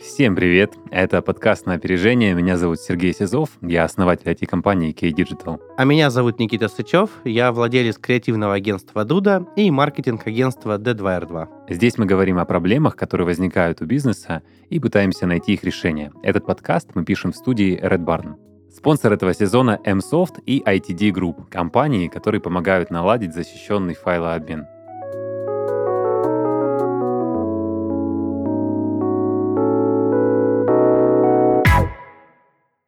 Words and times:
Всем 0.00 0.36
привет! 0.36 0.74
Это 0.90 1.22
подкаст 1.22 1.64
на 1.64 1.72
опережение. 1.72 2.34
Меня 2.34 2.58
зовут 2.58 2.80
Сергей 2.80 3.14
Сизов, 3.14 3.50
я 3.62 3.84
основатель 3.84 4.28
IT-компании 4.28 4.92
K-Digital. 4.92 5.58
А 5.76 5.84
меня 5.84 6.10
зовут 6.10 6.38
Никита 6.38 6.68
Сычев, 6.68 7.10
я 7.24 7.50
владелец 7.50 7.96
креативного 7.96 8.54
агентства 8.54 9.04
Дуда 9.04 9.46
и 9.56 9.70
маркетинг-агентства 9.70 10.78
D2R2. 10.78 11.48
Здесь 11.70 11.96
мы 11.96 12.04
говорим 12.04 12.38
о 12.38 12.44
проблемах, 12.44 12.94
которые 12.94 13.26
возникают 13.26 13.80
у 13.80 13.86
бизнеса, 13.86 14.42
и 14.68 14.78
пытаемся 14.78 15.26
найти 15.26 15.54
их 15.54 15.64
решение. 15.64 16.12
Этот 16.22 16.44
подкаст 16.44 16.90
мы 16.94 17.04
пишем 17.04 17.32
в 17.32 17.36
студии 17.36 17.80
Red 17.82 18.04
Barn. 18.04 18.34
Спонсор 18.70 19.14
этого 19.14 19.32
сезона 19.32 19.80
MSoft 19.86 20.42
и 20.44 20.60
ITD 20.60 21.10
Group, 21.10 21.48
компании, 21.50 22.08
которые 22.08 22.42
помогают 22.42 22.90
наладить 22.90 23.32
защищенный 23.32 23.94
файлообмен. 23.94 24.66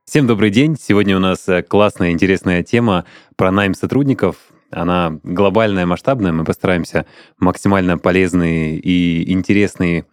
Всем 0.09 0.27
добрый 0.27 0.49
день. 0.49 0.75
Сегодня 0.81 1.19
у 1.19 1.21
нас 1.21 1.47
э, 1.51 1.63
классная, 1.63 2.13
интересная 2.13 2.63
тема 2.63 3.05
про 3.37 3.51
найм 3.51 3.75
сотрудников. 3.75 4.37
Она 4.71 5.21
глобальная, 5.23 5.85
масштабная. 5.85 6.33
Мы 6.33 6.45
постараемся 6.45 7.05
максимально 7.39 7.99
полезные 7.99 8.79
и 8.79 9.31
интересные 9.31 10.07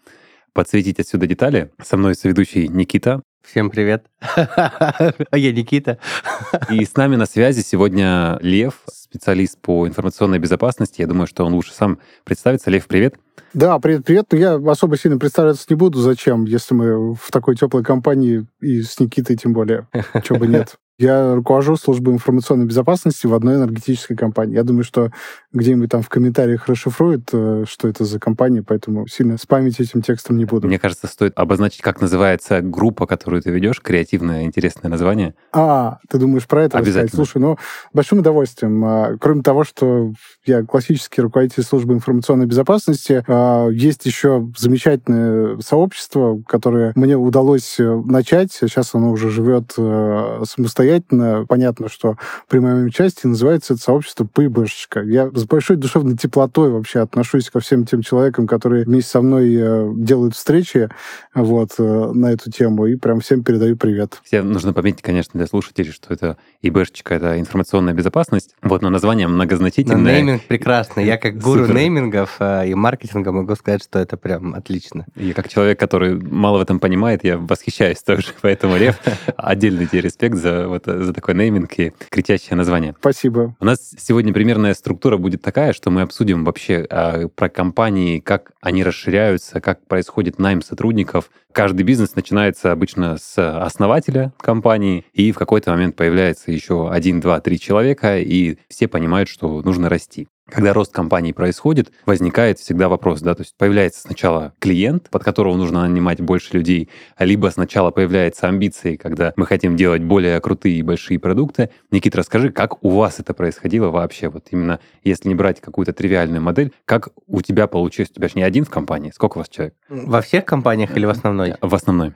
подсветить 0.51 0.99
отсюда 0.99 1.27
детали. 1.27 1.71
Со 1.81 1.95
мной 1.95 2.15
соведущий 2.15 2.67
Никита. 2.67 3.21
Всем 3.45 3.69
привет. 3.69 4.05
А 4.37 5.37
я 5.37 5.51
Никита. 5.51 5.99
И 6.69 6.83
с 6.83 6.95
нами 6.95 7.15
на 7.15 7.25
связи 7.25 7.61
сегодня 7.61 8.37
Лев, 8.41 8.81
специалист 8.91 9.59
по 9.59 9.87
информационной 9.87 10.39
безопасности. 10.39 11.01
Я 11.01 11.07
думаю, 11.07 11.27
что 11.27 11.45
он 11.45 11.53
лучше 11.53 11.73
сам 11.73 11.99
представится. 12.23 12.69
Лев, 12.69 12.87
привет. 12.87 13.15
Да, 13.53 13.79
привет, 13.79 14.05
привет. 14.05 14.25
Но 14.31 14.37
я 14.37 14.55
особо 14.55 14.97
сильно 14.97 15.17
представляться 15.17 15.65
не 15.69 15.75
буду. 15.75 15.99
Зачем, 15.99 16.45
если 16.45 16.73
мы 16.73 17.13
в 17.13 17.31
такой 17.31 17.55
теплой 17.55 17.83
компании 17.83 18.47
и 18.61 18.81
с 18.81 18.99
Никитой 18.99 19.37
тем 19.37 19.53
более. 19.53 19.87
Чего 20.23 20.39
бы 20.39 20.47
нет. 20.47 20.77
Я 20.97 21.35
руковожу 21.35 21.75
службой 21.75 22.13
информационной 22.13 22.65
безопасности 22.65 23.27
в 23.27 23.33
одной 23.33 23.55
энергетической 23.55 24.15
компании. 24.15 24.55
Я 24.55 24.63
думаю, 24.63 24.85
что 24.85 25.11
где-нибудь 25.51 25.89
там 25.89 26.01
в 26.01 26.07
комментариях 26.07 26.67
расшифруют, 26.69 27.29
э, 27.33 27.65
что 27.67 27.89
это 27.89 28.05
за 28.05 28.17
компания, 28.17 28.63
поэтому 28.63 29.05
сильно 29.07 29.37
спамить 29.37 29.81
этим 29.81 30.01
текстом 30.01 30.37
не 30.37 30.45
буду. 30.45 30.67
Мне 30.67 30.79
кажется, 30.79 31.07
стоит 31.07 31.33
обозначить, 31.35 31.81
как 31.81 31.99
называется 31.99 32.61
группа, 32.61 33.07
которую 33.07 33.41
ты 33.41 33.51
ведешь. 33.51 33.81
Креативное, 33.81 34.43
интересное 34.43 34.89
название. 34.89 35.35
А, 35.51 35.99
ты 36.09 36.17
думаешь 36.17 36.47
про 36.47 36.63
это 36.63 36.77
Обязательно. 36.77 37.03
рассказать? 37.03 37.15
Слушай, 37.15 37.41
ну, 37.41 37.57
большим 37.93 38.19
удовольствием. 38.19 38.85
А, 38.85 39.17
Кроме 39.19 39.43
того, 39.43 39.65
что 39.65 40.13
я 40.45 40.63
классический 40.63 41.21
руководитель 41.21 41.63
службы 41.63 41.93
информационной 41.93 42.45
безопасности, 42.45 43.21
а, 43.27 43.67
есть 43.67 44.05
еще 44.05 44.47
замечательное 44.57 45.59
сообщество, 45.59 46.41
которое 46.47 46.93
мне 46.95 47.17
удалось 47.17 47.79
э, 47.79 48.01
начать. 48.05 48.53
Сейчас 48.53 48.95
оно 48.95 49.11
уже 49.11 49.29
живет 49.29 49.73
э, 49.77 50.43
самостоятельно. 50.85 51.45
Понятно, 51.47 51.89
что 51.89 52.17
при 52.47 52.59
моем 52.59 52.85
участии 52.85 53.27
называется 53.27 53.73
это 53.73 53.83
сообщество 53.83 54.27
ПИБшечка. 54.27 55.01
Я 55.01 55.29
с 55.33 55.45
большой 55.45 55.77
душевной 55.77 56.15
теплотой 56.15 56.69
вообще 56.71 56.99
отношусь 56.99 57.49
ко 57.49 57.59
всем 57.59 57.85
тем 57.85 58.01
человекам, 58.01 58.47
которые 58.47 58.85
вместе 58.85 59.11
со 59.11 59.21
мной 59.21 59.55
э, 59.55 59.91
делают 59.95 60.35
встречи 60.35 60.89
вот, 61.33 61.71
э, 61.77 62.11
на 62.13 62.31
эту 62.31 62.51
тему, 62.51 62.85
и 62.85 62.95
прям 62.95 63.19
всем 63.19 63.43
передаю 63.43 63.77
привет. 63.77 64.21
Всем 64.23 64.51
нужно 64.51 64.73
пометить, 64.73 65.01
конечно, 65.01 65.31
для 65.33 65.47
слушателей, 65.47 65.91
что 65.91 66.13
это 66.13 66.37
ИБшечка, 66.61 67.15
это 67.15 67.39
информационная 67.39 67.93
безопасность. 67.93 68.55
Вот, 68.61 68.81
но 68.81 68.89
название 68.89 69.27
Но 69.27 69.35
многозначительное. 69.35 70.15
нейминг 70.15 70.43
прекрасный. 70.43 71.05
Я 71.05 71.17
как 71.17 71.37
гуру 71.37 71.61
Супер. 71.61 71.75
неймингов 71.75 72.37
э, 72.39 72.69
и 72.69 72.73
маркетинга 72.73 73.31
могу 73.31 73.55
сказать, 73.55 73.83
что 73.83 73.99
это 73.99 74.17
прям 74.17 74.53
отлично. 74.53 75.05
И 75.15 75.33
как 75.33 75.49
человек, 75.49 75.79
который 75.79 76.15
мало 76.15 76.59
в 76.59 76.61
этом 76.61 76.79
понимает, 76.79 77.23
я 77.23 77.37
восхищаюсь 77.37 78.01
тоже. 78.01 78.27
Поэтому, 78.41 78.77
Лев, 78.77 78.99
отдельный 79.37 79.85
тебе 79.85 80.01
респект 80.01 80.35
за, 80.35 80.67
вот, 80.75 80.85
за 80.85 81.13
такой 81.13 81.33
нейминг 81.35 81.79
и 81.79 81.93
кричащее 82.09 82.55
название. 82.55 82.95
Спасибо. 82.99 83.55
У 83.59 83.65
нас 83.65 83.93
сегодня 83.97 84.33
примерная 84.33 84.73
структура 84.73 85.17
будет 85.17 85.41
такая, 85.41 85.73
что 85.73 85.89
мы 85.89 86.01
обсудим 86.01 86.43
вообще 86.43 86.85
а, 86.89 87.27
про 87.27 87.49
компании, 87.49 88.19
как 88.19 88.51
они 88.61 88.83
расширяются, 88.83 89.61
как 89.61 89.85
происходит 89.87 90.39
найм 90.39 90.61
сотрудников. 90.61 91.29
Каждый 91.51 91.83
бизнес 91.83 92.15
начинается 92.15 92.71
обычно 92.71 93.17
с 93.17 93.37
основателя 93.37 94.33
компании, 94.37 95.05
и 95.13 95.31
в 95.31 95.37
какой-то 95.37 95.71
момент 95.71 95.95
появляется 95.95 96.51
еще 96.51 96.89
один, 96.89 97.19
два, 97.19 97.39
три 97.39 97.59
человека, 97.59 98.19
и 98.19 98.57
все 98.69 98.87
понимают, 98.87 99.29
что 99.29 99.61
нужно 99.61 99.89
расти. 99.89 100.27
Когда 100.49 100.73
рост 100.73 100.93
компании 100.93 101.31
происходит, 101.31 101.91
возникает 102.05 102.59
всегда 102.59 102.87
вопрос, 102.87 103.21
да, 103.21 103.33
то 103.33 103.41
есть 103.41 103.55
появляется 103.57 104.01
сначала 104.01 104.53
клиент, 104.59 105.09
под 105.09 105.23
которого 105.23 105.55
нужно 105.57 105.81
нанимать 105.87 106.21
больше 106.21 106.53
людей, 106.53 106.89
либо 107.17 107.47
сначала 107.47 107.89
появляются 107.89 108.47
амбиции, 108.47 108.95
когда 108.95 109.33
мы 109.37 109.47
хотим 109.47 109.75
делать 109.75 110.03
более 110.03 110.39
крутые 110.39 110.75
и 110.77 110.81
большие 110.83 111.17
продукты. 111.17 111.71
Никит, 111.89 112.15
расскажи, 112.15 112.51
как 112.51 112.83
у 112.83 112.89
вас 112.89 113.19
это 113.19 113.33
происходило 113.33 113.89
вообще? 113.89 114.29
Вот 114.29 114.47
именно 114.51 114.79
если 115.03 115.29
не 115.29 115.35
брать 115.35 115.61
какую-то 115.61 115.93
тривиальную 115.93 116.43
модель, 116.43 116.71
как 116.85 117.09
у 117.25 117.41
тебя 117.41 117.65
получилось? 117.65 118.11
У 118.11 118.13
тебя 118.13 118.27
же 118.27 118.35
не 118.35 118.43
один 118.43 118.65
в 118.65 118.69
компании, 118.69 119.11
сколько 119.15 119.37
у 119.37 119.39
вас 119.39 119.49
человек? 119.49 119.73
Во 119.89 120.21
всех 120.21 120.45
компаниях 120.45 120.95
или 120.95 121.05
в 121.05 121.09
основной? 121.09 121.55
В 121.59 121.73
основной. 121.73 122.13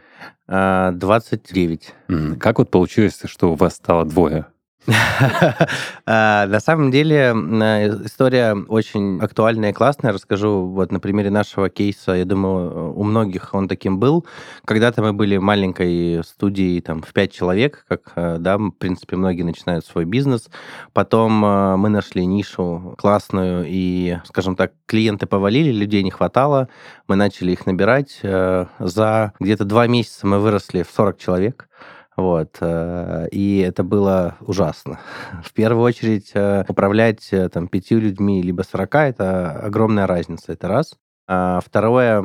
А, 0.48 0.92
29. 0.92 1.94
М, 2.10 2.36
Как 2.40 2.60
вот 2.60 2.70
получилось, 2.70 3.20
что 3.26 3.52
у 3.52 3.56
вас 3.56 3.76
стало 3.76 4.06
двое? 4.06 4.46
А, 6.12 6.48
На 6.48 6.60
самом 6.60 6.90
деле 6.90 7.36
э, 7.36 8.06
история 8.06 8.56
очень 8.68 9.20
актуальная 9.22 9.70
и 9.70 9.74
классная. 9.74 10.12
Расскажу 10.12 10.66
вот 10.66 10.92
на 10.92 11.00
примере 11.00 11.30
нашего 11.30 11.70
кейса. 11.70 12.14
Я 12.14 12.26
думаю, 12.26 12.98
у 12.98 13.04
многих 13.04 13.54
он 13.54 13.68
таким 13.68 14.00
был. 14.00 14.26
Когда-то 14.66 15.04
мы 15.04 15.14
были 15.14 15.38
маленькой 15.38 16.24
студией 16.24 16.82
там, 16.82 17.04
в 17.04 17.14
пять 17.14 17.32
человек, 17.32 17.86
как, 17.88 18.14
э, 18.16 18.38
да, 18.40 18.58
в 18.58 18.72
принципе, 18.72 19.18
многие 19.18 19.44
начинают 19.44 19.86
свой 19.86 20.06
бизнес. 20.06 20.50
Потом 20.94 21.46
э, 21.46 21.76
мы 21.76 21.90
нашли 21.90 22.26
нишу 22.26 22.96
классную, 22.98 23.66
и, 23.68 24.18
скажем 24.26 24.56
так, 24.56 24.74
клиенты 24.88 25.28
повалили, 25.28 25.72
людей 25.72 26.02
не 26.02 26.12
хватало. 26.12 26.70
Мы 27.08 27.16
начали 27.16 27.52
их 27.52 27.68
набирать. 27.68 28.20
За 28.22 29.34
где-то 29.40 29.66
два 29.66 29.88
месяца 29.88 30.26
мы 30.26 30.40
выросли 30.40 30.84
в 30.84 30.90
40 30.90 31.18
человек. 31.20 31.70
Вот. 32.20 32.58
э, 32.60 33.28
И 33.32 33.60
это 33.60 33.84
было 33.84 34.38
ужасно. 34.42 35.00
В 35.44 35.54
первую 35.54 35.84
очередь, 35.84 36.32
э, 36.34 36.66
управлять 36.68 37.30
э, 37.32 37.50
там 37.50 37.68
пятью 37.68 38.00
людьми 38.00 38.42
либо 38.42 38.64
40 38.64 38.96
это 38.96 39.52
огромная 39.52 40.08
разница, 40.08 40.52
это 40.54 40.68
раз. 40.68 40.96
А 41.32 41.60
второе, 41.64 42.24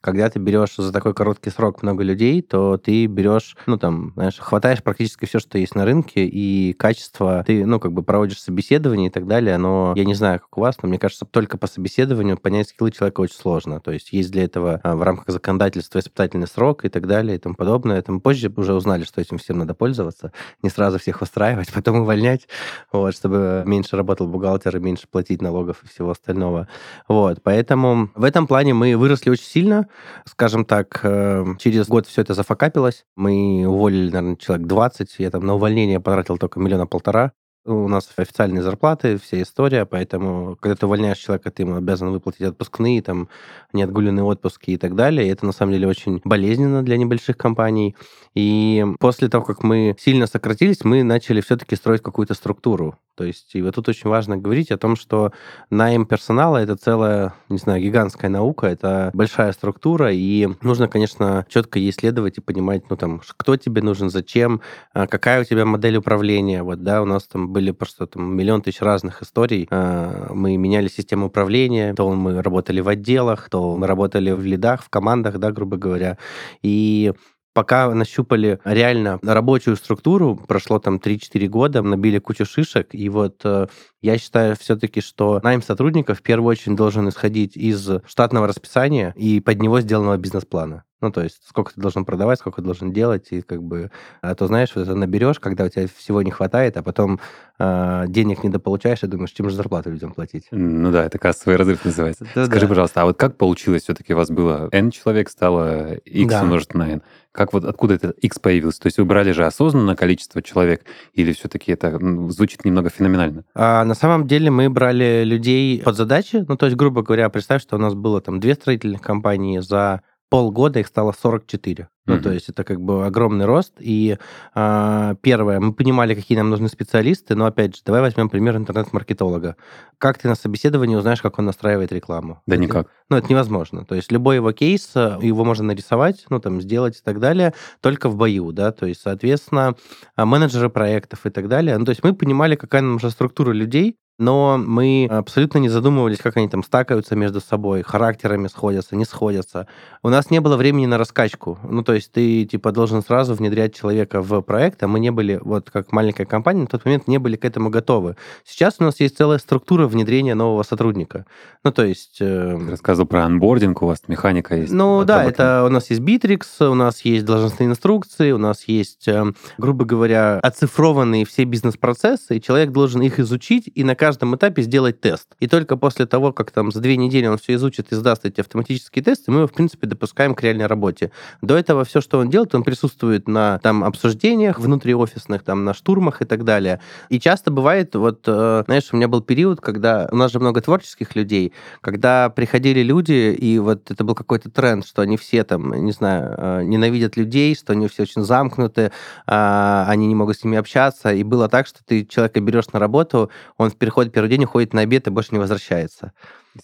когда 0.00 0.28
ты 0.28 0.40
берешь 0.40 0.74
за 0.76 0.92
такой 0.92 1.14
короткий 1.14 1.50
срок 1.50 1.84
много 1.84 2.02
людей, 2.02 2.42
то 2.42 2.76
ты 2.76 3.06
берешь, 3.06 3.56
ну 3.66 3.78
там, 3.78 4.10
знаешь, 4.14 4.38
хватаешь 4.38 4.82
практически 4.82 5.24
все, 5.24 5.38
что 5.38 5.56
есть 5.56 5.76
на 5.76 5.84
рынке, 5.84 6.26
и 6.26 6.72
качество, 6.72 7.44
ты, 7.46 7.64
ну, 7.64 7.78
как 7.78 7.92
бы 7.92 8.02
проводишь 8.02 8.42
собеседование 8.42 9.06
и 9.06 9.10
так 9.10 9.28
далее, 9.28 9.56
но 9.56 9.92
я 9.94 10.04
не 10.04 10.14
знаю, 10.14 10.40
как 10.40 10.58
у 10.58 10.62
вас, 10.62 10.78
но 10.82 10.88
мне 10.88 10.98
кажется, 10.98 11.26
только 11.26 11.58
по 11.58 11.68
собеседованию 11.68 12.36
понять 12.36 12.70
скиллы 12.70 12.90
человека 12.90 13.20
очень 13.20 13.36
сложно. 13.36 13.78
То 13.78 13.92
есть 13.92 14.12
есть 14.12 14.32
для 14.32 14.42
этого 14.42 14.80
а, 14.82 14.96
в 14.96 15.02
рамках 15.04 15.28
законодательства 15.28 16.00
испытательный 16.00 16.48
срок 16.48 16.84
и 16.84 16.88
так 16.88 17.06
далее 17.06 17.36
и 17.36 17.38
тому 17.38 17.54
подобное. 17.54 17.98
Это 17.98 18.10
мы 18.10 18.18
позже 18.18 18.52
уже 18.56 18.74
узнали, 18.74 19.04
что 19.04 19.20
этим 19.20 19.38
всем 19.38 19.58
надо 19.58 19.74
пользоваться, 19.74 20.32
не 20.64 20.70
сразу 20.70 20.98
всех 20.98 21.22
устраивать, 21.22 21.72
потом 21.72 22.00
увольнять, 22.00 22.48
вот, 22.90 23.14
чтобы 23.14 23.62
меньше 23.64 23.96
работал 23.96 24.26
бухгалтер 24.26 24.76
и 24.76 24.80
меньше 24.80 25.06
платить 25.08 25.40
налогов 25.40 25.84
и 25.84 25.86
всего 25.86 26.10
остального. 26.10 26.66
Вот, 27.06 27.44
поэтому 27.44 28.07
в 28.14 28.24
этом 28.24 28.46
плане 28.46 28.74
мы 28.74 28.96
выросли 28.96 29.30
очень 29.30 29.44
сильно. 29.44 29.88
Скажем 30.24 30.64
так, 30.64 31.00
э, 31.02 31.44
через 31.58 31.88
год 31.88 32.06
все 32.06 32.22
это 32.22 32.34
зафакапилось. 32.34 33.04
Мы 33.16 33.64
уволили, 33.66 34.10
наверное, 34.10 34.36
человек 34.36 34.66
20. 34.66 35.16
Я 35.18 35.30
там 35.30 35.46
на 35.46 35.54
увольнение 35.54 36.00
потратил 36.00 36.38
только 36.38 36.60
миллиона 36.60 36.86
полтора. 36.86 37.32
У 37.64 37.86
нас 37.86 38.08
официальные 38.16 38.62
зарплаты, 38.62 39.18
вся 39.18 39.42
история, 39.42 39.84
поэтому, 39.84 40.56
когда 40.58 40.74
ты 40.74 40.86
увольняешь 40.86 41.18
человека, 41.18 41.50
ты 41.50 41.64
ему 41.64 41.76
обязан 41.76 42.10
выплатить 42.10 42.40
отпускные, 42.40 43.02
там, 43.02 43.28
неотгуленные 43.74 44.24
отпуски 44.24 44.70
и 44.70 44.78
так 44.78 44.94
далее. 44.94 45.26
И 45.26 45.30
это, 45.30 45.44
на 45.44 45.52
самом 45.52 45.72
деле, 45.72 45.86
очень 45.86 46.22
болезненно 46.24 46.82
для 46.82 46.96
небольших 46.96 47.36
компаний. 47.36 47.94
И 48.34 48.86
после 49.00 49.28
того, 49.28 49.44
как 49.44 49.62
мы 49.62 49.94
сильно 49.98 50.26
сократились, 50.26 50.82
мы 50.84 51.02
начали 51.02 51.42
все-таки 51.42 51.76
строить 51.76 52.00
какую-то 52.00 52.32
структуру. 52.32 52.96
То 53.18 53.24
есть, 53.24 53.56
и 53.56 53.62
вот 53.62 53.74
тут 53.74 53.88
очень 53.88 54.08
важно 54.08 54.36
говорить 54.36 54.70
о 54.70 54.78
том, 54.78 54.94
что 54.94 55.32
найм 55.70 56.06
персонала— 56.06 56.56
это 56.58 56.76
целая, 56.76 57.34
не 57.48 57.58
знаю, 57.58 57.82
гигантская 57.82 58.30
наука, 58.30 58.68
это 58.68 59.10
большая 59.12 59.50
структура, 59.50 60.12
и 60.12 60.46
нужно, 60.62 60.86
конечно, 60.86 61.44
четко 61.48 61.80
исследовать 61.90 62.38
и 62.38 62.40
понимать, 62.40 62.88
ну, 62.88 62.96
там, 62.96 63.20
кто 63.36 63.56
тебе 63.56 63.82
нужен, 63.82 64.08
зачем, 64.08 64.60
а, 64.94 65.08
какая 65.08 65.40
у 65.40 65.44
тебя 65.44 65.64
модель 65.64 65.96
управления. 65.96 66.62
Вот, 66.62 66.84
да, 66.84 67.02
у 67.02 67.06
нас 67.06 67.24
там 67.24 67.48
были 67.48 67.72
просто 67.72 68.06
там 68.06 68.36
миллион 68.36 68.62
тысяч 68.62 68.80
разных 68.82 69.20
историй. 69.20 69.66
А, 69.72 70.32
Мы 70.32 70.56
меняли 70.56 70.86
систему 70.86 71.26
управления, 71.26 71.94
то 71.94 72.08
мы 72.12 72.40
работали 72.40 72.80
в 72.80 72.86
отделах, 72.86 73.50
то 73.50 73.76
мы 73.76 73.88
работали 73.88 74.30
в 74.30 74.44
лидах, 74.44 74.84
в 74.84 74.90
командах, 74.90 75.38
да, 75.38 75.50
грубо 75.50 75.76
говоря. 75.76 76.18
И 76.62 77.12
пока 77.58 77.92
нащупали 77.92 78.60
реально 78.62 79.18
рабочую 79.20 79.74
структуру, 79.74 80.36
прошло 80.46 80.78
там 80.78 80.98
3-4 81.04 81.48
года, 81.48 81.82
набили 81.82 82.20
кучу 82.20 82.46
шишек, 82.46 82.94
и 82.94 83.08
вот 83.08 83.40
э, 83.42 83.66
Я 84.00 84.16
считаю 84.16 84.54
все-таки, 84.54 85.00
что 85.00 85.40
найм 85.42 85.60
сотрудников 85.60 86.20
в 86.20 86.22
первую 86.22 86.50
очередь 86.50 86.76
должен 86.76 87.08
исходить 87.08 87.56
из 87.56 87.90
штатного 88.06 88.46
расписания 88.46 89.12
и 89.16 89.40
под 89.40 89.60
него 89.60 89.80
сделанного 89.80 90.16
бизнес-плана. 90.18 90.84
Ну, 91.00 91.12
то 91.12 91.22
есть, 91.22 91.40
сколько 91.48 91.72
ты 91.72 91.80
должен 91.80 92.04
продавать, 92.04 92.40
сколько 92.40 92.60
ты 92.60 92.64
должен 92.64 92.92
делать, 92.92 93.28
и 93.30 93.40
как 93.40 93.62
бы, 93.62 93.90
а 94.20 94.34
то, 94.34 94.48
знаешь, 94.48 94.70
вот 94.74 94.82
это 94.82 94.96
наберешь, 94.96 95.38
когда 95.38 95.64
у 95.64 95.68
тебя 95.68 95.86
всего 95.86 96.22
не 96.22 96.32
хватает, 96.32 96.76
а 96.76 96.82
потом 96.82 97.20
э, 97.60 98.04
денег 98.08 98.42
недополучаешь, 98.42 99.04
и 99.04 99.06
думаешь, 99.06 99.30
чем 99.30 99.48
же 99.48 99.54
зарплату 99.54 99.90
людям 99.90 100.12
платить. 100.12 100.48
Ну 100.50 100.90
да, 100.90 101.04
это 101.04 101.18
кассовый 101.18 101.56
разрыв 101.56 101.84
называется. 101.84 102.26
Да, 102.34 102.46
Скажи, 102.46 102.62
да. 102.62 102.68
пожалуйста, 102.68 103.02
а 103.02 103.04
вот 103.04 103.16
как 103.16 103.36
получилось 103.36 103.84
все-таки 103.84 104.12
у 104.12 104.16
вас 104.16 104.28
было 104.30 104.68
N 104.72 104.90
человек, 104.90 105.30
стало 105.30 105.94
X 105.94 106.32
да. 106.32 106.42
умножить 106.42 106.74
на 106.74 106.90
N? 106.90 107.02
Как 107.30 107.52
вот 107.52 107.64
откуда 107.64 107.94
этот 107.94 108.18
X 108.18 108.40
появился? 108.40 108.80
То 108.80 108.86
есть 108.86 108.98
вы 108.98 109.04
брали 109.04 109.30
же 109.30 109.46
осознанно 109.46 109.94
количество 109.94 110.42
человек, 110.42 110.84
или 111.12 111.32
все-таки 111.32 111.70
это 111.70 111.96
звучит 112.30 112.64
немного 112.64 112.90
феноменально? 112.90 113.44
А, 113.54 113.84
на 113.84 113.94
самом 113.94 114.26
деле 114.26 114.50
мы 114.50 114.68
брали 114.68 115.22
людей 115.24 115.80
под 115.80 115.96
задачи, 115.96 116.44
ну, 116.48 116.56
то 116.56 116.66
есть, 116.66 116.76
грубо 116.76 117.02
говоря, 117.02 117.28
представь, 117.28 117.62
что 117.62 117.76
у 117.76 117.78
нас 117.78 117.94
было 117.94 118.20
там 118.20 118.40
две 118.40 118.54
строительных 118.54 119.00
компании 119.00 119.60
за 119.60 120.02
полгода 120.28 120.80
их 120.80 120.86
стало 120.86 121.12
44. 121.12 121.84
Mm-hmm. 121.84 121.88
Ну, 122.06 122.22
то 122.22 122.32
есть 122.32 122.48
это 122.48 122.64
как 122.64 122.80
бы 122.80 123.06
огромный 123.06 123.44
рост. 123.44 123.74
И 123.78 124.18
э, 124.54 125.14
первое, 125.20 125.60
мы 125.60 125.72
понимали, 125.72 126.14
какие 126.14 126.38
нам 126.38 126.50
нужны 126.50 126.68
специалисты, 126.68 127.34
но 127.34 127.46
опять 127.46 127.76
же, 127.76 127.82
давай 127.84 128.00
возьмем 128.00 128.28
пример 128.28 128.56
интернет-маркетолога. 128.56 129.56
Как 129.98 130.18
ты 130.18 130.28
на 130.28 130.34
собеседовании 130.34 130.96
узнаешь, 130.96 131.22
как 131.22 131.38
он 131.38 131.46
настраивает 131.46 131.92
рекламу? 131.92 132.42
Да 132.46 132.56
это, 132.56 132.64
никак. 132.64 132.88
Ну, 133.10 133.16
это 133.16 133.28
невозможно. 133.28 133.84
То 133.84 133.94
есть 133.94 134.10
любой 134.12 134.36
его 134.36 134.52
кейс, 134.52 134.90
э, 134.94 135.18
его 135.22 135.44
можно 135.44 135.64
нарисовать, 135.64 136.24
ну, 136.30 136.40
там, 136.40 136.60
сделать 136.60 136.98
и 136.98 137.02
так 137.02 137.20
далее, 137.20 137.54
только 137.80 138.08
в 138.08 138.16
бою, 138.16 138.52
да, 138.52 138.72
то 138.72 138.86
есть, 138.86 139.00
соответственно, 139.00 139.74
а, 140.16 140.26
менеджеры 140.26 140.70
проектов 140.70 141.26
и 141.26 141.30
так 141.30 141.48
далее. 141.48 141.76
Ну, 141.78 141.84
то 141.84 141.90
есть 141.90 142.02
мы 142.02 142.14
понимали, 142.14 142.56
какая 142.56 142.82
нам 142.82 142.94
нужна 142.94 143.10
структура 143.10 143.52
людей, 143.52 143.96
но 144.18 144.58
мы 144.58 145.06
абсолютно 145.10 145.58
не 145.58 145.68
задумывались, 145.68 146.18
как 146.18 146.36
они 146.36 146.48
там 146.48 146.64
стакаются 146.64 147.14
между 147.14 147.40
собой, 147.40 147.82
характерами 147.82 148.48
сходятся, 148.48 148.96
не 148.96 149.04
сходятся. 149.04 149.68
У 150.02 150.08
нас 150.08 150.30
не 150.30 150.40
было 150.40 150.56
времени 150.56 150.86
на 150.86 150.98
раскачку. 150.98 151.58
Ну, 151.62 151.82
то 151.84 151.94
есть 151.94 152.12
ты, 152.12 152.44
типа, 152.44 152.72
должен 152.72 153.02
сразу 153.02 153.34
внедрять 153.34 153.76
человека 153.76 154.20
в 154.20 154.40
проект, 154.42 154.82
а 154.82 154.88
мы 154.88 154.98
не 154.98 155.10
были, 155.10 155.38
вот 155.42 155.70
как 155.70 155.92
маленькая 155.92 156.26
компания, 156.26 156.62
на 156.62 156.66
тот 156.66 156.84
момент 156.84 157.06
не 157.06 157.18
были 157.18 157.36
к 157.36 157.44
этому 157.44 157.70
готовы. 157.70 158.16
Сейчас 158.44 158.76
у 158.80 158.84
нас 158.84 158.98
есть 158.98 159.16
целая 159.16 159.38
структура 159.38 159.86
внедрения 159.86 160.34
нового 160.34 160.64
сотрудника. 160.64 161.24
Ну, 161.62 161.70
то 161.70 161.84
есть... 161.84 162.18
Э... 162.20 162.58
Ты 162.58 162.70
рассказывал 162.72 163.06
про 163.06 163.24
анбординг, 163.24 163.82
у 163.82 163.86
вас 163.86 164.02
механика 164.08 164.56
есть. 164.56 164.72
Ну, 164.72 165.04
да, 165.04 165.24
это 165.24 165.64
у 165.64 165.68
нас 165.68 165.90
есть 165.90 166.02
Bittrex, 166.02 166.68
у 166.68 166.74
нас 166.74 167.02
есть 167.02 167.24
должностные 167.24 167.68
инструкции, 167.68 168.32
у 168.32 168.38
нас 168.38 168.64
есть, 168.66 169.06
э, 169.06 169.32
грубо 169.58 169.84
говоря, 169.84 170.40
оцифрованные 170.40 171.24
все 171.24 171.44
бизнес-процессы, 171.44 172.36
и 172.36 172.42
человек 172.42 172.72
должен 172.72 173.02
их 173.02 173.20
изучить 173.20 173.70
и 173.72 173.84
на 173.84 173.94
каждом 174.08 174.34
этапе 174.36 174.62
сделать 174.62 175.02
тест. 175.02 175.28
И 175.38 175.46
только 175.46 175.76
после 175.76 176.06
того, 176.06 176.32
как 176.32 176.50
там 176.50 176.72
за 176.72 176.80
две 176.80 176.96
недели 176.96 177.26
он 177.26 177.36
все 177.36 177.52
изучит 177.54 177.92
и 177.92 177.94
сдаст 177.94 178.24
эти 178.24 178.40
автоматические 178.40 179.04
тесты, 179.04 179.30
мы 179.30 179.40
его, 179.40 179.46
в 179.46 179.52
принципе, 179.52 179.86
допускаем 179.86 180.34
к 180.34 180.42
реальной 180.42 180.64
работе. 180.64 181.10
До 181.42 181.58
этого 181.58 181.84
все, 181.84 182.00
что 182.00 182.18
он 182.18 182.30
делает, 182.30 182.54
он 182.54 182.62
присутствует 182.62 183.28
на 183.28 183.58
там 183.58 183.84
обсуждениях 183.84 184.60
внутриофисных, 184.60 185.42
там 185.42 185.66
на 185.66 185.74
штурмах 185.74 186.22
и 186.22 186.24
так 186.24 186.44
далее. 186.44 186.80
И 187.10 187.20
часто 187.20 187.50
бывает, 187.50 187.94
вот, 187.96 188.22
э, 188.26 188.62
знаешь, 188.64 188.88
у 188.92 188.96
меня 188.96 189.08
был 189.08 189.20
период, 189.20 189.60
когда 189.60 190.08
у 190.10 190.16
нас 190.16 190.32
же 190.32 190.40
много 190.40 190.62
творческих 190.62 191.14
людей, 191.14 191.52
когда 191.82 192.30
приходили 192.30 192.80
люди, 192.80 193.36
и 193.38 193.58
вот 193.58 193.90
это 193.90 194.04
был 194.04 194.14
какой-то 194.14 194.50
тренд, 194.50 194.86
что 194.86 195.02
они 195.02 195.18
все 195.18 195.44
там, 195.44 195.84
не 195.84 195.92
знаю, 195.92 196.34
э, 196.34 196.62
ненавидят 196.64 197.18
людей, 197.18 197.54
что 197.54 197.74
они 197.74 197.88
все 197.88 198.04
очень 198.04 198.22
замкнуты, 198.22 198.90
а, 199.26 199.84
они 199.86 200.06
не 200.06 200.14
могут 200.14 200.38
с 200.38 200.44
ними 200.44 200.56
общаться. 200.56 201.12
И 201.12 201.22
было 201.24 201.50
так, 201.50 201.66
что 201.66 201.80
ты 201.84 202.06
человека 202.06 202.40
берешь 202.40 202.68
на 202.72 202.78
работу, 202.78 203.30
он 203.58 203.68
в 203.68 203.76
переход 203.76 203.97
приходит 203.98 204.12
первый 204.12 204.28
день, 204.28 204.44
уходит 204.44 204.72
на 204.74 204.82
обед 204.82 205.06
и 205.06 205.10
больше 205.10 205.30
не 205.32 205.38
возвращается. 205.38 206.12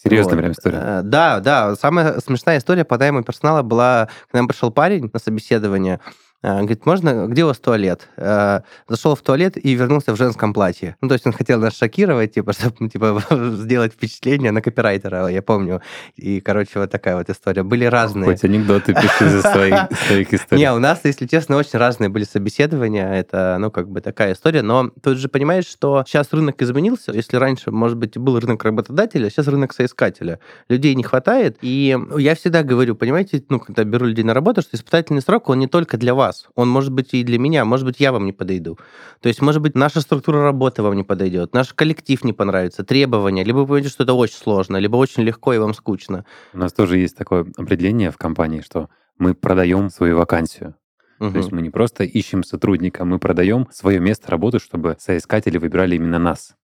Серьезная 0.03 0.35
вот. 0.35 0.41
прям 0.41 0.53
история. 0.53 0.79
Э, 0.81 1.01
да, 1.03 1.41
да. 1.41 1.75
Самая 1.75 2.21
смешная 2.21 2.59
история 2.59 2.85
по 2.85 2.97
найму 2.97 3.23
персонала 3.25 3.63
была, 3.63 4.09
к 4.31 4.35
нам 4.35 4.47
пришел 4.47 4.71
парень 4.71 5.11
на 5.13 5.19
собеседование, 5.19 6.01
говорит, 6.45 6.85
можно, 6.85 7.27
где 7.27 7.45
у 7.45 7.47
вас 7.47 7.59
туалет? 7.59 8.09
Э, 8.17 8.61
зашел 8.87 9.15
в 9.15 9.23
туалет 9.23 9.57
и 9.57 9.75
вернулся 9.75 10.13
в 10.13 10.17
женском 10.17 10.53
платье. 10.53 10.95
Ну, 11.01 11.09
то 11.09 11.15
есть 11.15 11.27
он 11.27 11.33
хотел 11.33 11.59
нас 11.59 11.75
шокировать, 11.75 12.35
типа, 12.35 12.53
чтобы 12.59 12.75
ну, 12.81 12.89
типа, 12.91 13.23
сделать 13.31 13.95
впечатление 13.95 14.53
на 14.53 14.61
копирайтера, 14.61 15.29
я 15.29 15.41
помню. 15.41 15.81
И, 16.17 16.41
короче, 16.41 16.81
вот 16.81 16.91
такая 16.91 17.17
вот 17.17 17.31
история. 17.31 17.63
Были 17.63 17.87
разные. 17.87 18.31
Хоть 18.31 18.45
анекдоты 18.45 18.93
пиши 18.93 19.31
за 19.31 19.41
своих, 19.41 19.75
своих 20.07 20.35
историй. 20.35 20.63
Не, 20.63 20.73
у 20.75 20.79
нас, 20.79 21.01
если 21.05 21.27
честно, 21.27 21.57
очень 21.57 21.79
разные 21.79 22.11
были 22.11 22.25
собеседования. 22.25 23.11
Это, 23.11 23.57
ну, 23.59 23.71
как 23.71 23.89
бы 23.89 24.03
такая 24.03 24.35
история. 24.35 24.61
Но 24.61 24.91
тут 25.03 25.17
же 25.17 25.29
понимаешь, 25.29 25.67
что 25.67 26.05
сейчас 26.07 26.31
рынок 26.33 26.61
изменился. 26.61 27.13
Если 27.13 27.39
раньше, 27.39 27.71
может 27.71 27.97
быть, 27.97 28.19
был 28.19 28.39
рынок 28.39 28.63
работодателя, 28.65 29.31
сейчас 29.31 29.49
рынок 29.49 29.73
соискателя. 29.73 30.41
Людей 30.69 30.95
не 30.95 31.05
хватает. 31.05 31.57
И 31.63 31.97
я 32.19 32.35
всегда 32.35 32.63
говорю, 32.63 32.97
понимаете, 32.97 33.43
ну, 33.49 33.61
когда 33.61 33.85
беру 33.85 34.05
людей 34.05 34.25
на 34.25 34.35
работу, 34.35 34.61
что 34.61 34.77
испытательный 34.77 35.23
срок, 35.23 35.49
он 35.49 35.59
не 35.59 35.69
только 35.69 35.97
для 35.97 36.15
вас 36.15 36.34
вас. 36.35 36.49
Он 36.55 36.69
может 36.69 36.93
быть 36.93 37.15
и 37.15 37.25
для 37.25 37.39
меня, 37.39 37.65
может 37.65 37.87
быть, 37.87 38.01
я 38.01 38.13
вам 38.13 38.27
не 38.27 38.33
подойду. 38.33 38.79
То 39.21 39.29
есть, 39.29 39.41
может 39.41 39.63
быть, 39.63 39.75
наша 39.75 40.01
структура 40.01 40.43
работы 40.43 40.83
вам 40.83 40.97
не 40.97 41.05
подойдет, 41.05 41.55
наш 41.55 41.73
коллектив 41.73 42.23
не 42.25 42.33
понравится, 42.33 42.85
требования, 42.85 43.45
либо 43.45 43.59
вы 43.59 43.67
поймете, 43.67 43.91
что 43.91 44.05
это 44.05 44.15
очень 44.15 44.37
сложно, 44.37 44.77
либо 44.77 44.97
очень 44.97 45.23
легко 45.23 45.55
и 45.55 45.59
вам 45.59 45.75
скучно. 45.75 46.25
У 46.53 46.59
нас 46.59 46.73
тоже 46.73 46.99
есть 46.99 47.17
такое 47.17 47.47
определение 47.57 48.11
в 48.11 48.19
компании, 48.19 48.61
что 48.61 48.89
мы 49.19 49.35
продаем 49.35 49.91
свою 49.91 50.19
вакансию. 50.19 50.75
Угу. 51.21 51.31
То 51.31 51.39
есть 51.39 51.53
мы 51.53 51.63
не 51.63 51.71
просто 51.71 52.05
ищем 52.05 52.43
сотрудника, 52.43 53.05
мы 53.05 53.19
продаем 53.19 53.69
свое 53.71 54.01
место 54.01 54.31
работы, 54.31 54.59
чтобы 54.59 54.97
соискатели 54.99 55.59
выбирали 55.59 55.97
именно 55.97 56.19
нас. 56.19 56.55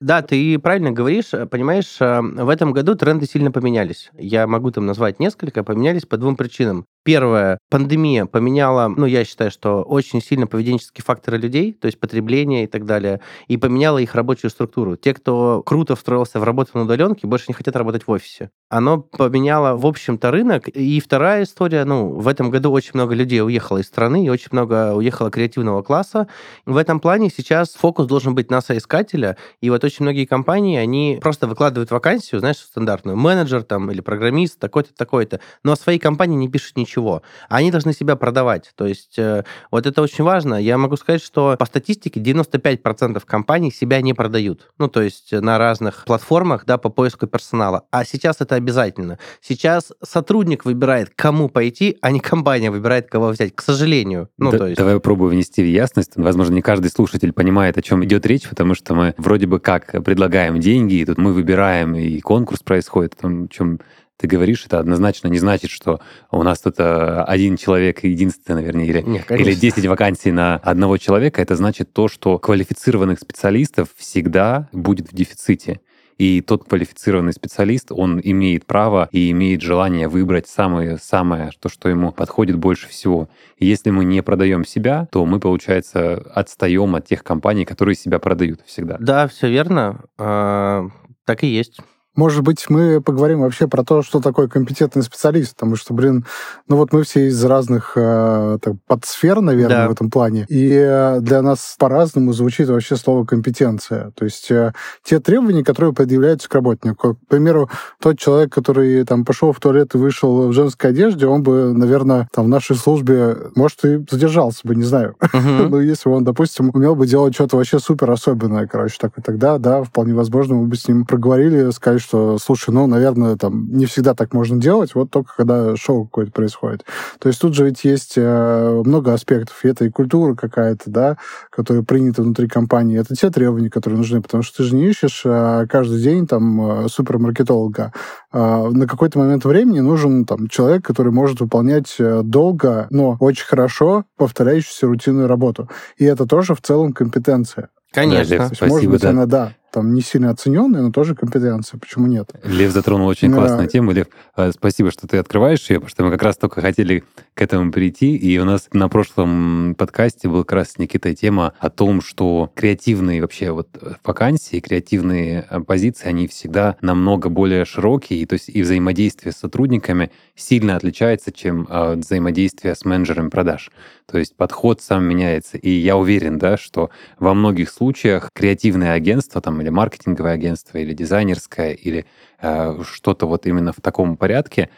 Да, 0.00 0.20
ты 0.20 0.58
правильно 0.58 0.90
говоришь. 0.90 1.30
Понимаешь, 1.50 1.98
э, 2.00 2.20
в 2.20 2.48
этом 2.48 2.72
году 2.72 2.96
тренды 2.96 3.24
сильно 3.24 3.52
поменялись. 3.52 4.10
Я 4.14 4.48
могу 4.48 4.72
там 4.72 4.84
назвать 4.84 5.20
несколько, 5.20 5.62
поменялись 5.62 6.06
по 6.06 6.16
двум 6.16 6.34
причинам. 6.34 6.86
Первое, 7.04 7.58
пандемия 7.68 8.26
поменяла, 8.26 8.86
ну, 8.86 9.06
я 9.06 9.24
считаю, 9.24 9.50
что 9.50 9.82
очень 9.82 10.22
сильно 10.22 10.46
поведенческие 10.46 11.02
факторы 11.02 11.36
людей, 11.36 11.72
то 11.72 11.86
есть 11.86 11.98
потребление 11.98 12.62
и 12.62 12.66
так 12.68 12.86
далее, 12.86 13.20
и 13.48 13.56
поменяла 13.56 13.98
их 13.98 14.14
рабочую 14.14 14.52
структуру. 14.52 14.94
Те, 14.94 15.12
кто 15.12 15.64
круто 15.66 15.96
встроился 15.96 16.38
в 16.38 16.44
работу 16.44 16.70
на 16.74 16.82
удаленке, 16.82 17.26
больше 17.26 17.46
не 17.48 17.54
хотят 17.54 17.74
работать 17.74 18.06
в 18.06 18.10
офисе. 18.12 18.50
Оно 18.68 18.98
поменяло, 18.98 19.76
в 19.76 19.84
общем-то, 19.84 20.30
рынок. 20.30 20.68
И 20.68 21.00
вторая 21.00 21.42
история, 21.42 21.84
ну, 21.84 22.08
в 22.08 22.28
этом 22.28 22.50
году 22.50 22.70
очень 22.70 22.92
много 22.94 23.14
людей 23.16 23.42
уехало 23.42 23.78
из 23.78 23.86
страны, 23.86 24.24
и 24.24 24.30
очень 24.30 24.50
много 24.52 24.94
уехало 24.94 25.28
креативного 25.28 25.82
класса. 25.82 26.28
В 26.66 26.76
этом 26.76 27.00
плане 27.00 27.30
сейчас 27.36 27.74
фокус 27.74 28.06
должен 28.06 28.36
быть 28.36 28.48
на 28.48 28.60
соискателя, 28.60 29.36
и 29.60 29.70
вот 29.70 29.82
очень 29.82 30.04
многие 30.04 30.24
компании, 30.24 30.78
они 30.78 31.18
просто 31.20 31.48
выкладывают 31.48 31.90
вакансию, 31.90 32.38
знаешь, 32.38 32.58
стандартную, 32.58 33.16
менеджер 33.16 33.64
там 33.64 33.90
или 33.90 34.00
программист, 34.00 34.60
такой-то, 34.60 34.94
такой-то, 34.94 35.40
но 35.64 35.72
о 35.72 35.76
своей 35.76 35.98
компании 35.98 36.36
не 36.36 36.48
пишут 36.48 36.76
ничего 36.76 36.91
ничего. 36.92 37.22
Они 37.48 37.70
должны 37.70 37.92
себя 37.92 38.16
продавать. 38.16 38.72
То 38.76 38.86
есть 38.86 39.18
э, 39.18 39.44
вот 39.70 39.86
это 39.86 40.02
очень 40.02 40.24
важно. 40.24 40.54
Я 40.54 40.78
могу 40.78 40.96
сказать, 40.96 41.22
что 41.22 41.56
по 41.58 41.66
статистике 41.66 42.20
95% 42.20 43.22
компаний 43.24 43.70
себя 43.70 44.00
не 44.00 44.14
продают. 44.14 44.70
Ну, 44.78 44.88
то 44.88 45.02
есть 45.02 45.32
на 45.32 45.58
разных 45.58 46.04
платформах, 46.06 46.64
да, 46.66 46.78
по 46.78 46.90
поиску 46.90 47.26
персонала. 47.26 47.84
А 47.90 48.04
сейчас 48.04 48.36
это 48.40 48.56
обязательно. 48.56 49.18
Сейчас 49.40 49.92
сотрудник 50.02 50.64
выбирает, 50.64 51.10
кому 51.14 51.48
пойти, 51.48 51.96
а 52.02 52.10
не 52.10 52.20
компания 52.20 52.70
выбирает, 52.70 53.08
кого 53.08 53.28
взять. 53.28 53.54
К 53.54 53.62
сожалению. 53.62 54.28
Ну, 54.38 54.50
да, 54.50 54.58
то 54.58 54.66
есть... 54.66 54.78
Давай 54.78 54.94
попробую 54.94 55.30
внести 55.30 55.62
в 55.62 55.66
ясность. 55.66 56.12
Возможно, 56.16 56.54
не 56.54 56.62
каждый 56.62 56.90
слушатель 56.90 57.32
понимает, 57.32 57.78
о 57.78 57.82
чем 57.82 58.04
идет 58.04 58.26
речь, 58.26 58.48
потому 58.48 58.74
что 58.74 58.94
мы 58.94 59.14
вроде 59.16 59.46
бы 59.46 59.60
как 59.60 59.92
предлагаем 60.04 60.60
деньги, 60.60 60.94
и 60.94 61.04
тут 61.04 61.18
мы 61.18 61.32
выбираем, 61.32 61.94
и 61.94 62.20
конкурс 62.20 62.60
происходит, 62.60 63.14
о 63.14 63.22
том, 63.22 63.48
чем 63.48 63.80
ты 64.22 64.28
говоришь, 64.28 64.64
это 64.64 64.78
однозначно 64.78 65.26
не 65.26 65.40
значит, 65.40 65.68
что 65.68 66.00
у 66.30 66.44
нас 66.44 66.60
тут 66.60 66.76
э, 66.78 67.24
один 67.26 67.56
человек 67.56 68.04
единственный, 68.04 68.60
наверное, 68.60 68.84
или, 68.84 69.02
Нет, 69.02 69.28
или 69.32 69.52
10 69.52 69.84
вакансий 69.86 70.30
на 70.30 70.58
одного 70.58 70.96
человека. 70.96 71.42
Это 71.42 71.56
значит 71.56 71.92
то, 71.92 72.06
что 72.06 72.38
квалифицированных 72.38 73.18
специалистов 73.18 73.88
всегда 73.96 74.68
будет 74.72 75.10
в 75.10 75.14
дефиците. 75.14 75.80
И 76.18 76.40
тот 76.40 76.68
квалифицированный 76.68 77.32
специалист, 77.32 77.90
он 77.90 78.20
имеет 78.22 78.64
право 78.64 79.08
и 79.10 79.32
имеет 79.32 79.60
желание 79.60 80.06
выбрать 80.06 80.46
самое-самое, 80.46 81.50
то, 81.58 81.68
что 81.68 81.88
ему 81.88 82.12
подходит 82.12 82.56
больше 82.56 82.88
всего. 82.88 83.28
И 83.56 83.66
если 83.66 83.90
мы 83.90 84.04
не 84.04 84.22
продаем 84.22 84.64
себя, 84.64 85.08
то 85.10 85.26
мы, 85.26 85.40
получается, 85.40 86.22
отстаем 86.32 86.94
от 86.94 87.08
тех 87.08 87.24
компаний, 87.24 87.64
которые 87.64 87.96
себя 87.96 88.20
продают 88.20 88.60
всегда. 88.66 88.98
Да, 89.00 89.26
все 89.26 89.50
верно. 89.50 90.04
А, 90.16 90.86
так 91.24 91.42
и 91.42 91.48
есть. 91.48 91.80
Может 92.14 92.42
быть, 92.42 92.66
мы 92.68 93.00
поговорим 93.00 93.40
вообще 93.40 93.66
про 93.66 93.84
то, 93.84 94.02
что 94.02 94.20
такое 94.20 94.46
компетентный 94.46 95.02
специалист, 95.02 95.54
потому 95.54 95.76
что, 95.76 95.94
блин, 95.94 96.26
ну 96.68 96.76
вот 96.76 96.92
мы 96.92 97.04
все 97.04 97.28
из 97.28 97.42
разных 97.42 97.92
э, 97.96 98.58
так, 98.60 98.74
подсфер, 98.86 99.40
наверное, 99.40 99.84
да. 99.84 99.88
в 99.88 99.92
этом 99.92 100.10
плане, 100.10 100.44
и 100.50 100.70
э, 100.72 101.20
для 101.20 101.40
нас 101.40 101.74
по-разному 101.78 102.34
звучит 102.34 102.68
вообще 102.68 102.96
слово 102.96 103.24
компетенция. 103.24 104.10
То 104.10 104.26
есть 104.26 104.50
э, 104.50 104.72
те 105.02 105.20
требования, 105.20 105.64
которые 105.64 105.94
предъявляются 105.94 106.50
к 106.50 106.54
работнику. 106.54 107.14
К 107.14 107.28
примеру, 107.28 107.70
тот 107.98 108.18
человек, 108.18 108.52
который 108.52 109.04
там 109.04 109.24
пошел 109.24 109.52
в 109.52 109.60
туалет 109.60 109.94
и 109.94 109.98
вышел 109.98 110.48
в 110.48 110.52
женской 110.52 110.90
одежде, 110.90 111.26
он 111.26 111.42
бы, 111.42 111.72
наверное, 111.72 112.28
там 112.34 112.44
в 112.44 112.48
нашей 112.48 112.76
службе, 112.76 113.36
может, 113.54 113.84
и 113.86 114.04
задержался 114.10 114.60
бы, 114.64 114.74
не 114.74 114.84
знаю. 114.84 115.16
Uh-huh. 115.18 115.68
Но 115.70 115.80
если 115.80 116.10
он, 116.10 116.24
допустим, 116.24 116.70
умел 116.74 116.94
бы 116.94 117.06
делать 117.06 117.34
что-то 117.34 117.56
вообще 117.56 117.78
супер 117.78 118.10
особенное, 118.10 118.66
короче, 118.66 118.96
так 119.00 119.16
и 119.16 119.22
тогда, 119.22 119.56
да, 119.56 119.82
вполне 119.82 120.12
возможно, 120.12 120.56
мы 120.56 120.66
бы 120.66 120.76
с 120.76 120.86
ним 120.86 121.06
проговорили, 121.06 121.70
сказали, 121.70 122.01
что, 122.02 122.38
слушай, 122.38 122.70
ну, 122.70 122.86
наверное, 122.86 123.36
там 123.36 123.72
не 123.72 123.86
всегда 123.86 124.14
так 124.14 124.34
можно 124.34 124.60
делать, 124.60 124.94
вот 124.94 125.10
только 125.10 125.32
когда 125.36 125.76
шоу 125.76 126.04
какое-то 126.04 126.32
происходит. 126.32 126.84
То 127.18 127.28
есть 127.28 127.40
тут 127.40 127.54
же 127.54 127.64
ведь 127.64 127.84
есть 127.84 128.14
э, 128.16 128.82
много 128.84 129.14
аспектов, 129.14 129.64
и 129.64 129.68
это 129.68 129.84
и 129.84 129.90
культура 129.90 130.34
какая-то, 130.34 130.90
да, 130.90 131.16
которая 131.50 131.82
принята 131.82 132.22
внутри 132.22 132.48
компании, 132.48 132.98
это 132.98 133.14
те 133.14 133.30
требования, 133.30 133.70
которые 133.70 133.98
нужны, 133.98 134.20
потому 134.20 134.42
что 134.42 134.58
ты 134.58 134.64
же 134.64 134.74
не 134.74 134.86
ищешь 134.88 135.22
э, 135.24 135.66
каждый 135.68 136.02
день 136.02 136.26
там 136.26 136.84
э, 136.84 136.88
супермаркетолога. 136.88 137.92
Э, 138.32 138.68
на 138.68 138.86
какой-то 138.86 139.18
момент 139.18 139.44
времени 139.44 139.80
нужен 139.80 140.24
там 140.24 140.48
человек, 140.48 140.84
который 140.84 141.12
может 141.12 141.40
выполнять 141.40 141.96
долго, 141.98 142.86
но 142.90 143.16
очень 143.20 143.46
хорошо 143.46 144.04
повторяющуюся 144.16 144.86
рутинную 144.86 145.28
работу. 145.28 145.68
И 145.96 146.04
это 146.04 146.26
тоже 146.26 146.54
в 146.54 146.60
целом 146.60 146.92
компетенция. 146.92 147.68
Конечно. 147.92 148.36
Да, 148.36 148.44
Лев, 148.44 148.56
спасибо, 148.56 148.68
может 148.68 148.90
быть, 148.90 149.02
да. 149.02 149.10
она, 149.10 149.26
да, 149.26 149.52
там 149.72 149.94
не 149.94 150.02
сильно 150.02 150.30
оцененная, 150.30 150.82
но 150.82 150.92
тоже 150.92 151.14
компетенция. 151.14 151.78
Почему 151.78 152.06
нет? 152.06 152.30
Лев 152.44 152.70
затронул 152.70 153.08
очень 153.08 153.30
да. 153.30 153.38
классную 153.38 153.68
тему. 153.68 153.92
Лев, 153.92 154.06
э, 154.36 154.52
спасибо, 154.52 154.90
что 154.90 155.08
ты 155.08 155.16
открываешь 155.16 155.68
ее, 155.70 155.76
потому 155.76 155.88
что 155.88 156.04
мы 156.04 156.10
как 156.10 156.22
раз 156.22 156.36
только 156.36 156.60
хотели 156.60 157.04
к 157.34 157.42
этому 157.42 157.72
перейти. 157.72 158.16
И 158.16 158.38
у 158.38 158.44
нас 158.44 158.68
на 158.72 158.88
прошлом 158.88 159.74
подкасте 159.76 160.28
был 160.28 160.44
как 160.44 160.52
раз 160.52 160.78
Никита 160.78 161.14
тема 161.14 161.54
о 161.58 161.70
том, 161.70 162.02
что 162.02 162.52
креативные 162.54 163.22
вообще 163.22 163.50
вот 163.50 163.68
вакансии, 164.04 164.60
креативные 164.60 165.46
э, 165.48 165.60
позиции, 165.60 166.06
они 166.06 166.28
всегда 166.28 166.76
намного 166.82 167.30
более 167.30 167.64
широкие, 167.64 168.20
и 168.20 168.26
то 168.26 168.34
есть 168.34 168.50
и 168.50 168.62
взаимодействие 168.62 169.32
с 169.32 169.36
сотрудниками 169.36 170.10
сильно 170.36 170.76
отличается, 170.76 171.32
чем 171.32 171.66
э, 171.68 171.96
взаимодействие 171.96 172.74
с 172.74 172.84
менеджером 172.84 173.30
продаж. 173.30 173.70
То 174.06 174.18
есть 174.18 174.36
подход 174.36 174.80
сам 174.80 175.04
меняется. 175.04 175.58
И 175.58 175.70
я 175.70 175.96
уверен, 175.96 176.38
да, 176.38 176.56
что 176.56 176.90
во 177.18 177.34
многих 177.34 177.70
случаях 177.70 178.30
креативное 178.32 178.92
агентство 178.92 179.40
там, 179.40 179.60
или 179.60 179.68
маркетинговое 179.68 180.32
агентство, 180.32 180.78
или 180.78 180.92
дизайнерское, 180.92 181.72
или 181.72 182.06
э, 182.40 182.82
что-то 182.84 183.26
вот 183.26 183.46
именно 183.46 183.72
в 183.72 183.80
таком 183.80 184.16
порядке, 184.16 184.68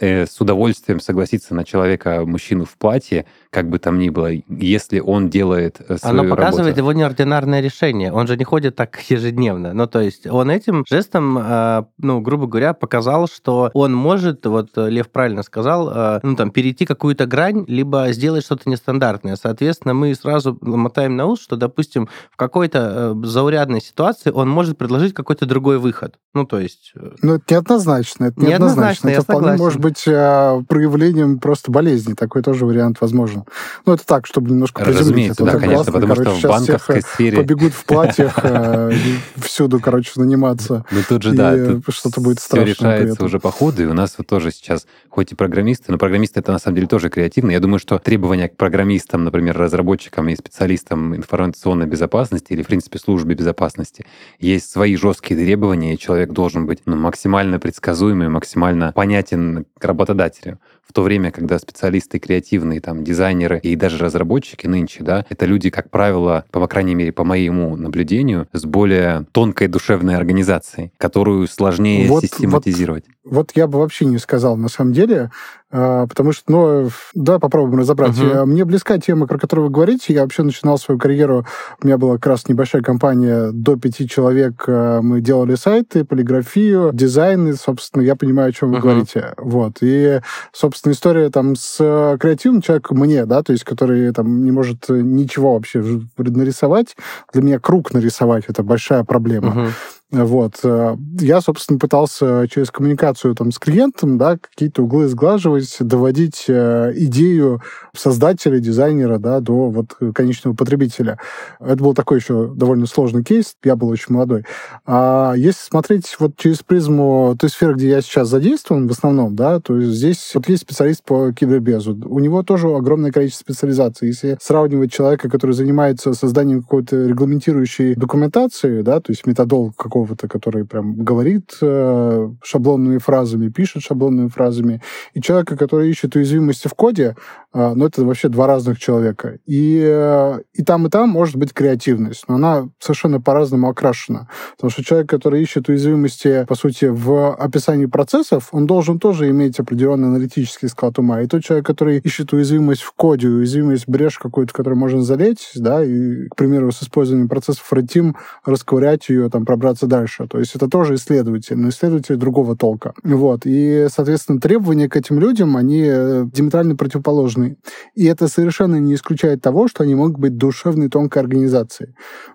э, 0.00 0.26
с 0.26 0.40
удовольствием 0.40 1.00
согласиться 1.00 1.54
на 1.54 1.64
человека, 1.64 2.24
мужчину 2.24 2.64
в 2.64 2.76
платье, 2.76 3.26
как 3.52 3.68
бы 3.68 3.78
там 3.78 3.98
ни 3.98 4.08
было, 4.08 4.30
если 4.48 4.98
он 4.98 5.28
делает 5.28 5.78
э, 5.86 5.98
свою 5.98 6.20
Оно 6.20 6.30
показывает 6.30 6.68
работу. 6.68 6.80
его 6.80 6.92
неординарное 6.94 7.60
решение. 7.60 8.10
Он 8.10 8.26
же 8.26 8.38
не 8.38 8.44
ходит 8.44 8.76
так 8.76 8.98
ежедневно. 9.10 9.74
Ну, 9.74 9.86
то 9.86 10.00
есть 10.00 10.26
он 10.26 10.50
этим 10.50 10.84
жестом, 10.88 11.36
э, 11.38 11.84
ну, 11.98 12.22
грубо 12.22 12.46
говоря, 12.46 12.72
показал, 12.72 13.28
что 13.28 13.70
он 13.74 13.92
может, 13.92 14.46
вот 14.46 14.70
Лев 14.76 15.10
правильно 15.10 15.42
сказал, 15.42 15.90
э, 15.94 16.20
ну, 16.22 16.34
там, 16.34 16.50
перейти 16.50 16.86
какую-то 16.86 17.26
грань, 17.26 17.66
либо 17.68 18.10
сделать 18.12 18.42
что-то 18.42 18.70
нестандартное. 18.70 19.36
Соответственно, 19.36 19.92
мы 19.92 20.14
сразу 20.14 20.56
мотаем 20.62 21.16
на 21.16 21.26
ус, 21.26 21.42
что, 21.42 21.56
допустим, 21.56 22.08
в 22.30 22.38
какой-то 22.38 23.14
заурядной 23.22 23.82
ситуации 23.82 24.30
он 24.30 24.48
может 24.48 24.78
предложить 24.78 25.12
какой-то 25.12 25.44
другой 25.44 25.78
выход. 25.78 26.14
Ну, 26.32 26.46
то 26.46 26.58
есть... 26.58 26.94
Ну, 27.20 27.34
это 27.34 27.44
неоднозначно. 27.50 28.24
Это 28.26 28.40
неоднозначно. 28.40 29.08
неоднозначно 29.08 29.08
это 29.10 29.22
вполне 29.22 29.48
согласен. 29.48 29.62
может 29.62 29.80
быть 29.80 30.68
проявлением 30.68 31.38
просто 31.38 31.70
болезни. 31.70 32.14
Такой 32.14 32.42
тоже 32.42 32.64
вариант 32.64 33.02
возможен. 33.02 33.41
Ну, 33.86 33.94
это 33.94 34.06
так, 34.06 34.26
чтобы 34.26 34.50
немножко 34.50 34.84
Разумеется, 34.84 35.44
да, 35.44 35.52
конечно, 35.52 35.74
классно. 35.74 35.92
потому 35.92 36.14
короче, 36.14 36.38
что 36.38 36.48
в 36.48 36.50
банковской 36.50 37.00
всех 37.00 37.12
сфере... 37.12 37.36
побегут 37.36 37.72
в 37.72 37.84
платьях 37.84 38.38
э, 38.42 38.92
всюду, 39.36 39.80
короче, 39.80 40.12
заниматься. 40.14 40.84
Ну, 40.90 41.00
тут 41.08 41.22
же, 41.22 41.32
да, 41.32 41.54
что-то 41.88 42.20
будет 42.20 42.40
страшно. 42.40 42.72
Все 42.72 42.74
решается 42.74 43.24
уже 43.24 43.38
по 43.38 43.50
ходу, 43.50 43.82
и 43.82 43.86
у 43.86 43.94
нас 43.94 44.14
вот 44.18 44.26
тоже 44.26 44.50
сейчас, 44.50 44.86
хоть 45.08 45.32
и 45.32 45.34
программисты, 45.34 45.92
но 45.92 45.98
программисты 45.98 46.40
это 46.40 46.52
на 46.52 46.58
самом 46.58 46.76
деле 46.76 46.88
тоже 46.88 47.10
креативно. 47.10 47.50
Я 47.50 47.60
думаю, 47.60 47.78
что 47.78 47.98
требования 47.98 48.48
к 48.48 48.56
программистам, 48.56 49.24
например, 49.24 49.56
разработчикам 49.56 50.28
и 50.28 50.36
специалистам 50.36 51.14
информационной 51.16 51.86
безопасности 51.86 52.52
или, 52.52 52.62
в 52.62 52.66
принципе, 52.66 52.98
службе 52.98 53.34
безопасности, 53.34 54.06
есть 54.38 54.70
свои 54.70 54.96
жесткие 54.96 55.38
требования, 55.38 55.94
и 55.94 55.98
человек 55.98 56.30
должен 56.30 56.66
быть 56.66 56.80
ну, 56.86 56.96
максимально 56.96 57.58
предсказуемый, 57.58 58.28
максимально 58.28 58.92
понятен 58.92 59.66
к 59.78 59.84
работодателю. 59.84 60.58
В 60.86 60.92
то 60.92 61.02
время, 61.02 61.30
когда 61.30 61.58
специалисты 61.58 62.18
креативные, 62.18 62.80
там, 62.80 63.04
дизайнеры 63.04 63.58
и 63.60 63.76
даже 63.76 63.98
разработчики 63.98 64.66
нынче, 64.66 65.02
да, 65.02 65.24
это 65.28 65.46
люди, 65.46 65.70
как 65.70 65.90
правило, 65.90 66.44
по, 66.50 66.60
по 66.60 66.66
крайней 66.66 66.94
мере, 66.94 67.12
по 67.12 67.24
моему 67.24 67.76
наблюдению, 67.76 68.48
с 68.52 68.64
более 68.64 69.26
тонкой 69.32 69.68
душевной 69.68 70.16
организацией, 70.16 70.92
которую 70.98 71.46
сложнее 71.46 72.08
вот, 72.08 72.22
систематизировать. 72.22 73.04
Вот, 73.24 73.34
вот 73.34 73.52
я 73.54 73.66
бы 73.66 73.78
вообще 73.78 74.04
не 74.04 74.18
сказал, 74.18 74.56
на 74.56 74.68
самом 74.68 74.92
деле, 74.92 75.30
потому 75.72 76.32
что, 76.32 76.44
ну, 76.52 76.90
да, 77.14 77.38
попробуем 77.38 77.80
разобрать. 77.80 78.16
Uh-huh. 78.16 78.44
Мне 78.44 78.64
близка 78.64 78.98
тема, 78.98 79.26
про 79.26 79.38
которую 79.38 79.68
вы 79.68 79.72
говорите. 79.72 80.12
Я 80.12 80.22
вообще 80.22 80.42
начинал 80.42 80.78
свою 80.78 80.98
карьеру, 81.00 81.46
у 81.82 81.86
меня 81.86 81.96
была 81.96 82.14
как 82.14 82.26
раз 82.26 82.48
небольшая 82.48 82.82
компания, 82.82 83.50
до 83.52 83.76
пяти 83.76 84.06
человек. 84.06 84.64
А, 84.68 85.00
мы 85.00 85.22
делали 85.22 85.54
сайты, 85.54 86.04
полиграфию, 86.04 86.90
дизайны, 86.92 87.54
собственно, 87.54 88.02
я 88.02 88.16
понимаю, 88.16 88.50
о 88.50 88.52
чем 88.52 88.70
вы 88.70 88.76
uh-huh. 88.76 88.80
говорите. 88.82 89.34
Вот. 89.38 89.78
И, 89.80 90.20
собственно, 90.52 90.92
история 90.92 91.30
там 91.30 91.56
с 91.56 91.78
креативным 92.20 92.60
человеком 92.60 92.98
мне, 92.98 93.24
да, 93.24 93.42
то 93.42 93.52
есть, 93.52 93.64
который 93.64 94.12
там 94.12 94.44
не 94.44 94.50
может 94.50 94.88
ничего 94.88 95.54
вообще 95.54 95.82
нарисовать. 96.18 96.96
Для 97.32 97.42
меня 97.42 97.58
круг 97.58 97.94
нарисовать— 97.94 98.44
это 98.48 98.62
большая 98.62 99.04
проблема. 99.04 99.48
Uh-huh. 99.48 99.70
Вот. 100.12 100.60
Э, 100.62 100.94
я, 101.20 101.40
собственно, 101.40 101.78
пытался 101.78 102.46
через 102.50 102.70
коммуникацию 102.70 103.34
там, 103.34 103.50
с 103.50 103.58
клиентом 103.58 104.18
да, 104.18 104.36
какие-то 104.36 104.82
углы 104.82 105.08
сглаживать, 105.08 105.78
доводить 105.80 106.44
э, 106.48 106.92
идею 106.96 107.62
создателя, 107.96 108.58
дизайнера 108.58 109.18
да, 109.18 109.40
до 109.40 109.70
вот, 109.70 109.96
конечного 110.14 110.54
потребителя. 110.54 111.18
Это 111.60 111.82
был 111.82 111.94
такой 111.94 112.18
еще 112.18 112.52
довольно 112.54 112.86
сложный 112.86 113.24
кейс, 113.24 113.56
я 113.64 113.74
был 113.74 113.88
очень 113.88 114.14
молодой. 114.14 114.44
А 114.84 115.32
если 115.34 115.62
смотреть 115.62 116.14
вот 116.18 116.36
через 116.36 116.62
призму 116.62 117.34
той 117.40 117.48
сферы, 117.48 117.74
где 117.74 117.88
я 117.88 118.02
сейчас 118.02 118.28
задействован 118.28 118.88
в 118.88 118.92
основном, 118.92 119.34
да, 119.34 119.60
то 119.60 119.80
здесь 119.80 120.32
вот 120.34 120.46
есть 120.46 120.62
специалист 120.62 121.02
по 121.02 121.32
кибербезу. 121.32 121.98
У 122.04 122.18
него 122.18 122.42
тоже 122.42 122.68
огромное 122.68 123.12
количество 123.12 123.44
специализаций. 123.44 124.08
Если 124.08 124.36
сравнивать 124.42 124.92
человека, 124.92 125.30
который 125.30 125.52
занимается 125.52 126.12
созданием 126.12 126.60
какой-то 126.60 127.06
регламентирующей 127.06 127.94
документации, 127.94 128.82
да, 128.82 129.00
то 129.00 129.10
есть 129.10 129.26
методол 129.26 129.72
какого 129.72 130.01
какого-то, 130.02 130.28
который 130.28 130.64
прям 130.64 131.04
говорит 131.04 131.52
э, 131.62 132.28
шаблонными 132.42 132.98
фразами, 132.98 133.48
пишет 133.48 133.82
шаблонными 133.82 134.28
фразами, 134.28 134.80
и 135.14 135.20
человека, 135.20 135.56
который 135.56 135.90
ищет 135.90 136.16
уязвимости 136.16 136.68
в 136.68 136.74
коде, 136.74 137.14
э, 137.54 137.72
ну, 137.74 137.86
это 137.86 138.04
вообще 138.04 138.28
два 138.28 138.46
разных 138.46 138.78
человека. 138.78 139.38
И, 139.46 139.80
э, 139.84 140.40
и 140.54 140.64
там, 140.64 140.86
и 140.86 140.90
там 140.90 141.08
может 141.08 141.36
быть 141.36 141.52
креативность, 141.52 142.24
но 142.28 142.34
она 142.34 142.68
совершенно 142.80 143.20
по-разному 143.20 143.68
окрашена. 143.68 144.28
Потому 144.56 144.70
что 144.70 144.82
человек, 144.84 145.08
который 145.08 145.42
ищет 145.42 145.68
уязвимости, 145.68 146.44
по 146.48 146.54
сути, 146.54 146.86
в 146.86 147.34
описании 147.34 147.86
процессов, 147.86 148.48
он 148.52 148.66
должен 148.66 148.98
тоже 148.98 149.28
иметь 149.30 149.60
определенный 149.60 150.08
аналитический 150.08 150.68
склад 150.68 150.98
ума. 150.98 151.22
И 151.22 151.26
тот 151.26 151.44
человек, 151.44 151.66
который 151.66 151.98
ищет 151.98 152.32
уязвимость 152.32 152.82
в 152.82 152.92
коде, 152.92 153.28
уязвимость, 153.28 153.88
брешь 153.88 154.18
какую-то, 154.18 154.52
которую 154.52 154.78
можно 154.78 155.02
залить, 155.02 155.50
да, 155.54 155.84
и, 155.84 156.28
к 156.28 156.36
примеру, 156.36 156.72
с 156.72 156.82
использованием 156.82 157.28
процессов 157.28 157.72
Red 157.72 157.86
Team 157.86 158.14
расковырять 158.44 159.08
ее, 159.08 159.28
там, 159.30 159.44
пробраться 159.44 159.86
дальше. 159.92 160.26
То 160.26 160.38
есть 160.38 160.56
это 160.56 160.68
тоже 160.68 160.94
исследователь, 160.94 161.56
но 161.56 161.68
исследователь 161.68 162.16
другого 162.16 162.56
толка. 162.56 162.94
Вот. 163.04 163.42
И, 163.44 163.86
соответственно, 163.94 164.40
требования 164.40 164.88
к 164.88 164.96
этим 164.96 165.20
людям, 165.20 165.56
они 165.56 165.84
э, 165.86 166.24
диаметрально 166.32 166.76
противоположны. 166.76 167.56
И 167.94 168.06
это 168.06 168.28
совершенно 168.28 168.76
не 168.76 168.94
исключает 168.94 169.42
того, 169.42 169.68
что 169.68 169.82
они 169.82 169.94
могут 169.94 170.18
быть 170.18 170.36
душевной, 170.38 170.88
тонкой 170.88 171.18
организацией. 171.18 171.90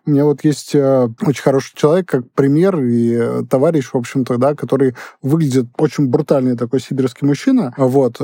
У 0.05 0.11
меня 0.11 0.25
вот 0.25 0.43
есть 0.43 0.75
э, 0.75 1.09
очень 1.25 1.41
хороший 1.41 1.75
человек, 1.75 2.07
как 2.07 2.31
пример, 2.31 2.79
и 2.79 3.15
э, 3.19 3.43
товарищ, 3.49 3.89
в 3.91 3.97
общем-то, 3.97 4.37
да, 4.37 4.53
который 4.53 4.93
выглядит 5.23 5.65
очень 5.77 6.07
брутальный 6.07 6.55
такой 6.55 6.79
сибирский 6.79 7.27
мужчина, 7.27 7.73
вот, 7.77 8.19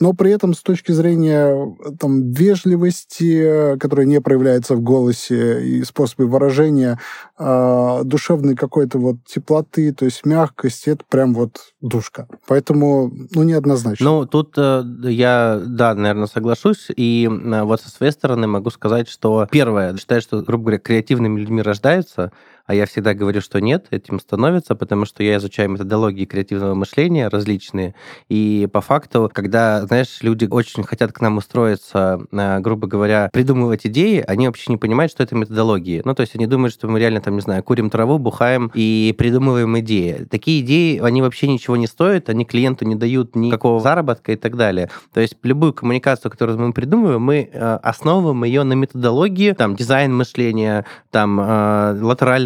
но 0.00 0.12
при 0.12 0.30
этом 0.32 0.54
с 0.54 0.62
точки 0.62 0.92
зрения 0.92 1.74
там, 1.98 2.32
вежливости, 2.32 3.76
которая 3.78 4.06
не 4.06 4.20
проявляется 4.20 4.74
в 4.74 4.80
голосе 4.80 5.62
и 5.62 5.84
способе 5.84 6.24
выражения, 6.24 6.98
душевный 8.04 8.56
как 8.56 8.72
какой-то 8.72 8.98
вот 8.98 9.16
теплоты, 9.26 9.92
то 9.92 10.06
есть 10.06 10.24
мягкости, 10.24 10.88
это 10.88 11.04
прям 11.06 11.34
вот 11.34 11.74
душка. 11.82 12.26
Поэтому, 12.46 13.12
ну, 13.34 13.42
неоднозначно. 13.42 14.02
Ну, 14.02 14.26
тут 14.26 14.54
э, 14.56 14.82
я, 15.02 15.60
да, 15.62 15.94
наверное, 15.94 16.26
соглашусь. 16.26 16.88
И 16.96 17.28
э, 17.30 17.62
вот 17.62 17.82
со 17.82 17.90
своей 17.90 18.12
стороны 18.12 18.46
могу 18.46 18.70
сказать, 18.70 19.10
что 19.10 19.46
первое, 19.50 19.94
считаю, 19.98 20.22
что, 20.22 20.40
грубо 20.40 20.64
говоря, 20.64 20.78
креативными 20.78 21.38
людьми 21.38 21.60
рождаются, 21.60 22.32
а 22.66 22.74
я 22.74 22.86
всегда 22.86 23.14
говорю, 23.14 23.40
что 23.40 23.60
нет, 23.60 23.86
этим 23.90 24.20
становится, 24.20 24.74
потому 24.74 25.04
что 25.04 25.22
я 25.22 25.36
изучаю 25.36 25.70
методологии 25.70 26.24
креативного 26.24 26.74
мышления 26.74 27.28
различные, 27.28 27.94
и 28.28 28.68
по 28.72 28.80
факту, 28.80 29.30
когда, 29.32 29.86
знаешь, 29.86 30.18
люди 30.22 30.46
очень 30.50 30.84
хотят 30.84 31.12
к 31.12 31.20
нам 31.20 31.38
устроиться, 31.38 32.20
э, 32.30 32.60
грубо 32.60 32.86
говоря, 32.86 33.30
придумывать 33.32 33.86
идеи, 33.86 34.24
они 34.26 34.46
вообще 34.46 34.72
не 34.72 34.76
понимают, 34.76 35.12
что 35.12 35.22
это 35.22 35.34
методологии. 35.34 36.02
Ну, 36.04 36.14
то 36.14 36.22
есть 36.22 36.34
они 36.36 36.46
думают, 36.46 36.74
что 36.74 36.88
мы 36.88 36.98
реально 36.98 37.20
там, 37.20 37.34
не 37.34 37.40
знаю, 37.40 37.62
курим 37.62 37.90
траву, 37.90 38.18
бухаем 38.18 38.70
и 38.74 39.14
придумываем 39.16 39.78
идеи. 39.80 40.26
Такие 40.30 40.60
идеи, 40.60 40.98
они 40.98 41.22
вообще 41.22 41.48
ничего 41.48 41.76
не 41.76 41.86
стоят, 41.86 42.28
они 42.28 42.44
клиенту 42.44 42.84
не 42.84 42.94
дают 42.94 43.36
никакого 43.36 43.80
заработка 43.80 44.32
и 44.32 44.36
так 44.36 44.56
далее. 44.56 44.90
То 45.12 45.20
есть 45.20 45.36
любую 45.42 45.72
коммуникацию, 45.72 46.30
которую 46.30 46.58
мы 46.58 46.72
придумываем, 46.72 47.22
мы 47.22 47.48
э, 47.52 47.78
основываем 47.82 48.44
ее 48.44 48.62
на 48.62 48.74
методологии, 48.74 49.52
там, 49.52 49.76
дизайн 49.76 50.14
мышления, 50.14 50.84
там, 51.10 51.40
э, 51.40 51.98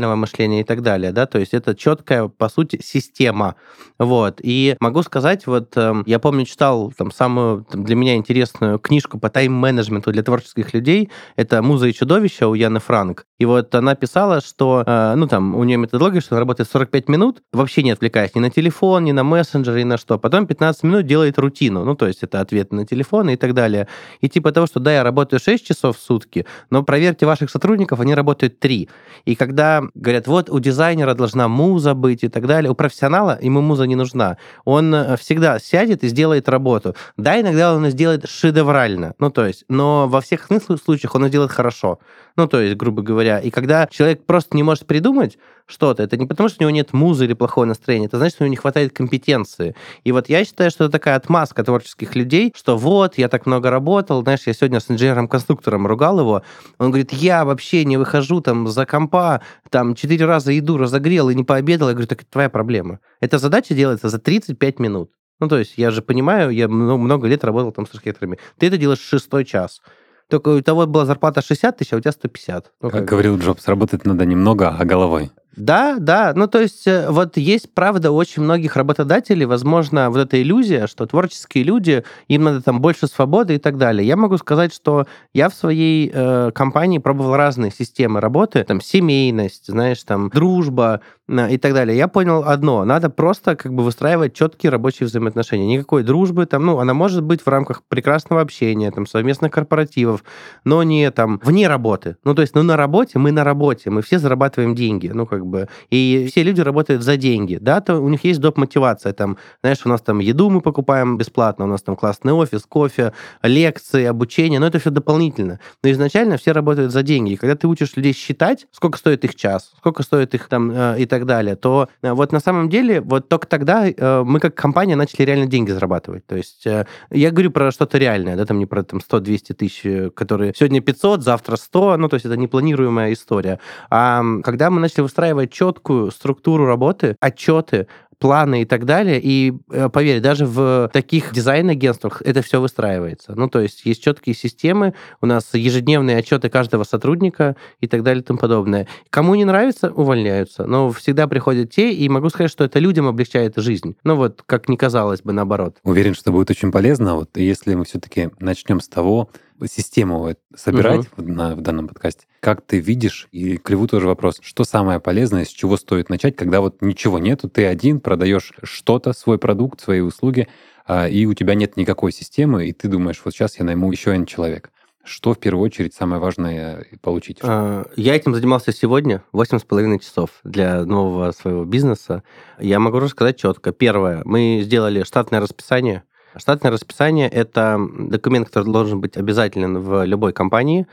латерального 0.07 0.17
мышления 0.17 0.61
и 0.61 0.65
так 0.65 0.83
далее, 0.83 1.13
да, 1.13 1.27
то 1.27 1.39
есть 1.39 1.55
это 1.55 1.75
четкая, 1.75 2.29
по 2.29 2.49
сути, 2.49 2.81
система. 2.83 3.57
Вот. 3.99 4.41
И 4.43 4.77
могу 4.81 5.03
сказать, 5.03 5.47
вот 5.47 5.77
э, 5.77 6.03
я 6.07 6.19
помню, 6.19 6.45
читал 6.45 6.93
там 6.97 7.11
самую 7.11 7.65
там, 7.65 7.85
для 7.85 7.97
меня 7.97 8.17
интересную 8.17 8.79
книжку 8.79 9.19
по 9.19 9.29
тайм-менеджменту 9.29 10.13
для 10.13 10.23
творческих 10.23 10.75
людей, 10.75 11.11
это 11.37 11.63
«Муза 11.63 11.89
и 11.89 11.93
чудовище» 11.93 12.47
у 12.47 12.55
Яны 12.55 12.81
Франк. 12.81 13.27
И 13.39 13.45
вот 13.45 13.75
она 13.75 13.95
писала, 13.95 14.41
что, 14.41 14.83
э, 14.87 15.15
ну, 15.15 15.27
там, 15.27 15.55
у 15.55 15.65
нее 15.65 15.77
методология, 15.77 16.21
что 16.21 16.35
она 16.35 16.41
работает 16.41 16.71
45 16.71 17.09
минут, 17.09 17.43
вообще 17.53 17.83
не 17.83 17.91
отвлекаясь 17.91 18.35
ни 18.35 18.41
на 18.41 18.51
телефон, 18.51 19.05
ни 19.05 19.13
на 19.13 19.25
мессенджер, 19.25 19.77
ни 19.77 19.85
на 19.85 19.99
что. 19.99 20.19
Потом 20.19 20.47
15 20.47 20.83
минут 20.85 21.07
делает 21.07 21.39
рутину, 21.39 21.85
ну, 21.85 21.95
то 21.95 22.07
есть 22.07 22.23
это 22.23 22.41
ответы 22.41 22.75
на 22.75 22.87
телефон 22.87 23.29
и 23.29 23.37
так 23.37 23.53
далее. 23.53 23.89
И 24.23 24.29
типа 24.31 24.53
того, 24.53 24.67
что, 24.67 24.81
да, 24.81 24.95
я 24.95 25.03
работаю 25.03 25.39
6 25.39 25.67
часов 25.67 25.99
в 25.99 26.01
сутки, 26.01 26.47
но 26.71 26.83
проверьте 26.83 27.27
ваших 27.27 27.51
сотрудников, 27.51 28.01
они 28.01 28.15
работают 28.15 28.59
3. 28.59 28.89
И 29.27 29.35
когда 29.35 29.83
говорят, 29.95 30.27
вот 30.27 30.49
у 30.49 30.59
дизайнера 30.59 31.15
должна 31.15 31.49
муза 31.49 31.95
быть 31.95 32.25
и 32.25 32.29
так 32.29 32.47
далее, 32.47 32.71
у 32.71 32.75
профессионала 32.75 33.39
ему 33.43 33.61
муза 33.61 33.87
не 33.87 33.97
нужна. 33.97 34.39
Он 34.65 34.95
э, 34.95 35.17
всегда 35.19 35.59
сядет 35.59 36.05
и 36.05 36.09
сделает 36.09 36.49
работу. 36.49 36.95
Да, 37.19 37.39
иногда 37.39 37.75
он 37.75 37.87
сделает 37.91 38.27
шедеврально, 38.29 39.15
ну, 39.19 39.31
то 39.31 39.47
есть, 39.47 39.65
но 39.69 40.09
во 40.09 40.23
всех 40.23 40.49
случаях 40.83 41.15
он 41.15 41.29
сделает 41.29 41.51
хорошо. 41.51 41.99
Ну, 42.37 42.47
то 42.47 42.61
есть, 42.61 42.77
грубо 42.77 43.03
говоря. 43.03 43.26
И 43.27 43.51
когда 43.51 43.87
человек 43.91 44.25
просто 44.25 44.57
не 44.57 44.63
может 44.63 44.87
придумать 44.87 45.39
что-то, 45.67 46.03
это 46.03 46.17
не 46.17 46.27
потому, 46.27 46.49
что 46.49 46.59
у 46.59 46.63
него 46.63 46.71
нет 46.71 46.93
музы 46.93 47.25
или 47.25 47.35
плохое 47.35 47.67
настроение, 47.67 48.07
это 48.07 48.19
значит, 48.19 48.37
что 48.37 48.45
у 48.45 48.47
него 48.47 48.53
не 48.53 48.57
хватает 48.57 48.93
компетенции. 48.93 49.75
И 50.05 50.13
вот 50.13 50.29
я 50.29 50.45
считаю, 50.45 50.71
что 50.71 50.85
это 50.85 50.93
такая 50.93 51.17
отмазка 51.17 51.65
творческих 51.65 52.15
людей, 52.15 52.53
что 52.57 52.77
вот, 52.77 53.19
я 53.19 53.29
так 53.29 53.47
много 53.47 53.71
работал, 53.71 54.23
знаешь, 54.23 54.47
я 54.47 54.53
сегодня 54.53 54.81
с 54.81 54.91
инженером-конструктором 54.91 55.87
ругал 55.87 56.21
его, 56.21 56.43
он 56.79 56.91
говорит, 56.91 57.13
я 57.13 57.45
вообще 57.45 57.85
не 57.85 57.97
выхожу 57.97 58.41
там 58.41 58.69
за 58.69 58.87
компа, 58.87 59.43
там 59.71 59.95
четыре 59.95 60.25
раза 60.27 60.53
еду 60.53 60.79
разогрел 60.79 61.31
и 61.31 61.35
не 61.35 61.45
пообедал. 61.45 61.89
Я 61.89 61.95
говорю, 61.95 62.09
так 62.09 62.23
это 62.23 62.31
твоя 62.31 62.49
проблема. 62.49 63.01
Эта 63.21 63.39
задача 63.39 63.75
делается 63.75 64.09
за 64.09 64.19
35 64.19 64.79
минут. 64.79 65.11
Ну, 65.41 65.49
то 65.49 65.59
есть 65.59 65.75
я 65.77 65.91
же 65.91 66.01
понимаю, 66.01 66.51
я 66.51 66.69
много 66.69 67.29
лет 67.29 67.45
работал 67.45 67.73
там 67.73 67.87
с 67.87 67.91
архитекторами. 67.95 68.39
Ты 68.59 68.69
это 68.69 68.79
делаешь 68.79 69.01
шестой 69.01 69.45
час. 69.45 69.83
Только 70.29 70.49
у 70.49 70.61
того 70.63 70.87
была 70.87 71.07
зарплата 71.07 71.41
60 71.41 71.77
тысяч, 71.77 71.93
а 71.93 71.97
у 71.97 72.01
тебя 72.01 72.13
150. 72.13 72.73
Ну, 72.83 72.91
как, 72.91 73.01
как 73.01 73.09
говорил 73.09 73.39
Джобс, 73.39 73.69
работать 73.69 74.05
надо 74.05 74.25
немного, 74.27 74.77
а 74.79 74.85
головой. 74.85 75.31
Да, 75.57 75.97
да. 75.99 76.33
Ну, 76.37 76.49
то 76.49 76.61
есть, 76.61 76.87
э, 76.87 77.11
вот 77.11 77.39
есть, 77.39 77.73
правда, 77.73 78.13
очень 78.13 78.43
многих 78.43 78.77
работодателей, 78.77 79.47
возможно, 79.47 80.11
вот 80.11 80.19
эта 80.19 80.41
иллюзия, 80.41 80.87
что 80.87 81.07
творческие 81.07 81.65
люди, 81.65 82.05
им 82.29 82.45
надо 82.45 82.61
там 82.61 82.81
больше 82.83 83.07
свободы 83.07 83.55
и 83.55 83.59
так 83.59 83.79
далее. 83.79 84.07
Я 84.07 84.17
могу 84.17 84.37
сказать, 84.37 84.75
что 84.75 85.07
я 85.33 85.49
в 85.49 85.55
своей 85.55 86.11
э, 86.13 86.51
компании 86.55 86.99
пробовал 86.99 87.37
разные 87.37 87.71
системы 87.71 88.21
работы, 88.21 88.65
там, 88.65 88.83
семейность, 88.83 89.69
знаешь, 89.69 90.03
там, 90.03 90.29
дружба 90.29 91.01
и 91.29 91.59
так 91.59 91.75
далее. 91.75 91.97
Я 91.97 92.09
понял 92.09 92.45
одно, 92.47 92.85
надо 92.85 93.11
просто 93.11 93.57
как 93.57 93.75
бы 93.75 93.83
выстраивать 93.83 94.35
четкие 94.35 94.71
рабочие 94.71 95.07
взаимоотношения. 95.07 95.67
Никакой 95.67 96.03
дружбы 96.03 96.47
там, 96.47 96.65
ну, 96.65 96.79
она 96.79 96.95
может 96.95 97.23
быть 97.23 97.43
в 97.43 97.49
рамках 97.49 97.83
прекрасного 97.89 98.43
общения, 98.43 98.91
там, 98.91 99.07
совместных 99.07 99.53
корпоративов, 99.53 100.25
но 100.65 100.83
не 100.83 101.11
там 101.11 101.41
вне 101.43 101.69
работы. 101.69 102.17
Ну, 102.25 102.35
то 102.35 102.43
есть, 102.43 102.55
ну, 102.55 102.63
на 102.63 102.77
работе 102.77 103.19
мы 103.19 103.33
на 103.33 103.45
работе, 103.45 103.91
мы 103.91 104.03
все 104.03 104.19
зарабатываем 104.19 104.75
деньги, 104.75 105.09
ну, 105.09 105.27
как 105.27 105.47
бы. 105.47 105.69
И 105.91 106.29
все 106.31 106.43
люди 106.43 106.61
работают 106.61 107.03
за 107.03 107.17
деньги, 107.17 107.59
да, 107.61 107.81
то 107.81 107.99
у 107.99 108.09
них 108.09 108.25
есть 108.25 108.41
доп. 108.41 108.57
мотивация, 108.57 109.13
там, 109.13 109.37
знаешь, 109.63 109.79
у 109.85 109.89
нас 109.89 110.01
там 110.03 110.21
еду 110.21 110.51
мы 110.51 110.61
покупаем 110.61 111.17
бесплатно, 111.17 111.65
у 111.65 111.69
нас 111.69 111.83
там 111.83 111.97
классный 111.97 112.33
офис, 112.33 112.63
кофе, 112.69 113.13
лекции, 113.43 114.05
обучение, 114.05 114.61
но 114.61 114.67
это 114.67 114.79
все 114.79 114.91
дополнительно. 114.91 115.61
Но 115.83 115.91
изначально 115.91 116.37
все 116.37 116.53
работают 116.53 116.93
за 116.93 117.03
деньги. 117.03 117.33
И 117.33 117.37
когда 117.37 117.55
ты 117.57 117.67
учишь 117.67 117.97
людей 117.97 118.13
считать, 118.13 118.67
сколько 118.73 118.99
стоит 118.99 119.25
их 119.25 119.35
час, 119.35 119.73
сколько 119.77 120.03
стоит 120.03 120.35
их 120.35 120.49
там 120.49 120.71
э, 120.71 120.97
и 120.99 121.07
так 121.07 121.16
далее, 121.25 121.57
то 121.57 121.89
э, 122.03 122.13
вот 122.13 122.33
на 122.33 122.41
самом 122.41 122.69
деле 122.69 123.01
вот 123.01 123.29
только 123.29 123.47
тогда 123.47 123.89
э, 123.89 124.23
мы 124.25 124.41
как 124.41 124.55
компания 124.55 124.97
начали 124.97 125.23
реально 125.25 125.47
деньги 125.47 125.71
зарабатывать. 125.71 126.27
То 126.27 126.37
есть 126.37 126.67
я 127.11 127.31
говорю 127.31 127.51
про 127.51 127.71
что-то 127.71 127.99
реальное, 127.99 128.37
да, 128.37 128.45
там 128.45 128.59
не 128.59 128.67
про 128.67 128.83
там 128.83 129.01
100-200 129.01 129.55
тысяч, 129.55 130.13
которые 130.15 130.53
сегодня 130.55 130.81
500, 130.81 131.23
завтра 131.23 131.57
100, 131.57 131.97
ну, 131.97 132.09
то 132.09 132.15
есть 132.15 132.27
это 132.27 132.37
непланируемая 132.37 133.13
история. 133.13 133.61
А 133.91 134.23
когда 134.43 134.71
мы 134.71 134.81
начали 134.81 135.03
выстраивать 135.03 135.53
четкую 135.53 136.11
структуру 136.11 136.67
работы, 136.67 137.17
отчеты, 137.21 137.87
планы 138.19 138.63
и 138.63 138.65
так 138.65 138.85
далее. 138.85 139.21
И 139.23 139.53
э, 139.71 139.89
поверь, 139.89 140.21
даже 140.21 140.47
в 140.47 140.91
таких 140.93 141.33
дизайн-агентствах 141.33 142.23
это 142.25 142.43
все 142.43 142.61
выстраивается. 142.61 143.35
Ну, 143.35 143.49
то 143.49 143.61
есть 143.61 143.85
есть 143.85 144.03
четкие 144.03 144.35
системы, 144.35 144.95
у 145.21 145.27
нас 145.27 145.53
ежедневные 145.53 146.17
отчеты 146.17 146.49
каждого 146.49 146.85
сотрудника 146.85 147.57
и 147.81 147.87
так 147.87 148.03
далее 148.03 148.23
и 148.23 148.25
тому 148.25 148.39
подобное. 148.39 148.89
Кому 149.11 149.35
не 149.35 149.45
нравится, 149.45 149.91
увольняются. 149.91 150.67
Но 150.67 150.91
всегда 150.91 151.27
приходят 151.27 151.71
те, 151.71 151.93
и 151.93 152.09
могу 152.09 152.29
сказать, 152.31 152.51
что 152.51 152.65
это 152.65 152.79
людям 152.79 153.07
облегчает 153.07 153.55
жизнь. 153.57 153.97
Ну, 154.05 154.17
вот 154.17 154.43
как 154.47 154.69
не 154.69 154.77
казалось 154.77 155.23
бы, 155.23 155.33
наоборот. 155.33 155.77
Уверен, 155.85 156.15
что 156.15 156.33
будет 156.33 156.51
очень 156.51 156.73
полезно. 156.73 157.17
Вот 157.17 157.37
если 157.37 157.75
мы 157.75 157.85
все-таки 157.85 158.31
начнем 158.41 158.81
с 158.81 158.89
того, 158.89 159.31
систему 159.65 160.35
собирать 160.55 161.09
угу. 161.17 161.29
на, 161.29 161.55
в 161.55 161.61
данном 161.61 161.89
подкасте. 161.89 162.27
Как 162.41 162.63
ты 162.63 162.79
видишь, 162.79 163.29
и 163.33 163.57
Криву 163.57 163.87
тоже 163.87 164.07
вопрос, 164.07 164.39
что 164.43 164.65
самое 164.65 165.01
полезное, 165.01 165.45
с 165.45 165.49
чего 165.49 165.77
стоит 165.77 166.11
начать, 166.11 166.37
когда 166.37 166.61
вот 166.61 166.83
ничего 166.83 167.19
нету, 167.19 167.49
ты 167.49 167.67
один 167.67 168.01
продаешь 168.01 168.53
что-то, 168.63 169.13
свой 169.13 169.39
продукт, 169.39 169.81
свои 169.81 170.01
услуги, 170.01 170.49
а, 170.87 171.09
и 171.09 171.27
у 171.27 171.35
тебя 171.35 171.55
нет 171.55 171.77
никакой 171.77 172.13
системы, 172.13 172.67
и 172.67 172.73
ты 172.73 172.89
думаешь, 172.89 173.21
вот 173.25 173.35
сейчас 173.35 173.59
я 173.59 173.65
найму 173.65 173.91
еще 173.91 174.13
один 174.13 174.27
человек. 174.27 174.71
Что 175.07 175.35
в 175.35 175.39
первую 175.39 175.65
очередь 175.65 175.95
самое 175.95 176.21
важное 176.21 176.85
получить? 177.01 177.39
А, 177.43 177.87
я 177.97 178.17
этим 178.17 178.35
занимался 178.35 178.73
сегодня, 178.73 179.23
8,5 179.33 180.01
часов 180.01 180.31
для 180.43 180.85
нового 180.85 181.31
своего 181.33 181.65
бизнеса. 181.65 182.23
Я 182.59 182.81
могу 182.81 182.99
рассказать 182.99 183.39
четко. 183.39 183.73
Первое, 183.73 184.23
мы 184.25 184.61
сделали 184.65 185.05
штатное 185.05 185.41
расписание, 185.41 186.03
Штатное 186.37 186.71
расписание– 186.71 187.29
это 187.31 187.79
документ, 187.99 188.49
который 188.49 188.73
должен 188.73 189.01
быть 189.01 189.17
обязателен 189.17 189.79
в 189.79 190.05
любой 190.05 190.33
компании 190.33 190.87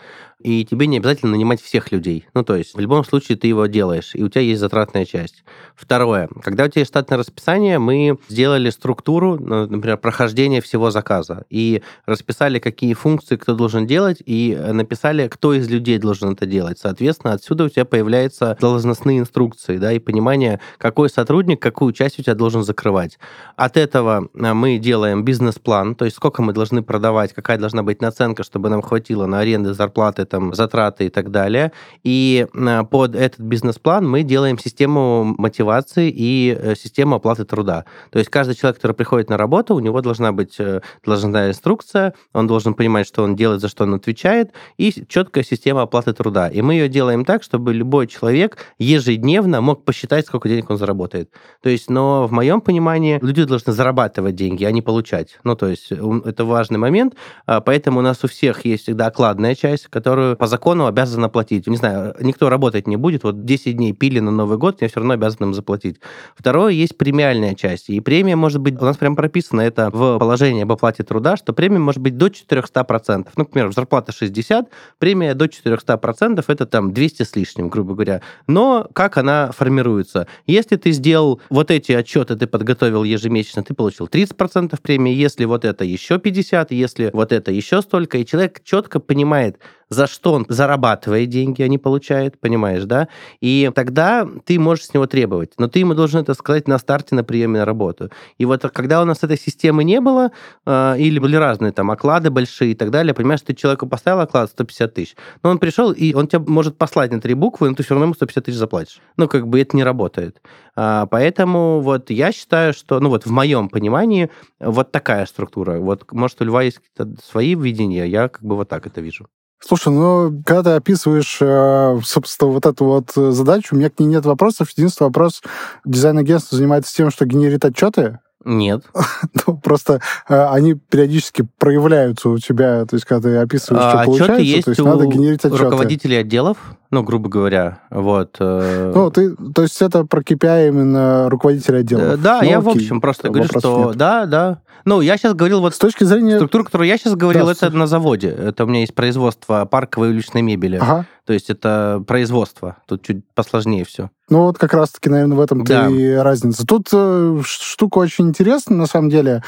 и 0.43 0.65
тебе 0.65 0.87
не 0.87 0.97
обязательно 0.97 1.31
нанимать 1.31 1.61
всех 1.61 1.91
людей. 1.91 2.27
Ну, 2.33 2.43
то 2.43 2.55
есть 2.55 2.75
в 2.75 2.79
любом 2.79 3.05
случае 3.05 3.37
ты 3.37 3.47
его 3.47 3.65
делаешь, 3.65 4.11
и 4.13 4.23
у 4.23 4.29
тебя 4.29 4.41
есть 4.41 4.59
затратная 4.59 5.05
часть. 5.05 5.43
Второе. 5.75 6.29
Когда 6.43 6.65
у 6.65 6.67
тебя 6.67 6.81
есть 6.81 6.91
штатное 6.91 7.17
расписание, 7.17 7.79
мы 7.79 8.17
сделали 8.27 8.69
структуру, 8.69 9.37
ну, 9.39 9.67
например, 9.67 9.97
прохождения 9.97 10.61
всего 10.61 10.91
заказа, 10.91 11.45
и 11.49 11.81
расписали, 12.05 12.59
какие 12.59 12.93
функции 12.93 13.37
кто 13.37 13.55
должен 13.55 13.87
делать, 13.87 14.21
и 14.25 14.57
написали, 14.71 15.27
кто 15.29 15.53
из 15.53 15.69
людей 15.69 15.97
должен 15.97 16.33
это 16.33 16.45
делать. 16.45 16.77
Соответственно, 16.77 17.33
отсюда 17.33 17.63
у 17.63 17.69
тебя 17.69 17.85
появляются 17.85 18.57
должностные 18.59 19.19
инструкции, 19.19 19.77
да, 19.77 19.93
и 19.93 19.99
понимание, 19.99 20.59
какой 20.77 21.09
сотрудник 21.09 21.61
какую 21.61 21.93
часть 21.93 22.19
у 22.19 22.23
тебя 22.23 22.35
должен 22.35 22.63
закрывать. 22.63 23.17
От 23.55 23.77
этого 23.77 24.27
э, 24.33 24.53
мы 24.53 24.77
делаем 24.77 25.23
бизнес-план, 25.33 25.95
то 25.95 26.05
есть 26.05 26.17
сколько 26.17 26.43
мы 26.43 26.53
должны 26.53 26.83
продавать, 26.83 27.33
какая 27.33 27.57
должна 27.57 27.81
быть 27.81 28.01
наценка, 28.01 28.43
чтобы 28.43 28.69
нам 28.69 28.83
хватило 28.83 29.25
на 29.25 29.39
аренды, 29.39 29.73
зарплаты, 29.73 30.25
там, 30.25 30.53
затраты 30.53 31.05
и 31.05 31.09
так 31.09 31.31
далее. 31.31 31.71
И 32.03 32.45
э, 32.53 32.83
под 32.83 33.15
этот 33.15 33.39
бизнес-план 33.39 34.07
мы 34.07 34.21
делаем 34.21 34.59
систему 34.59 35.35
мотивации 35.37 36.13
и 36.15 36.55
э, 36.55 36.75
систему 36.75 37.15
оплаты 37.15 37.45
труда. 37.45 37.85
То 38.11 38.19
есть 38.19 38.29
каждый 38.29 38.55
человек, 38.55 38.75
который 38.75 38.95
приходит 38.95 39.29
на 39.29 39.37
работу, 39.37 39.73
у 39.73 39.79
него 39.79 40.01
должна 40.01 40.31
быть 40.31 40.59
э, 40.59 40.81
должностная 41.03 41.49
инструкция, 41.49 42.13
он 42.33 42.45
должен 42.45 42.75
понимать, 42.75 43.07
что 43.07 43.23
он 43.23 43.35
делает, 43.35 43.61
за 43.61 43.69
что 43.69 43.85
он 43.85 43.95
отвечает, 43.95 44.51
и 44.77 44.93
четкая 45.07 45.43
система 45.43 45.81
оплаты 45.81 46.13
труда. 46.13 46.47
И 46.47 46.61
мы 46.61 46.73
ее 46.75 46.89
делаем 46.89 47.25
так, 47.25 47.41
чтобы 47.41 47.73
любой 47.73 48.05
человек 48.05 48.57
ежедневно 48.77 49.61
мог 49.61 49.83
посчитать, 49.83 50.27
сколько 50.27 50.47
денег 50.47 50.69
он 50.69 50.77
заработает. 50.77 51.31
То 51.63 51.69
есть, 51.69 51.89
но 51.89 52.27
в 52.27 52.31
моем 52.31 52.61
понимании 52.61 53.17
люди 53.21 53.43
должны 53.45 53.73
зарабатывать 53.73 54.35
деньги, 54.35 54.63
а 54.65 54.71
не 54.71 54.83
получать. 54.83 55.22
Отдать. 55.23 55.39
Ну, 55.43 55.55
то 55.55 55.67
есть 55.67 55.91
это 55.91 56.45
важный 56.45 56.77
момент, 56.77 57.15
а, 57.45 57.61
поэтому 57.61 57.99
у 57.99 58.01
нас 58.01 58.23
у 58.23 58.27
всех 58.27 58.65
есть 58.65 58.83
всегда 58.83 59.07
окладная 59.07 59.55
часть, 59.55 59.87
которую 59.87 60.35
по 60.35 60.47
закону 60.47 60.85
обязан 60.85 61.23
оплатить. 61.23 61.67
Не 61.67 61.77
знаю, 61.77 62.15
никто 62.19 62.49
работать 62.49 62.87
не 62.87 62.97
будет, 62.97 63.23
вот 63.23 63.45
10 63.45 63.77
дней 63.77 63.93
пили 63.93 64.19
на 64.19 64.31
Новый 64.31 64.57
год, 64.57 64.81
я 64.81 64.87
все 64.87 64.99
равно 64.99 65.13
обязан 65.13 65.47
им 65.47 65.53
заплатить. 65.53 65.97
Второе, 66.35 66.73
есть 66.73 66.97
премиальная 66.97 67.55
часть, 67.55 67.89
и 67.89 67.99
премия 67.99 68.35
может 68.35 68.61
быть, 68.61 68.81
у 68.81 68.85
нас 68.85 68.97
прям 68.97 69.15
прописано 69.15 69.61
это 69.61 69.89
в 69.89 70.19
положении 70.19 70.63
об 70.63 70.71
оплате 70.71 71.03
труда, 71.03 71.37
что 71.37 71.53
премия 71.53 71.79
может 71.79 72.01
быть 72.01 72.17
до 72.17 72.27
400%. 72.27 73.27
Ну, 73.35 73.45
к 73.45 73.51
примеру, 73.51 73.71
зарплата 73.71 74.11
60, 74.11 74.69
премия 74.99 75.33
до 75.33 75.45
400%, 75.45 76.43
это 76.47 76.65
там 76.65 76.93
200 76.93 77.23
с 77.23 77.35
лишним, 77.35 77.69
грубо 77.69 77.93
говоря. 77.93 78.21
Но 78.47 78.87
как 78.93 79.17
она 79.17 79.51
формируется? 79.51 80.27
Если 80.47 80.75
ты 80.75 80.91
сделал 80.91 81.41
вот 81.49 81.71
эти 81.71 81.91
отчеты, 81.91 82.35
ты 82.35 82.47
подготовил 82.47 83.03
ежемесячно, 83.03 83.63
ты 83.63 83.73
получил 83.73 84.07
30% 84.07 84.79
премии, 84.81 85.12
если 85.13 85.45
вот 85.45 85.65
это 85.65 85.83
еще 85.83 86.19
50, 86.19 86.71
если 86.71 87.09
вот 87.13 87.31
это 87.31 87.51
еще 87.51 87.81
столько, 87.81 88.17
и 88.17 88.25
человек 88.25 88.61
четко 88.63 88.99
понимает, 88.99 89.57
за 89.93 90.07
что 90.07 90.33
он 90.33 90.45
зарабатывает 90.49 91.29
деньги, 91.29 91.61
а 91.61 91.67
не 91.67 91.77
получает, 91.77 92.39
понимаешь, 92.39 92.83
да? 92.83 93.07
И 93.39 93.71
тогда 93.73 94.27
ты 94.45 94.59
можешь 94.59 94.85
с 94.85 94.93
него 94.93 95.07
требовать, 95.07 95.53
но 95.57 95.67
ты 95.67 95.79
ему 95.79 95.93
должен 95.93 96.21
это 96.21 96.33
сказать 96.33 96.67
на 96.67 96.77
старте 96.77 97.15
на 97.15 97.23
приеме 97.23 97.59
на 97.59 97.65
работу. 97.65 98.09
И 98.37 98.45
вот 98.45 98.63
когда 98.73 99.01
у 99.01 99.05
нас 99.05 99.23
этой 99.23 99.37
системы 99.37 99.83
не 99.83 100.01
было, 100.01 100.31
э, 100.65 100.95
или 100.97 101.19
были 101.19 101.35
разные 101.35 101.71
там 101.71 101.91
оклады 101.91 102.29
большие 102.29 102.71
и 102.71 102.75
так 102.75 102.91
далее, 102.91 103.13
понимаешь, 103.13 103.41
ты 103.41 103.53
человеку 103.53 103.87
поставил 103.87 104.19
оклад 104.19 104.49
150 104.49 104.93
тысяч, 104.93 105.15
но 105.43 105.49
он 105.51 105.59
пришел, 105.59 105.91
и 105.91 106.13
он 106.13 106.27
тебя 106.27 106.43
может 106.45 106.77
послать 106.77 107.11
на 107.11 107.21
три 107.21 107.33
буквы, 107.33 107.69
но 107.69 107.75
ты 107.75 107.83
все 107.83 107.93
равно 107.93 108.05
ему 108.05 108.13
150 108.13 108.45
тысяч 108.45 108.57
заплатишь. 108.57 108.99
Ну, 109.17 109.27
как 109.27 109.47
бы 109.47 109.61
это 109.61 109.77
не 109.77 109.83
работает. 109.83 110.41
А, 110.75 111.05
поэтому 111.05 111.81
вот 111.81 112.09
я 112.09 112.31
считаю, 112.31 112.73
что, 112.73 112.99
ну 112.99 113.09
вот 113.09 113.25
в 113.25 113.31
моем 113.31 113.69
понимании, 113.69 114.29
вот 114.59 114.91
такая 114.91 115.25
структура. 115.25 115.79
Вот, 115.79 116.11
может, 116.11 116.41
у 116.41 116.45
Льва 116.45 116.63
есть 116.63 116.79
свои 117.23 117.55
видения, 117.55 118.05
я 118.05 118.29
как 118.29 118.43
бы 118.43 118.55
вот 118.55 118.69
так 118.69 118.87
это 118.87 119.01
вижу. 119.01 119.27
Слушай, 119.65 119.93
ну, 119.93 120.43
когда 120.45 120.63
ты 120.63 120.69
описываешь, 120.71 121.37
э, 121.39 121.99
собственно, 122.03 122.51
вот 122.51 122.65
эту 122.65 122.83
вот 122.83 123.11
задачу, 123.15 123.69
у 123.75 123.77
меня 123.77 123.89
к 123.89 123.97
ней 123.97 124.07
нет 124.07 124.25
вопросов. 124.25 124.69
Единственный 124.75 125.07
вопрос, 125.07 125.41
дизайн-агентство 125.85 126.57
занимается 126.57 126.93
тем, 126.93 127.09
что 127.09 127.25
генерит 127.25 127.63
отчеты, 127.63 128.19
нет. 128.45 128.83
ну, 129.47 129.57
просто 129.57 130.01
э, 130.27 130.45
они 130.47 130.75
периодически 130.75 131.47
проявляются 131.57 132.29
у 132.29 132.37
тебя, 132.37 132.85
то 132.85 132.95
есть, 132.95 133.05
когда 133.05 133.29
ты 133.29 133.37
описываешь, 133.37 133.83
а, 133.83 133.89
что 133.89 134.05
получается, 134.05 134.41
есть 134.41 134.65
то 134.65 134.71
есть 134.71 134.81
у 134.81 134.85
надо 134.85 135.05
генерить 135.05 135.43
отчеты. 135.45 135.63
руководителей 135.63 136.17
отделов, 136.17 136.57
ну, 136.93 137.01
грубо 137.01 137.27
говоря, 137.27 137.79
вот. 137.89 138.37
Э... 138.39 138.91
Ну, 138.93 139.09
ты, 139.09 139.35
то 139.35 139.63
есть 139.63 139.81
это 139.81 140.05
про 140.05 140.21
KPI 140.21 140.67
именно 140.67 141.27
руководителя 141.27 141.79
отделов? 141.79 142.03
Э, 142.03 142.17
да, 142.17 142.41
ну, 142.43 142.49
я, 142.49 142.59
окей, 142.59 142.71
в 142.71 142.75
общем, 142.75 143.01
просто 143.01 143.29
говорю, 143.29 143.49
что 143.49 143.85
нет. 143.87 143.95
да, 143.97 144.25
да. 144.27 144.61
Ну, 144.85 145.01
я 145.01 145.17
сейчас 145.17 145.33
говорил 145.33 145.61
вот... 145.61 145.73
С 145.73 145.79
точки 145.79 146.03
зрения... 146.03 146.35
Структура, 146.35 146.65
которую 146.65 146.87
я 146.87 146.97
сейчас 146.97 147.15
говорил, 147.15 147.45
да, 147.45 147.53
это 147.53 147.71
на 147.71 147.87
заводе. 147.87 148.27
Это 148.27 148.65
у 148.65 148.67
меня 148.67 148.81
есть 148.81 148.93
производство 148.93 149.65
парковой 149.65 150.09
уличной 150.09 150.41
мебели. 150.41 150.75
Ага. 150.75 151.05
То 151.25 151.33
есть 151.33 151.49
это 151.49 152.03
производство. 152.05 152.77
Тут 152.85 153.03
чуть 153.03 153.25
посложнее 153.33 153.85
все. 153.85 154.09
Ну 154.29 154.43
вот 154.43 154.57
как 154.57 154.73
раз-таки, 154.73 155.09
наверное, 155.09 155.37
в 155.37 155.41
этом 155.41 155.63
да. 155.63 155.89
и 155.89 156.13
разница. 156.13 156.65
Тут 156.65 156.87
э, 156.93 157.41
штука 157.45 157.97
очень 157.99 158.29
интересная, 158.29 158.77
на 158.77 158.85
самом 158.85 159.09
деле. 159.09 159.43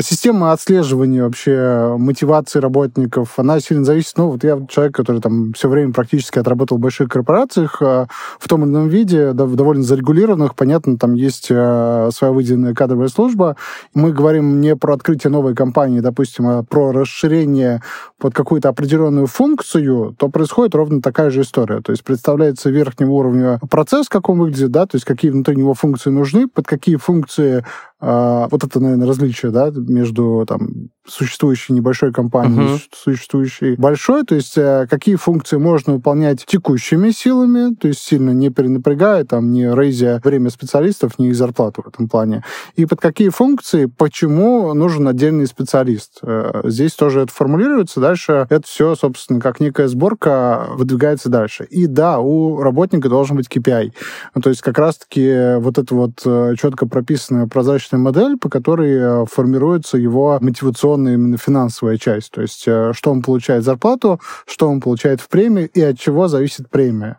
Система 0.00 0.52
отслеживания 0.52 1.22
вообще 1.22 1.94
мотивации 1.98 2.58
работников, 2.58 3.38
она 3.38 3.60
сильно 3.60 3.84
зависит. 3.84 4.14
Ну 4.16 4.30
вот 4.30 4.42
я 4.42 4.60
человек, 4.68 4.94
который 4.94 5.20
там 5.20 5.52
все 5.52 5.68
время 5.68 5.92
практически 5.92 6.38
отработал 6.38 6.78
в 6.78 6.80
больших 6.80 7.10
корпорациях 7.10 7.80
э, 7.82 8.06
в 8.38 8.48
том 8.48 8.64
или 8.64 8.70
ином 8.70 8.88
виде, 8.88 9.32
да, 9.34 9.46
довольно 9.46 9.82
зарегулированных. 9.82 10.54
Понятно, 10.54 10.96
там 10.96 11.12
есть 11.14 11.48
э, 11.50 12.10
своя 12.12 12.32
выделенная 12.32 12.74
кадровая 12.74 13.08
служба. 13.08 13.56
Мы 13.92 14.12
говорим 14.12 14.60
не 14.60 14.74
про 14.74 14.94
открытие 14.94 15.30
новой 15.30 15.54
компании, 15.54 16.00
допустим, 16.00 16.48
а 16.48 16.62
про 16.62 16.92
расширение 16.92 17.82
под 18.18 18.34
какую-то 18.34 18.70
определенную 18.70 19.26
функцию, 19.26 20.16
то 20.18 20.28
происходит 20.30 20.74
ровно 20.74 21.02
такая 21.14 21.30
же 21.30 21.42
история. 21.42 21.80
То 21.80 21.92
есть 21.92 22.02
представляется 22.02 22.70
верхнего 22.70 23.12
уровня 23.12 23.60
процесс, 23.70 24.08
как 24.08 24.28
он 24.28 24.40
выглядит, 24.40 24.72
да, 24.72 24.84
то 24.84 24.96
есть 24.96 25.04
какие 25.04 25.30
внутри 25.30 25.54
него 25.54 25.72
функции 25.72 26.10
нужны, 26.10 26.48
под 26.48 26.66
какие 26.66 26.96
функции 26.96 27.64
вот 28.04 28.64
это, 28.64 28.80
наверное, 28.80 29.06
различие, 29.06 29.50
да, 29.50 29.70
между 29.74 30.44
там 30.46 30.90
существующей 31.06 31.74
небольшой 31.74 32.12
компанией 32.12 32.76
uh-huh. 32.76 32.80
существующей 32.94 33.74
большой, 33.76 34.24
то 34.24 34.34
есть 34.34 34.56
э, 34.56 34.86
какие 34.88 35.16
функции 35.16 35.58
можно 35.58 35.94
выполнять 35.94 36.44
текущими 36.46 37.10
силами, 37.10 37.74
то 37.74 37.88
есть 37.88 38.00
сильно 38.00 38.30
не 38.30 38.48
перенапрягая, 38.48 39.24
там, 39.24 39.52
не 39.52 39.64
рейзя 39.64 40.20
время 40.24 40.48
специалистов, 40.48 41.18
не 41.18 41.28
их 41.28 41.36
зарплату 41.36 41.82
в 41.82 41.88
этом 41.88 42.08
плане. 42.08 42.42
И 42.76 42.86
под 42.86 43.00
какие 43.00 43.28
функции, 43.28 43.84
почему 43.84 44.72
нужен 44.72 45.06
отдельный 45.06 45.46
специалист. 45.46 46.20
Э, 46.22 46.62
здесь 46.64 46.94
тоже 46.94 47.20
это 47.20 47.32
формулируется, 47.32 48.00
дальше 48.00 48.46
это 48.48 48.66
все, 48.66 48.94
собственно, 48.94 49.40
как 49.40 49.60
некая 49.60 49.88
сборка 49.88 50.68
выдвигается 50.70 51.28
дальше. 51.28 51.64
И 51.64 51.86
да, 51.86 52.18
у 52.18 52.62
работника 52.62 53.10
должен 53.10 53.36
быть 53.36 53.48
KPI. 53.48 53.92
Ну, 54.34 54.40
то 54.40 54.48
есть 54.48 54.62
как 54.62 54.78
раз-таки 54.78 55.58
вот 55.58 55.76
это 55.76 55.94
вот 55.94 56.22
э, 56.24 56.54
четко 56.58 56.86
прописанная 56.86 57.46
прозрачная 57.46 57.93
рыночная 57.94 57.98
модель, 57.98 58.38
по 58.38 58.48
которой 58.48 58.96
э, 58.96 59.26
формируется 59.26 59.96
его 59.96 60.38
мотивационная 60.40 61.14
именно 61.14 61.36
финансовая 61.36 61.96
часть. 61.96 62.30
То 62.32 62.42
есть, 62.42 62.64
э, 62.66 62.92
что 62.94 63.10
он 63.10 63.22
получает 63.22 63.64
зарплату, 63.64 64.20
что 64.46 64.68
он 64.68 64.80
получает 64.80 65.20
в 65.20 65.28
премии 65.28 65.70
и 65.74 65.80
от 65.80 65.98
чего 65.98 66.28
зависит 66.28 66.68
премия. 66.70 67.18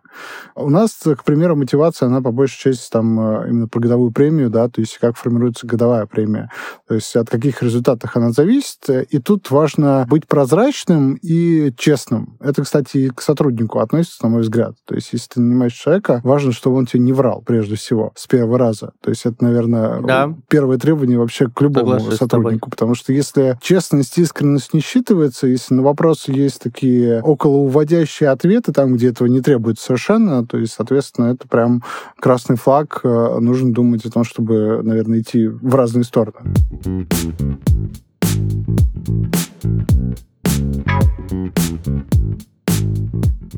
У 0.55 0.69
нас, 0.69 0.91
к 1.03 1.23
примеру, 1.23 1.55
мотивация, 1.55 2.07
она 2.07 2.21
по 2.21 2.31
большей 2.31 2.57
части 2.57 2.89
там 2.91 3.19
э, 3.19 3.49
именно 3.49 3.67
про 3.67 3.79
годовую 3.79 4.11
премию, 4.11 4.49
да, 4.49 4.67
то 4.69 4.81
есть 4.81 4.97
как 4.99 5.17
формируется 5.17 5.67
годовая 5.67 6.05
премия. 6.05 6.49
То 6.87 6.95
есть 6.95 7.15
от 7.15 7.29
каких 7.29 7.63
результатов 7.63 8.15
она 8.15 8.31
зависит. 8.31 8.89
И 9.09 9.19
тут 9.19 9.51
важно 9.51 10.05
быть 10.09 10.27
прозрачным 10.27 11.17
и 11.21 11.73
честным. 11.77 12.37
Это, 12.39 12.63
кстати, 12.63 12.97
и 12.97 13.09
к 13.09 13.21
сотруднику 13.21 13.79
относится, 13.79 14.23
на 14.23 14.29
мой 14.29 14.41
взгляд. 14.41 14.75
То 14.85 14.95
есть 14.95 15.09
если 15.13 15.27
ты 15.35 15.41
нанимаешь 15.41 15.73
человека, 15.73 16.21
важно, 16.23 16.51
чтобы 16.51 16.77
он 16.77 16.85
тебе 16.85 17.01
не 17.01 17.13
врал, 17.13 17.41
прежде 17.45 17.75
всего, 17.75 18.11
с 18.15 18.27
первого 18.27 18.57
раза. 18.57 18.91
То 19.01 19.09
есть 19.09 19.25
это, 19.25 19.43
наверное, 19.43 20.01
да. 20.01 20.33
Первое 20.65 20.79
требование 20.79 21.19
вообще 21.19 21.47
к 21.47 21.61
любому 21.61 21.99
Соглашусь 21.99 22.17
сотруднику. 22.17 22.71
Потому 22.71 22.95
что 22.95 23.13
если 23.13 23.55
честность, 23.61 24.17
искренность 24.17 24.73
не 24.73 24.79
считывается, 24.79 25.45
если 25.45 25.75
на 25.75 25.83
вопросы 25.83 26.31
есть 26.31 26.59
такие 26.59 27.21
околоуводящие 27.21 28.29
ответы, 28.29 28.71
там, 28.71 28.95
где 28.95 29.09
этого 29.09 29.27
не 29.27 29.41
требуется 29.41 29.85
совершенно. 29.85 30.43
То 30.43 30.57
есть, 30.57 30.73
соответственно, 30.73 31.27
это 31.27 31.47
прям 31.47 31.83
красный 32.19 32.55
флаг. 32.55 33.01
Э, 33.03 33.37
нужно 33.39 33.73
думать 33.73 34.05
о 34.05 34.09
том, 34.09 34.23
чтобы, 34.23 34.81
наверное, 34.81 35.19
идти 35.19 35.47
в 35.47 35.75
разные 35.75 36.03
стороны. 36.03 36.39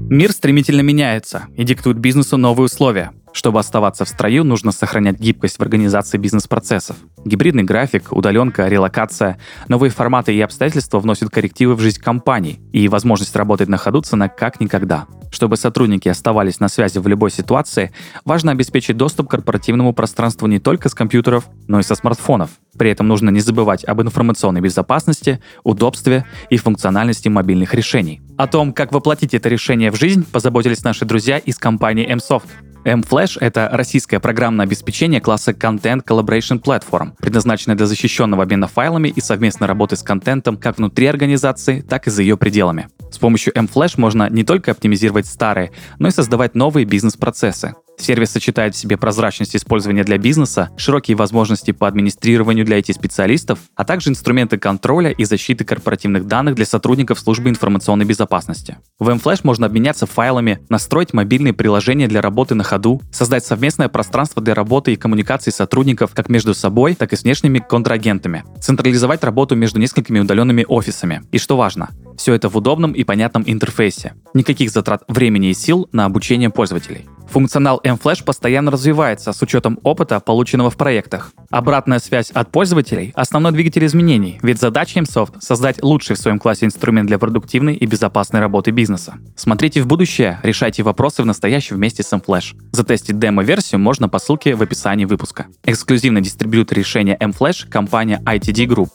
Мир 0.10 0.32
стремительно 0.34 0.82
меняется 0.82 1.44
и 1.56 1.64
диктует 1.64 2.00
бизнесу 2.00 2.36
новые 2.36 2.66
условия. 2.66 3.14
Чтобы 3.38 3.60
оставаться 3.60 4.04
в 4.04 4.10
строю, 4.10 4.44
нужно 4.44 4.72
сохранять 4.72 5.20
гибкость 5.20 5.58
в 5.58 5.62
организации 5.62 6.18
бизнес-процессов. 6.18 6.98
Гибридный 7.24 7.62
график, 7.62 8.12
удаленка, 8.12 8.68
релокация, 8.68 9.38
новые 9.68 9.92
форматы 9.92 10.34
и 10.34 10.42
обстоятельства 10.42 11.00
вносят 11.00 11.30
коррективы 11.30 11.76
в 11.76 11.80
жизнь 11.80 12.02
компаний, 12.02 12.60
и 12.74 12.88
возможность 12.88 13.36
работать 13.36 13.70
на 13.70 13.78
ходу 13.78 14.02
цена 14.02 14.28
как 14.28 14.60
никогда. 14.60 15.06
Чтобы 15.30 15.56
сотрудники 15.56 16.10
оставались 16.10 16.60
на 16.60 16.68
связи 16.68 16.98
в 16.98 17.08
любой 17.08 17.30
ситуации, 17.30 17.92
важно 18.26 18.54
обеспечить 18.54 18.98
доступ 18.98 19.28
к 19.28 19.32
корпоративному 19.32 19.94
пространству 19.94 20.48
не 20.48 20.58
только 20.58 20.90
с 20.90 20.96
компьютеров, 20.96 21.46
но 21.68 21.80
и 21.80 21.84
со 21.84 21.94
смартфонов. 21.94 22.50
При 22.78 22.90
этом 22.90 23.08
нужно 23.08 23.30
не 23.30 23.40
забывать 23.40 23.84
об 23.84 24.02
информационной 24.02 24.62
безопасности, 24.62 25.42
удобстве 25.64 26.26
и 26.50 26.58
функциональности 26.58 27.28
мобильных 27.28 27.76
решений. 27.76 28.22
О 28.38 28.48
том, 28.48 28.74
как 28.74 28.92
воплотить 28.92 29.34
это 29.34 29.50
решение 29.50 29.92
в 29.92 29.96
жизнь, 29.96 30.26
позаботились 30.32 30.84
наши 30.84 31.06
друзья 31.06 31.38
из 31.38 31.58
компании 31.58 32.12
MSoft. 32.12 32.48
M-Flash— 32.86 33.38
это 33.40 33.70
российское 33.72 34.20
программное 34.20 34.66
обеспечение 34.66 35.20
класса 35.20 35.52
Content 35.52 36.06
Collaboration 36.06 36.62
Platform, 36.62 37.14
предназначенное 37.18 37.76
для 37.76 37.86
защищенного 37.86 38.44
обмена 38.44 38.68
файлами 38.68 39.10
и 39.10 39.20
совместной 39.22 39.68
работы 39.68 39.96
с 39.96 40.04
контентом 40.04 40.58
как 40.58 40.78
внутри 40.78 41.08
организации, 41.08 41.82
так 41.82 42.08
и 42.08 42.10
за 42.10 42.22
ее 42.22 42.38
пределами. 42.38 42.88
С 43.12 43.18
помощью 43.18 43.58
M-Flash 43.58 43.94
можно 43.98 44.30
не 44.30 44.44
только 44.44 44.72
оптимизировать 44.72 45.28
старые, 45.28 45.72
но 46.00 46.08
и 46.08 46.12
создавать 46.12 46.56
новые 46.56 46.86
бизнес-процессы. 46.86 47.74
Сервис 48.00 48.32
сочетает 48.32 48.76
в 48.76 48.78
себе 48.78 48.96
прозрачность 48.96 49.56
использования 49.56 50.04
для 50.04 50.18
бизнеса, 50.18 50.70
широкие 50.78 51.18
возможности 51.18 51.72
по 51.72 51.88
администрированию 51.88 52.64
для 52.64 52.80
IT-специалистов, 52.80 53.60
а 53.76 53.86
также 53.86 54.12
инструменты 54.12 54.58
контроля 54.58 55.10
и 55.10 55.26
защиты 55.26 55.66
корпоративных 55.66 56.28
данных 56.28 56.56
для 56.56 56.66
сотрудников 56.66 57.20
службы 57.20 57.50
информационной 57.50 58.06
безопасности. 58.06 58.78
В 59.00 59.10
mFlash 59.10 59.42
можно 59.44 59.66
обменяться 59.66 60.06
файлами, 60.06 60.60
настроить 60.70 61.14
мобильные 61.14 61.54
приложения 61.54 62.08
для 62.08 62.22
работы 62.22 62.54
на 62.54 62.64
ходу, 62.64 63.02
создать 63.12 63.46
совместное 63.46 63.90
пространство 63.90 64.42
для 64.44 64.54
работы 64.54 64.94
и 64.94 64.96
коммуникации 64.96 65.52
сотрудников 65.52 66.12
как 66.14 66.30
между 66.30 66.54
собой, 66.54 66.94
так 66.94 67.14
и 67.14 67.16
с 67.16 67.24
внешними 67.24 67.60
контрагентами, 67.60 68.44
централизовать 68.62 69.24
работу 69.24 69.56
между 69.56 69.80
несколькими 69.80 70.20
удаленными 70.20 70.66
офисами. 70.68 71.24
И 71.32 71.40
что 71.40 71.58
важно, 71.58 71.90
все 72.18 72.34
это 72.34 72.48
в 72.48 72.56
удобном 72.56 72.92
и 72.92 73.04
понятном 73.04 73.44
интерфейсе. 73.46 74.14
Никаких 74.34 74.70
затрат 74.70 75.04
времени 75.08 75.50
и 75.50 75.54
сил 75.54 75.90
на 75.92 76.06
обучение 76.06 76.50
пользователей. 76.50 77.08
Функционал 77.30 77.82
mFlash 77.84 78.24
постоянно 78.24 78.72
развивается 78.72 79.34
с 79.34 79.42
учетом 79.42 79.80
опыта, 79.84 80.20
полученного 80.20 80.70
в 80.70 80.78
проектах. 80.78 81.32
Обратная 81.50 82.00
связь 82.00 82.32
от 82.32 82.52
пользователей– 82.52 83.12
основной 83.16 83.52
двигатель 83.52 83.86
изменений, 83.86 84.40
ведь 84.42 84.60
задача 84.60 85.00
MSoft– 85.00 85.36
создать 85.40 85.84
лучший 85.84 86.16
в 86.16 86.20
своем 86.20 86.40
классе 86.40 86.66
инструмент 86.66 87.08
для 87.08 87.20
продуктивной 87.20 87.76
и 87.76 87.86
безопасной 87.86 88.40
работы 88.40 88.72
бизнеса. 88.72 89.16
Смотрите 89.36 89.82
в 89.82 89.88
будущее, 89.88 90.40
решайте 90.44 90.84
вопросы 90.84 91.22
в 91.22 91.26
настоящем 91.26 91.76
вместе 91.76 92.04
с 92.04 92.12
mFlash. 92.14 92.56
Затестить 92.72 93.20
демо-версию 93.20 93.80
можно 93.80 94.10
по 94.10 94.20
ссылке 94.20 94.56
в 94.56 94.62
описании 94.62 95.06
выпуска. 95.06 95.48
Эксклюзивный 95.64 96.22
дистрибьютор 96.22 96.78
решения 96.78 97.18
mFlash– 97.20 97.68
компания 97.70 98.22
ITD 98.26 98.66
Group. 98.68 98.90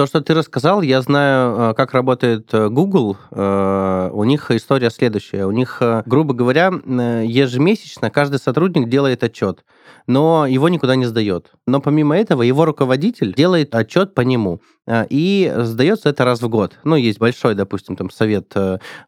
То, 0.00 0.06
что 0.06 0.22
ты 0.22 0.32
рассказал, 0.32 0.80
я 0.80 1.02
знаю, 1.02 1.72
э, 1.72 1.74
как 1.74 1.92
работает 1.92 2.54
э, 2.54 2.70
Google. 2.70 3.18
Э, 3.32 4.08
у 4.10 4.24
них 4.24 4.50
история 4.50 4.88
следующая. 4.88 5.44
У 5.44 5.50
них, 5.50 5.82
грубо 6.06 6.32
говоря, 6.32 6.68
ежемесячно 6.68 8.08
каждый 8.08 8.38
сотрудник 8.38 8.88
делает 8.88 9.22
отчет, 9.22 9.62
но 10.06 10.46
его 10.46 10.70
никуда 10.70 10.96
не 10.96 11.04
сдает. 11.04 11.52
Но 11.66 11.82
помимо 11.82 12.16
этого, 12.16 12.40
его 12.40 12.64
руководитель 12.64 13.34
делает 13.34 13.74
отчет 13.74 14.14
по 14.14 14.22
нему. 14.22 14.62
И 15.08 15.52
сдается 15.56 16.08
это 16.08 16.24
раз 16.24 16.42
в 16.42 16.48
год. 16.48 16.78
Ну, 16.84 16.96
есть 16.96 17.18
большой, 17.18 17.54
допустим, 17.54 17.96
там 17.96 18.10
совет 18.10 18.54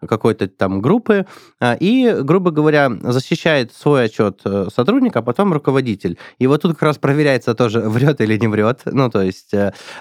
какой-то 0.07 0.49
там 0.49 0.81
группы, 0.81 1.27
и, 1.81 2.17
грубо 2.23 2.51
говоря, 2.51 2.91
защищает 3.03 3.73
свой 3.73 4.05
отчет 4.05 4.43
сотрудник, 4.75 5.17
а 5.17 5.23
потом 5.23 5.53
руководитель. 5.53 6.19
И 6.39 6.47
вот 6.47 6.63
тут 6.63 6.73
как 6.73 6.83
раз 6.83 6.99
проверяется 6.99 7.55
тоже, 7.55 7.81
врет 7.89 8.21
или 8.21 8.37
не 8.39 8.49
врет. 8.49 8.83
Ну, 8.85 9.11
то 9.11 9.23
есть, 9.23 9.53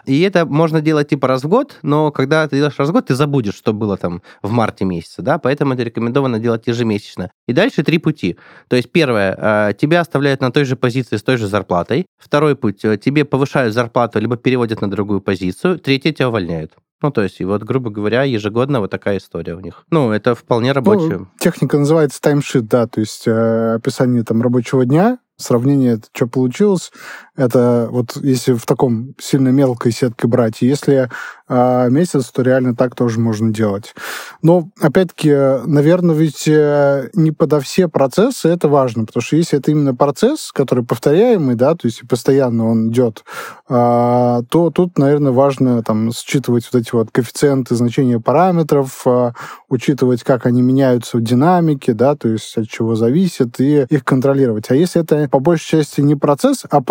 и 0.06 0.22
это 0.22 0.46
можно 0.46 0.82
делать 0.82 1.10
типа 1.10 1.28
раз 1.28 1.44
в 1.44 1.48
год, 1.48 1.78
но 1.82 2.12
когда 2.12 2.48
ты 2.48 2.58
делаешь 2.58 2.78
раз 2.78 2.90
в 2.90 2.92
год, 2.92 3.08
ты 3.08 3.16
забудешь, 3.16 3.56
что 3.56 3.74
было 3.74 3.98
там 3.98 4.22
в 4.42 4.52
марте 4.52 4.86
месяце, 4.86 5.22
да, 5.22 5.38
поэтому 5.38 5.74
это 5.74 5.84
рекомендовано 5.84 6.40
делать 6.40 6.68
ежемесячно. 6.68 7.32
И 7.48 7.54
дальше 7.54 7.84
три 7.84 7.98
пути. 7.98 8.38
То 8.68 8.76
есть 8.76 8.92
первое, 8.92 9.74
тебя 9.74 10.02
оставляют 10.02 10.42
на 10.42 10.52
той 10.52 10.66
же 10.66 10.76
позиции 10.76 11.18
с 11.18 11.24
той 11.24 11.38
же 11.38 11.48
зарплатой. 11.48 12.06
Второй 12.18 12.56
путь, 12.56 12.84
э, 12.86 12.98
тебе 12.98 13.26
повышают 13.26 13.74
зарплату, 13.74 14.20
либо 14.20 14.38
переводят 14.38 14.82
на 14.82 14.90
другую 14.90 15.22
позицию. 15.22 15.71
Третье, 15.78 16.12
тебя 16.12 16.30
увольняют. 16.30 16.74
Ну, 17.02 17.10
то 17.12 17.24
есть, 17.24 17.42
и 17.42 17.46
вот, 17.46 17.64
грубо 17.64 17.90
говоря, 17.90 18.24
ежегодно 18.24 18.80
вот 18.80 18.92
такая 18.92 19.18
история 19.18 19.56
у 19.56 19.60
них. 19.60 19.86
Ну, 19.90 20.12
это 20.12 20.36
вполне 20.36 20.72
рабочая. 20.72 21.20
Ну, 21.20 21.28
техника 21.40 21.80
называется 21.80 22.22
таймшит, 22.22 22.68
да, 22.68 22.86
то 22.86 23.00
есть 23.00 23.28
э, 23.28 23.74
описание 23.76 24.24
там 24.24 24.42
рабочего 24.44 24.86
дня, 24.86 25.18
сравнение, 25.36 26.00
что 26.14 26.28
получилось, 26.28 26.92
это 27.42 27.88
вот 27.92 28.16
если 28.18 28.54
в 28.54 28.66
таком 28.66 29.16
сильно 29.20 29.50
мелкой 29.50 29.92
сетке 29.92 30.28
брать, 30.28 30.62
если 30.62 31.10
э, 31.50 31.90
месяц, 31.90 32.32
то 32.32 32.42
реально 32.42 32.76
так 32.76 32.96
тоже 32.96 33.20
можно 33.20 33.52
делать. 33.54 33.94
Но, 34.42 34.70
опять-таки, 34.80 35.32
наверное, 35.66 36.16
ведь 36.16 36.48
э, 36.48 37.10
не 37.14 37.32
подо 37.32 37.60
все 37.60 37.88
процессы 37.88 38.48
это 38.48 38.68
важно, 38.68 39.06
потому 39.06 39.22
что 39.22 39.36
если 39.36 39.60
это 39.60 39.72
именно 39.72 39.94
процесс, 39.94 40.52
который 40.52 40.84
повторяемый, 40.84 41.56
да, 41.56 41.76
то 41.76 41.88
есть 41.88 42.08
постоянно 42.08 42.68
он 42.68 42.90
идет, 42.90 43.24
э, 43.70 44.42
то 44.50 44.72
тут, 44.74 44.98
наверное, 44.98 45.32
важно 45.32 45.84
там 45.84 46.12
считывать 46.14 46.70
вот 46.72 46.82
эти 46.82 46.92
вот 46.94 47.12
коэффициенты 47.12 47.76
значения 47.76 48.20
параметров, 48.20 49.02
э, 49.06 49.32
учитывать, 49.70 50.24
как 50.24 50.46
они 50.46 50.62
меняются 50.62 51.18
в 51.18 51.22
динамике, 51.22 51.94
да, 51.94 52.16
то 52.16 52.28
есть 52.30 52.58
от 52.58 52.70
чего 52.70 52.96
зависит, 52.96 53.60
и 53.60 53.86
их 53.90 54.06
контролировать. 54.06 54.70
А 54.70 54.76
если 54.76 55.02
это 55.02 55.28
по 55.30 55.40
большей 55.40 55.80
части 55.80 56.02
не 56.02 56.16
процесс, 56.16 56.64
а 56.70 56.82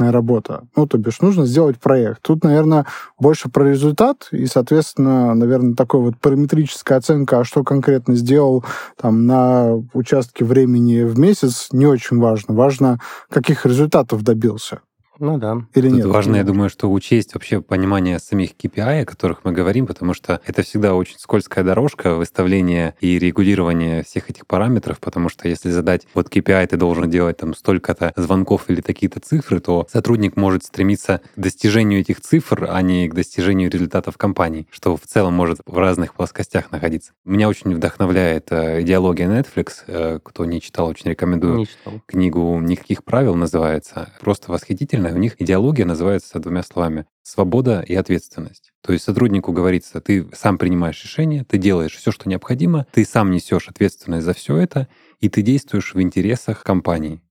проектная 0.00 0.12
работа. 0.12 0.62
Ну, 0.76 0.86
то 0.86 0.98
бишь, 0.98 1.20
нужно 1.20 1.46
сделать 1.46 1.78
проект. 1.78 2.22
Тут, 2.22 2.44
наверное, 2.44 2.86
больше 3.18 3.48
про 3.48 3.64
результат, 3.64 4.28
и, 4.32 4.46
соответственно, 4.46 5.34
наверное, 5.34 5.74
такой 5.74 6.00
вот 6.00 6.14
параметрическая 6.20 6.98
оценка, 6.98 7.40
а 7.40 7.44
что 7.44 7.62
конкретно 7.62 8.14
сделал 8.14 8.64
там 9.00 9.26
на 9.26 9.76
участке 9.92 10.44
времени 10.44 11.02
в 11.02 11.18
месяц, 11.18 11.68
не 11.72 11.86
очень 11.86 12.18
важно. 12.18 12.54
Важно, 12.54 12.98
каких 13.28 13.66
результатов 13.66 14.22
добился. 14.22 14.80
Ну 15.20 15.38
да. 15.38 15.62
Или 15.74 15.88
Тут 15.88 15.98
нет? 15.98 16.06
Важно, 16.06 16.36
я 16.36 16.44
думаю, 16.44 16.70
что 16.70 16.90
учесть 16.90 17.34
вообще 17.34 17.60
понимание 17.60 18.18
самих 18.18 18.52
KPI, 18.52 19.02
о 19.02 19.04
которых 19.04 19.44
мы 19.44 19.52
говорим, 19.52 19.86
потому 19.86 20.14
что 20.14 20.40
это 20.46 20.62
всегда 20.62 20.94
очень 20.94 21.18
скользкая 21.18 21.62
дорожка 21.62 22.14
выставления 22.14 22.94
и 23.00 23.18
регулирования 23.18 24.02
всех 24.02 24.30
этих 24.30 24.46
параметров, 24.46 24.98
потому 24.98 25.28
что 25.28 25.46
если 25.46 25.68
задать 25.68 26.06
вот 26.14 26.28
KPI, 26.34 26.68
ты 26.68 26.76
должен 26.78 27.10
делать 27.10 27.36
там 27.36 27.54
столько-то 27.54 28.14
звонков 28.16 28.64
или 28.68 28.80
такие-то 28.80 29.20
цифры, 29.20 29.60
то 29.60 29.86
сотрудник 29.92 30.36
может 30.36 30.64
стремиться 30.64 31.20
к 31.36 31.38
достижению 31.38 32.00
этих 32.00 32.22
цифр, 32.22 32.66
а 32.70 32.80
не 32.80 33.06
к 33.08 33.14
достижению 33.14 33.70
результатов 33.70 34.16
компании, 34.16 34.66
что 34.70 34.96
в 34.96 35.02
целом 35.02 35.34
может 35.34 35.60
в 35.66 35.76
разных 35.76 36.14
плоскостях 36.14 36.72
находиться. 36.72 37.12
Меня 37.26 37.48
очень 37.50 37.74
вдохновляет 37.74 38.50
э, 38.52 38.80
идеология 38.80 39.28
Netflix. 39.28 39.68
Э, 39.86 40.18
кто 40.22 40.46
не 40.46 40.62
читал, 40.62 40.88
очень 40.88 41.10
рекомендую. 41.10 41.58
Не 41.58 41.66
читал. 41.66 42.00
Книгу 42.06 42.58
«Никаких 42.60 43.04
правил» 43.04 43.34
называется. 43.34 44.08
Просто 44.20 44.50
восхитительно 44.50 45.09
у 45.14 45.18
них 45.18 45.40
идеология 45.40 45.84
называется 45.84 46.38
двумя 46.38 46.62
словами— 46.62 47.06
свобода 47.22 47.80
и 47.86 47.94
ответственность. 47.94 48.72
То 48.82 48.92
есть 48.92 49.04
сотруднику 49.04 49.52
говорится, 49.52 50.00
ты 50.00 50.28
сам 50.32 50.58
принимаешь 50.58 51.02
решение, 51.02 51.44
ты 51.44 51.58
делаешь 51.58 51.96
все, 51.96 52.10
что 52.12 52.28
необходимо, 52.28 52.86
ты 52.92 53.04
сам 53.04 53.30
несешь 53.30 53.68
ответственность 53.68 54.24
за 54.24 54.34
все 54.34 54.56
это, 54.56 54.88
и 55.20 55.28
ты 55.28 55.42
действуешь 55.42 55.94
в 55.94 56.00
интересах 56.00 56.62
компании. 56.62 57.22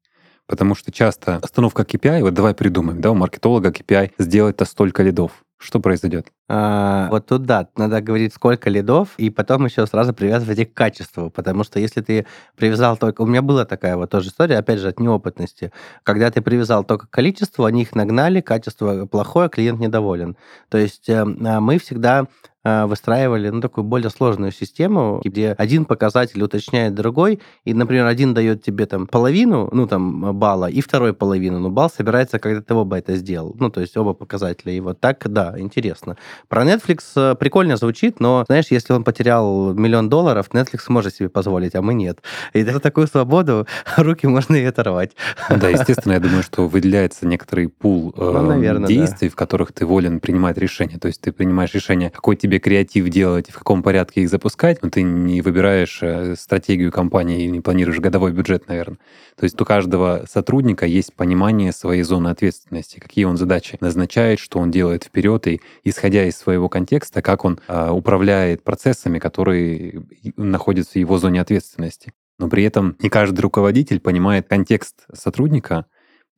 Потому 0.45 0.73
что 0.73 0.91
часто 0.91 1.37
остановка 1.37 1.83
KPI, 1.83 2.21
вот 2.21 2.33
давай 2.33 2.55
придумаем, 2.55 3.01
да, 3.01 3.11
у 3.11 3.15
маркетолога 3.15 3.69
KPI 3.69 4.13
сделать-то 4.17 4.65
столько 4.65 5.03
лидов. 5.03 5.43
Что 5.61 5.81
произойдет? 5.81 6.31
А, 6.47 7.09
вот 7.09 7.25
тут 7.25 7.43
да, 7.43 7.67
надо 7.75 7.99
говорить, 7.99 8.33
сколько 8.33 8.69
лидов, 8.69 9.09
и 9.17 9.29
потом 9.29 9.65
еще 9.65 9.85
сразу 9.85 10.13
привязывать 10.13 10.57
их 10.57 10.73
к 10.73 10.73
качеству, 10.73 11.29
потому 11.29 11.65
что 11.65 11.81
если 11.81 11.99
ты 11.99 12.25
привязал 12.55 12.95
только... 12.95 13.21
У 13.21 13.25
меня 13.25 13.41
была 13.41 13.65
такая 13.65 13.97
вот 13.97 14.09
тоже 14.09 14.29
история, 14.29 14.57
опять 14.57 14.79
же, 14.79 14.87
от 14.87 15.01
неопытности. 15.01 15.73
Когда 16.03 16.31
ты 16.31 16.41
привязал 16.41 16.85
только 16.85 17.07
к 17.07 17.09
количеству, 17.09 17.65
они 17.65 17.81
их 17.81 17.93
нагнали, 17.93 18.39
качество 18.39 19.05
плохое, 19.05 19.49
клиент 19.49 19.81
недоволен. 19.81 20.37
То 20.69 20.77
есть 20.77 21.09
э, 21.09 21.23
а 21.23 21.59
мы 21.59 21.77
всегда 21.77 22.27
выстраивали 22.63 23.49
ну, 23.49 23.61
такую 23.61 23.83
более 23.85 24.09
сложную 24.09 24.51
систему, 24.51 25.21
где 25.23 25.53
один 25.57 25.85
показатель 25.85 26.41
уточняет 26.43 26.93
другой, 26.93 27.39
и, 27.63 27.73
например, 27.73 28.05
один 28.05 28.33
дает 28.33 28.63
тебе 28.63 28.85
там 28.85 29.07
половину, 29.07 29.69
ну, 29.71 29.87
там, 29.87 30.37
балла, 30.37 30.69
и 30.69 30.81
второй 30.81 31.13
половину, 31.13 31.59
но 31.59 31.69
балл 31.69 31.89
собирается, 31.89 32.39
когда 32.39 32.61
ты 32.61 32.73
оба 32.73 32.97
это 32.97 33.15
сделал. 33.15 33.55
Ну, 33.59 33.69
то 33.69 33.81
есть 33.81 33.95
оба 33.97 34.13
показателя. 34.13 34.73
И 34.73 34.79
вот 34.79 34.99
так, 34.99 35.23
да, 35.29 35.55
интересно. 35.57 36.17
Про 36.47 36.63
Netflix 36.63 36.99
э, 37.15 37.35
прикольно 37.35 37.77
звучит, 37.77 38.19
но, 38.19 38.43
знаешь, 38.47 38.65
если 38.69 38.93
он 38.93 39.03
потерял 39.03 39.73
миллион 39.73 40.09
долларов, 40.09 40.49
Netflix 40.51 40.81
может 40.89 41.15
себе 41.15 41.29
позволить, 41.29 41.75
а 41.75 41.81
мы 41.81 41.93
нет. 41.93 42.19
И 42.53 42.63
за 42.63 42.79
такую 42.79 43.07
свободу 43.07 43.67
руки 43.97 44.27
можно 44.27 44.55
и 44.55 44.63
оторвать. 44.63 45.11
Да, 45.49 45.69
естественно, 45.77 46.13
я 46.13 46.19
думаю, 46.19 46.43
что 46.43 46.67
выделяется 46.67 47.27
некоторый 47.27 47.67
пул 47.67 48.13
э, 48.17 48.21
ну, 48.21 48.41
наверное, 48.41 48.87
действий, 48.87 49.29
да. 49.29 49.33
в 49.33 49.35
которых 49.35 49.71
ты 49.71 49.85
волен 49.85 50.19
принимать 50.19 50.57
решения. 50.57 50.97
То 50.97 51.07
есть 51.07 51.21
ты 51.21 51.31
принимаешь 51.31 51.73
решение, 51.73 52.09
какой 52.09 52.35
тебе 52.35 52.48
креатив 52.57 53.07
делать 53.09 53.49
и 53.49 53.51
в 53.51 53.57
каком 53.57 53.83
порядке 53.83 54.21
их 54.21 54.29
запускать, 54.29 54.81
но 54.81 54.89
ты 54.89 55.03
не 55.03 55.41
выбираешь 55.41 55.99
э, 56.01 56.35
стратегию 56.35 56.91
компании 56.91 57.43
и 57.43 57.51
не 57.51 57.61
планируешь 57.61 57.99
годовой 57.99 58.31
бюджет, 58.31 58.67
наверное. 58.67 58.97
То 59.35 59.43
есть 59.43 59.59
у 59.61 59.65
каждого 59.65 60.25
сотрудника 60.27 60.85
есть 60.85 61.13
понимание 61.13 61.71
своей 61.71 62.03
зоны 62.03 62.29
ответственности, 62.29 62.99
какие 62.99 63.25
он 63.25 63.37
задачи 63.37 63.77
назначает, 63.81 64.39
что 64.39 64.59
он 64.59 64.71
делает 64.71 65.03
вперед, 65.03 65.45
и 65.47 65.61
исходя 65.83 66.25
из 66.25 66.37
своего 66.37 66.69
контекста, 66.69 67.21
как 67.21 67.45
он 67.45 67.59
э, 67.67 67.89
управляет 67.91 68.63
процессами, 68.63 69.19
которые 69.19 70.01
находятся 70.37 70.93
в 70.93 70.95
его 70.95 71.17
зоне 71.17 71.41
ответственности. 71.41 72.13
Но 72.39 72.47
при 72.47 72.63
этом 72.63 72.95
не 72.99 73.09
каждый 73.09 73.41
руководитель 73.41 73.99
понимает 73.99 74.47
контекст 74.47 75.05
сотрудника, 75.13 75.85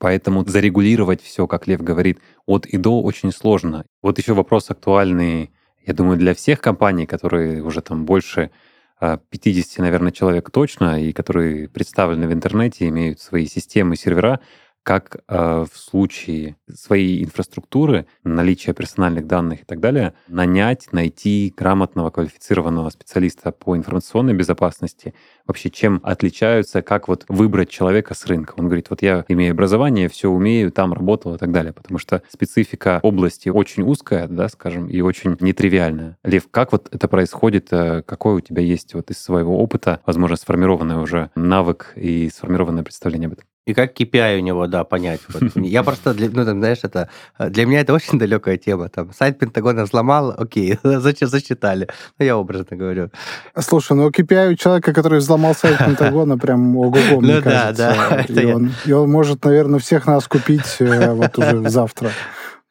Поэтому 0.02 0.44
зарегулировать 0.44 1.22
все, 1.22 1.46
как 1.46 1.68
Лев 1.68 1.84
говорит, 1.84 2.20
от 2.48 2.66
и 2.66 2.78
до 2.78 3.04
очень 3.04 3.32
сложно. 3.32 3.86
Вот 4.02 4.18
еще 4.18 4.34
вопрос 4.34 4.72
актуальный 4.72 5.52
я 5.86 5.94
думаю, 5.94 6.18
для 6.18 6.34
всех 6.34 6.62
компаний, 6.62 7.06
которые 7.06 7.64
уже 7.64 7.82
там 7.82 8.06
больше 8.06 8.52
50, 9.00 9.80
а, 9.80 9.82
наверное, 9.82 10.12
человек 10.12 10.52
точно, 10.52 11.02
и 11.02 11.12
которые 11.12 11.68
представлены 11.68 12.28
в 12.28 12.34
интернете, 12.34 12.88
имеют 12.88 13.20
свои 13.20 13.48
системы, 13.48 13.96
сервера, 13.96 14.40
как 14.84 15.18
э, 15.28 15.66
в 15.72 15.78
случае 15.78 16.56
своей 16.74 17.24
инфраструктуры, 17.24 18.08
наличия 18.24 18.74
персональных 18.74 19.28
данных 19.28 19.62
и 19.62 19.66
так 19.66 19.80
далее, 19.80 20.14
нанять, 20.28 20.88
найти 20.92 21.54
грамотного, 21.56 22.10
квалифицированного 22.10 22.90
специалиста 22.90 23.52
по 23.52 23.78
информационной 23.78 24.34
безопасности, 24.34 25.14
вообще 25.46 25.70
чем 25.70 26.00
отличаются, 26.04 26.82
как 26.82 27.08
вот 27.08 27.26
выбрать 27.28 27.70
человека 27.70 28.14
с 28.14 28.26
рынка. 28.26 28.54
Он 28.58 28.66
говорит, 28.66 28.90
вот 28.90 29.02
я 29.02 29.26
имею 29.28 29.52
образование, 29.52 30.10
все 30.10 30.30
умею, 30.30 30.72
там 30.72 30.94
работал 30.94 31.36
и 31.36 31.38
так 31.38 31.52
далее, 31.52 31.74
потому 31.74 32.00
что 32.00 32.24
специфика 32.30 33.00
области 33.04 33.50
очень 33.50 33.84
узкая, 33.84 34.28
да, 34.28 34.50
скажем, 34.50 34.88
и 34.88 35.02
очень 35.02 35.38
нетривиальная. 35.40 36.18
Лев, 36.24 36.48
как 36.50 36.72
вот 36.72 36.90
это 36.92 37.08
происходит, 37.08 37.68
э, 37.72 38.02
какой 38.04 38.36
у 38.36 38.40
тебя 38.40 38.62
есть 38.62 38.94
вот 38.94 39.12
из 39.12 39.20
своего 39.20 39.62
опыта, 39.62 40.02
возможно, 40.06 40.38
сформированный 40.38 41.02
уже 41.02 41.30
навык 41.36 41.94
и 41.96 42.30
сформированное 42.30 42.84
представление 42.84 43.28
об 43.28 43.34
этом? 43.34 43.46
И 43.68 43.76
как 43.76 43.94
KPI 44.00 44.40
у 44.40 44.42
него, 44.42 44.66
да, 44.66 44.84
понять. 44.84 45.22
Вот. 45.30 45.56
Я 45.56 45.84
просто, 45.84 46.16
для, 46.16 46.30
ну, 46.32 46.46
там, 46.46 46.60
знаешь, 46.60 46.80
это 46.82 47.10
для 47.38 47.66
меня 47.68 47.82
это 47.82 47.94
очень 47.94 48.18
далекая 48.18 48.58
тема. 48.58 48.90
Там, 48.90 49.14
сайт 49.14 49.38
Пентагона 49.38 49.84
взломал, 49.84 50.34
окей, 50.36 50.80
зачем 50.84 51.28
засчитали? 51.30 51.88
Ну, 52.18 52.26
я 52.26 52.38
образно 52.38 52.76
говорю. 52.76 53.12
Слушай, 53.60 53.98
ну 53.98 54.10
KPI 54.10 54.54
у 54.54 54.56
человека, 54.56 54.94
который 54.94 55.20
взломал 55.20 55.54
сайт 55.54 55.78
Пентагона, 55.86 56.40
прям 56.40 56.76
ого-го, 56.76 57.22
мне 57.22 57.36
Ну 57.36 57.42
да, 57.42 57.68
кажется. 57.68 57.96
да, 58.00 58.16
это 58.18 58.42
И 58.42 58.46
он, 58.46 58.72
и 58.86 58.92
он 58.94 59.12
может, 59.12 59.46
наверное, 59.46 59.80
всех 59.80 60.08
нас 60.08 60.28
купить 60.28 60.78
э, 60.80 61.12
вот 61.14 61.38
уже 61.38 61.70
завтра. 61.70 62.10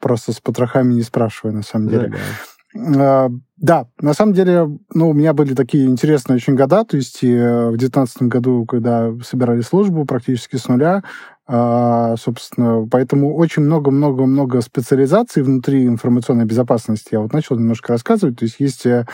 Просто 0.00 0.32
с 0.32 0.40
потрохами 0.40 0.94
не 0.94 1.02
спрашивая, 1.02 1.52
на 1.54 1.62
самом 1.62 1.88
деле. 1.88 2.12
А, 2.14 2.18
Да, 2.72 3.88
на 4.00 4.14
самом 4.14 4.32
деле, 4.32 4.66
ну, 4.94 5.10
у 5.10 5.12
меня 5.12 5.34
были 5.34 5.54
такие 5.54 5.84
интересные 5.84 6.36
очень 6.36 6.54
года, 6.54 6.82
то 6.84 6.96
есть 6.96 7.22
и 7.22 7.30
э, 7.30 7.68
в 7.68 7.76
девятнадцатом 7.76 8.30
году, 8.30 8.64
когда 8.64 9.12
собирали 9.22 9.60
службу 9.60 10.06
практически 10.06 10.56
с 10.56 10.66
нуля, 10.66 11.02
а, 11.52 12.14
собственно, 12.16 12.86
поэтому 12.88 13.34
очень 13.34 13.64
много-много-много 13.64 14.60
специализаций 14.60 15.42
внутри 15.42 15.84
информационной 15.84 16.44
безопасности. 16.44 17.08
Я 17.10 17.20
вот 17.20 17.32
начал 17.32 17.56
немножко 17.56 17.92
рассказывать, 17.92 18.38
то 18.38 18.44
есть 18.44 18.60
есть 18.60 18.86
э, 18.86 19.04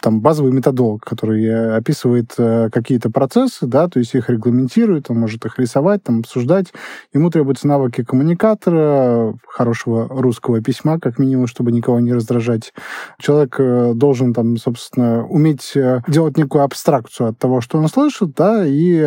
там 0.00 0.20
базовый 0.20 0.50
методолог, 0.50 1.04
который 1.04 1.44
э, 1.44 1.76
описывает 1.76 2.34
э, 2.36 2.68
какие-то 2.72 3.10
процессы, 3.10 3.66
да, 3.68 3.86
то 3.86 4.00
есть 4.00 4.12
их 4.12 4.28
регламентирует, 4.28 5.08
он 5.08 5.20
может 5.20 5.44
их 5.44 5.56
рисовать, 5.56 6.02
там, 6.02 6.18
обсуждать. 6.18 6.72
Ему 7.12 7.30
требуются 7.30 7.68
навыки 7.68 8.02
коммуникатора, 8.02 9.34
хорошего 9.46 10.08
русского 10.08 10.60
письма, 10.60 10.98
как 10.98 11.20
минимум, 11.20 11.46
чтобы 11.46 11.70
никого 11.70 12.00
не 12.00 12.12
раздражать. 12.12 12.74
Человек 13.20 13.96
должен 13.96 14.34
там, 14.34 14.56
собственно, 14.56 15.24
уметь 15.24 15.74
делать 16.08 16.36
некую 16.36 16.64
абстракцию 16.64 17.28
от 17.28 17.38
того, 17.38 17.60
что 17.60 17.78
он 17.78 17.86
слышит, 17.86 18.34
да, 18.34 18.64
и 18.66 19.00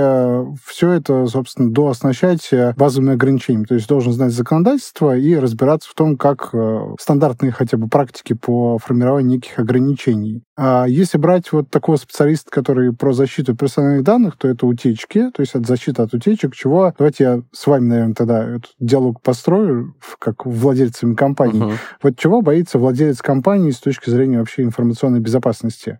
все 0.63 0.91
это, 0.91 1.27
собственно, 1.27 1.69
дооснащать 1.69 2.49
базовыми 2.77 3.13
ограничениями. 3.13 3.65
То 3.65 3.75
есть 3.75 3.87
должен 3.87 4.13
знать 4.13 4.31
законодательство 4.31 5.17
и 5.17 5.35
разбираться 5.35 5.89
в 5.89 5.95
том, 5.95 6.15
как 6.15 6.51
э, 6.53 6.95
стандартные 6.99 7.51
хотя 7.51 7.77
бы 7.77 7.89
практики 7.89 8.33
по 8.33 8.77
формированию 8.77 9.31
неких 9.31 9.57
ограничений. 9.57 10.43
А 10.55 10.85
если 10.87 11.17
брать 11.17 11.51
вот 11.51 11.69
такого 11.69 11.97
специалиста, 11.97 12.51
который 12.51 12.93
про 12.93 13.13
защиту 13.13 13.55
персональных 13.55 14.03
данных, 14.03 14.37
то 14.37 14.47
это 14.47 14.67
утечки, 14.67 15.31
то 15.31 15.41
есть 15.41 15.55
от 15.55 15.65
защиты 15.65 16.03
от 16.03 16.13
утечек, 16.13 16.53
чего... 16.53 16.93
Давайте 16.97 17.23
я 17.23 17.41
с 17.51 17.65
вами, 17.65 17.87
наверное, 17.87 18.13
тогда 18.13 18.43
этот 18.43 18.71
диалог 18.79 19.21
построю, 19.21 19.95
как 20.19 20.45
владельцами 20.45 21.15
компании. 21.15 21.63
Мгм. 21.63 21.73
Вот 22.03 22.17
чего 22.17 22.41
боится 22.41 22.77
владелец 22.77 23.21
компании 23.21 23.71
с 23.71 23.79
точки 23.79 24.09
зрения 24.11 24.37
вообще 24.37 24.61
информационной 24.61 25.19
безопасности? 25.19 25.99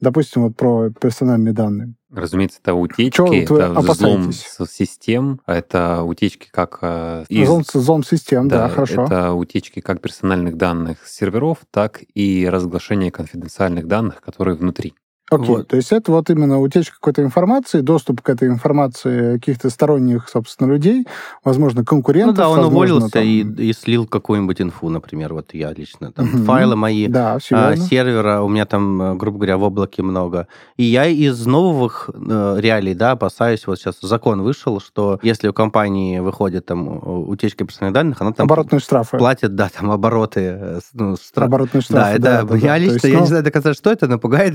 Допустим, 0.00 0.44
вот 0.44 0.56
про 0.56 0.90
персональные 0.90 1.52
данные. 1.52 1.94
Разумеется, 2.12 2.58
это 2.62 2.74
утечки, 2.74 3.16
Чего 3.16 3.32
это 3.34 3.70
взлом 3.74 4.32
систем, 4.32 5.40
это 5.46 6.02
утечки 6.02 6.48
как 6.50 6.78
э, 6.82 7.24
из- 7.28 7.46
Зон, 7.46 7.62
зон 7.72 8.02
систем, 8.02 8.48
да, 8.48 8.68
хорошо. 8.68 9.04
это 9.04 9.32
утечки 9.32 9.80
как 9.80 10.00
персональных 10.00 10.56
данных 10.56 11.06
с 11.06 11.14
серверов, 11.14 11.58
так 11.70 12.00
и 12.14 12.48
разглашение 12.50 13.12
конфиденциальных 13.12 13.86
данных, 13.86 14.20
которые 14.22 14.56
внутри. 14.56 14.94
Окей, 15.30 15.46
Вот. 15.46 15.68
то 15.68 15.76
есть 15.76 15.92
это 15.92 16.10
вот 16.10 16.28
именно 16.28 16.58
утечка 16.60 16.96
какой-то 16.96 17.22
информации, 17.22 17.80
доступ 17.82 18.20
к 18.20 18.28
этой 18.28 18.48
информации 18.48 19.34
каких-то 19.38 19.70
сторонних, 19.70 20.28
собственно, 20.28 20.72
людей, 20.72 21.06
возможно, 21.44 21.80
Ну 21.80 21.84
конкурентов. 21.86 22.36
да, 22.36 22.48
он 22.48 22.56
возможно, 22.58 22.76
уволился 22.96 23.12
там- 23.12 23.22
и, 23.24 23.40
и 23.68 23.72
слил 23.72 24.06
какую-нибудь 24.06 24.60
инфу, 24.60 24.88
например, 24.88 25.32
вот 25.34 25.54
я 25.54 25.72
лично. 25.72 26.10
Там 26.10 26.26
Мгм. 26.26 26.44
файлы 26.44 26.74
мои, 26.74 27.06
Да, 27.06 27.38
а, 27.52 27.76
сервера, 27.76 28.40
у 28.42 28.48
меня 28.48 28.66
там, 28.66 29.00
э, 29.02 29.14
грубо 29.14 29.38
говоря, 29.38 29.56
в 29.56 29.62
облаке 29.62 30.02
много. 30.02 30.48
И 30.76 30.82
я 30.82 31.06
из 31.06 31.46
новых 31.46 32.10
э, 32.12 32.56
реалий, 32.58 32.94
да, 32.94 33.12
опасаюсь, 33.12 33.66
вот 33.68 33.78
сейчас 33.78 34.00
закон 34.00 34.42
вышел, 34.42 34.80
что 34.80 35.20
если 35.22 35.46
у 35.48 35.52
компании 35.52 36.18
выходит 36.18 36.66
там 36.66 36.88
э, 36.88 37.08
утечка 37.08 37.64
персональных 37.64 37.94
данных, 37.94 38.20
она 38.20 38.32
там 38.32 38.46
Оборотные 38.46 38.80
штрафы. 38.80 39.16
платит, 39.16 39.54
да, 39.54 39.68
там 39.68 39.92
обороты, 39.92 40.40
э, 40.40 40.80
ну, 40.94 41.12
стра- 41.14 41.44
Оборотные 41.44 41.82
Да, 41.88 42.16
штрафы. 42.16 42.16
это 42.18 42.56
я 42.56 42.74
То 42.74 42.78
лично, 42.80 42.92
есть, 42.94 43.04
я 43.04 43.14
ну, 43.14 43.20
не 43.20 43.26
знаю 43.28 43.44
до 43.44 43.50
конца, 43.52 43.74
что 43.74 43.92
это, 43.92 44.08
но 44.08 44.18
пугает 44.18 44.54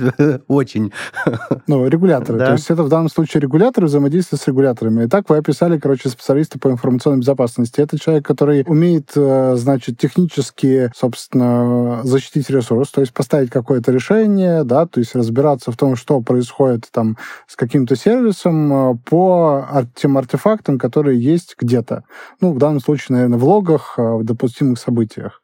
очень. 0.66 0.92
Ну, 1.68 1.88
регуляторы. 1.88 2.38
Да. 2.38 2.48
То 2.48 2.52
есть 2.54 2.70
это 2.70 2.84
в 2.84 2.90
данном 2.90 3.10
случае 3.10 3.42
регуляторы 3.42 3.88
взаимодействуют 3.88 4.42
с 4.42 4.48
регуляторами. 4.48 5.06
Итак, 5.06 5.30
вы 5.30 5.38
описали, 5.38 5.80
короче, 5.80 6.10
специалиста 6.10 6.60
по 6.60 6.70
информационной 6.70 7.20
безопасности. 7.20 7.82
Это 7.82 8.00
человек, 8.00 8.26
который 8.26 8.64
умеет, 8.68 9.12
э, 9.16 9.56
значит, 9.56 9.98
технически, 9.98 10.92
собственно, 10.96 12.02
защитить 12.04 12.50
ресурс, 12.50 12.92
то 12.92 13.02
есть 13.02 13.14
поставить 13.14 13.50
какое-то 13.50 13.92
решение, 13.92 14.64
да, 14.64 14.86
то 14.86 15.00
есть 15.00 15.16
разбираться 15.16 15.72
в 15.72 15.78
том, 15.78 15.96
что 15.96 16.22
происходит 16.22 16.88
там 16.92 17.18
с 17.48 17.56
каким-то 17.56 17.96
сервисом 17.96 18.74
э, 18.74 18.98
по 19.06 19.66
тем 19.96 20.18
артефактам, 20.18 20.78
которые 20.78 21.20
есть 21.20 21.56
где-то. 21.60 22.04
Ну, 22.42 22.54
в 22.54 22.58
данном 22.58 22.80
случае, 22.80 23.16
наверное, 23.16 23.40
в 23.40 23.44
логах, 23.44 23.96
э, 23.98 24.02
в 24.02 24.24
допустимых 24.24 24.80
событиях, 24.80 25.42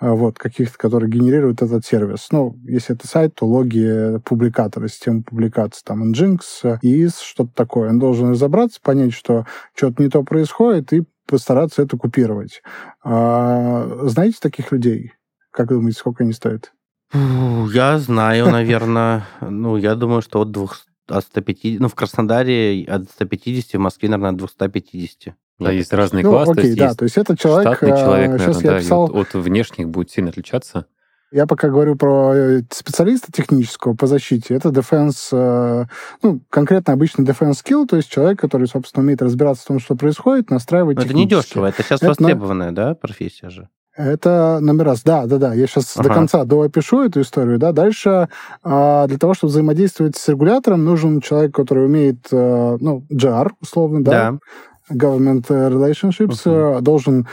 вот, 0.00 0.38
каких-то, 0.38 0.76
которые 0.78 1.10
генерирует 1.10 1.62
этот 1.62 1.84
сервис. 1.84 2.28
Ну, 2.30 2.56
если 2.64 2.94
это 2.94 3.06
сайт, 3.08 3.34
то 3.34 3.46
логи 3.46 4.18
публикатора, 4.64 4.88
системы 4.88 5.22
публикации, 5.22 5.82
там, 5.84 6.12
Nginx, 6.12 6.40
э, 6.64 6.78
EIS, 6.82 7.22
что-то 7.22 7.52
такое. 7.54 7.90
Он 7.90 7.98
должен 7.98 8.30
разобраться, 8.30 8.80
понять, 8.82 9.12
что 9.12 9.46
что-то 9.74 10.02
не 10.02 10.08
то 10.08 10.22
происходит, 10.22 10.92
и 10.92 11.04
постараться 11.26 11.82
это 11.82 11.96
купировать. 11.96 12.62
А, 13.02 13.86
знаете 14.04 14.38
таких 14.40 14.72
людей? 14.72 15.12
Как 15.50 15.68
думаете, 15.68 15.98
сколько 15.98 16.24
они 16.24 16.32
стоят? 16.32 16.72
Я 17.12 17.98
знаю, 17.98 18.50
наверное, 18.50 19.24
ну, 19.40 19.76
я 19.76 19.94
думаю, 19.94 20.22
что 20.22 20.40
от 20.40 20.50
200, 20.50 20.84
от 21.08 21.24
150, 21.24 21.80
ну, 21.80 21.88
в 21.88 21.94
Краснодаре 21.94 22.84
от 22.84 23.10
150, 23.10 23.74
в 23.74 23.78
Москве, 23.78 24.08
наверное, 24.08 24.30
от 24.30 24.36
250. 24.36 25.34
Да, 25.60 25.70
есть 25.70 25.92
разные 25.92 26.24
Ну, 26.24 26.30
классы, 26.30 26.52
то 26.52 26.60
окей, 26.60 26.70
есть 26.70 26.78
да, 26.78 26.94
то 26.94 27.04
есть 27.04 27.16
это 27.16 27.36
человек, 27.36 27.76
штатный 27.76 27.90
человек, 27.90 28.40
сейчас 28.40 28.56
наверное, 28.56 28.64
я 28.64 28.70
да, 28.70 28.78
и 28.78 28.82
писал, 28.82 29.04
от, 29.04 29.12
от 29.14 29.34
внешних 29.34 29.88
будет 29.88 30.10
сильно 30.10 30.30
отличаться. 30.30 30.86
Я 31.34 31.46
пока 31.48 31.68
говорю 31.68 31.96
про 31.96 32.32
э, 32.32 32.62
специалиста 32.70 33.32
технического 33.32 33.94
по 33.94 34.06
защите. 34.06 34.54
Это 34.54 34.68
defense, 34.68 35.16
э, 35.32 35.86
ну, 36.22 36.40
конкретно 36.48 36.94
обычный 36.94 37.24
defense 37.24 37.54
skill, 37.64 37.86
то 37.88 37.96
есть 37.96 38.08
человек, 38.08 38.38
который, 38.38 38.68
собственно, 38.68 39.02
умеет 39.02 39.20
разбираться 39.20 39.64
в 39.64 39.66
том, 39.66 39.80
что 39.80 39.96
происходит, 39.96 40.50
настраивать 40.50 40.96
Но 40.96 41.02
это 41.02 41.12
не 41.12 41.26
дешево, 41.26 41.66
это 41.66 41.82
сейчас 41.82 42.00
Это 42.02 42.04
на- 42.04 42.28
востребованная, 42.28 42.70
да, 42.70 42.94
профессия 42.94 43.50
же. 43.50 43.68
Это 43.96 44.58
номер 44.60 44.84
раз. 44.86 45.02
Да, 45.02 45.26
да, 45.26 45.38
да. 45.38 45.54
Я 45.54 45.66
сейчас 45.66 45.96
Ага. 45.96 46.08
до 46.08 46.14
конца 46.14 46.44
доопишу 46.44 47.02
эту 47.02 47.20
историю. 47.20 47.58
Да. 47.58 47.72
Дальше 47.72 48.28
а, 48.62 49.06
для 49.08 49.18
того, 49.18 49.34
чтобы 49.34 49.50
взаимодействовать 49.50 50.16
с 50.16 50.28
регулятором, 50.28 50.84
нужен 50.84 51.20
человек, 51.20 51.52
который 51.54 51.86
умеет, 51.86 52.26
э, 52.30 52.76
ну, 52.80 53.04
GR, 53.12 53.50
условно, 53.60 54.02
да, 54.04 54.10
Да. 54.32 54.38
government 54.92 55.46
relationships, 55.48 56.40
э, 56.44 56.80
должен 56.80 57.26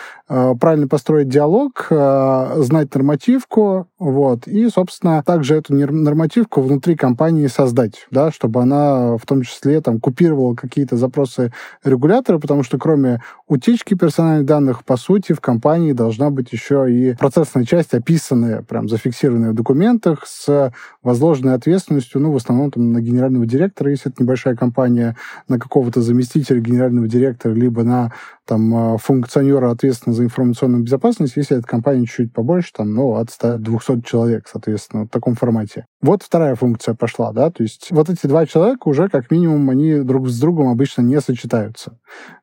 правильно 0.60 0.88
построить 0.88 1.28
диалог, 1.28 1.88
э, 1.90 2.54
знать 2.60 2.94
нормативку, 2.96 3.88
вот, 4.00 4.48
и, 4.48 4.70
собственно, 4.70 5.22
также 5.24 5.56
эту 5.56 5.76
нормативку 5.76 6.62
внутри 6.62 6.96
компании 6.96 7.48
создать, 7.48 8.08
да, 8.12 8.32
чтобы 8.32 8.62
она 8.62 9.18
в 9.18 9.26
том 9.26 9.42
числе 9.42 9.82
там 9.82 10.00
купировала 10.00 10.56
какие-то 10.56 10.96
запросы 10.96 11.52
регулятора, 11.84 12.40
потому 12.40 12.64
что 12.64 12.78
кроме 12.78 13.22
утечки 13.48 13.94
персональных 13.94 14.46
данных, 14.46 14.86
по 14.86 14.96
сути, 14.96 15.34
в 15.34 15.42
компании 15.42 15.92
должна 15.92 16.30
быть 16.30 16.54
еще 16.54 16.88
и 16.90 17.14
процессная 17.16 17.66
часть, 17.66 17.94
описанная, 17.94 18.62
прям 18.62 18.88
зафиксированная 18.88 19.52
в 19.52 19.56
документах 19.56 20.26
с 20.26 20.72
возложенной 21.04 21.56
ответственностью, 21.56 22.22
ну, 22.22 22.32
в 22.32 22.38
основном 22.38 22.72
там 22.72 22.94
на 22.94 23.02
генерального 23.02 23.46
директора, 23.46 23.92
если 23.92 24.12
это 24.12 24.24
небольшая 24.24 24.56
компания, 24.56 25.18
на 25.50 25.60
какого-то 25.60 26.02
заместителя 26.02 26.62
генерального 26.62 27.08
директора, 27.08 27.54
либо 27.54 27.84
на 27.84 28.14
там, 28.46 28.96
э, 28.96 28.98
функционера, 28.98 29.72
ответственного 29.72 30.18
за 30.22 30.26
информационную 30.26 30.84
безопасность, 30.84 31.34
если 31.36 31.58
эта 31.58 31.68
компания 31.68 32.06
чуть 32.06 32.34
побольше, 32.34 32.72
там, 32.76 32.94
ну, 32.94 33.16
от 33.16 33.30
100-200 33.30 34.04
человек, 34.04 34.48
соответственно, 34.52 35.06
в 35.06 35.10
таком 35.10 35.36
формате. 35.36 35.86
Вот 36.02 36.24
вторая 36.24 36.56
функция 36.56 36.96
пошла, 36.96 37.32
да, 37.32 37.50
то 37.52 37.64
есть 37.64 37.88
вот 37.92 38.10
эти 38.10 38.28
два 38.28 38.46
человека 38.46 38.88
уже, 38.88 39.08
как 39.10 39.32
минимум, 39.32 39.70
они 39.70 40.00
друг 40.00 40.30
с 40.30 40.40
другом 40.40 40.70
обычно 40.70 41.02
не 41.02 41.20
сочетаются. 41.22 41.98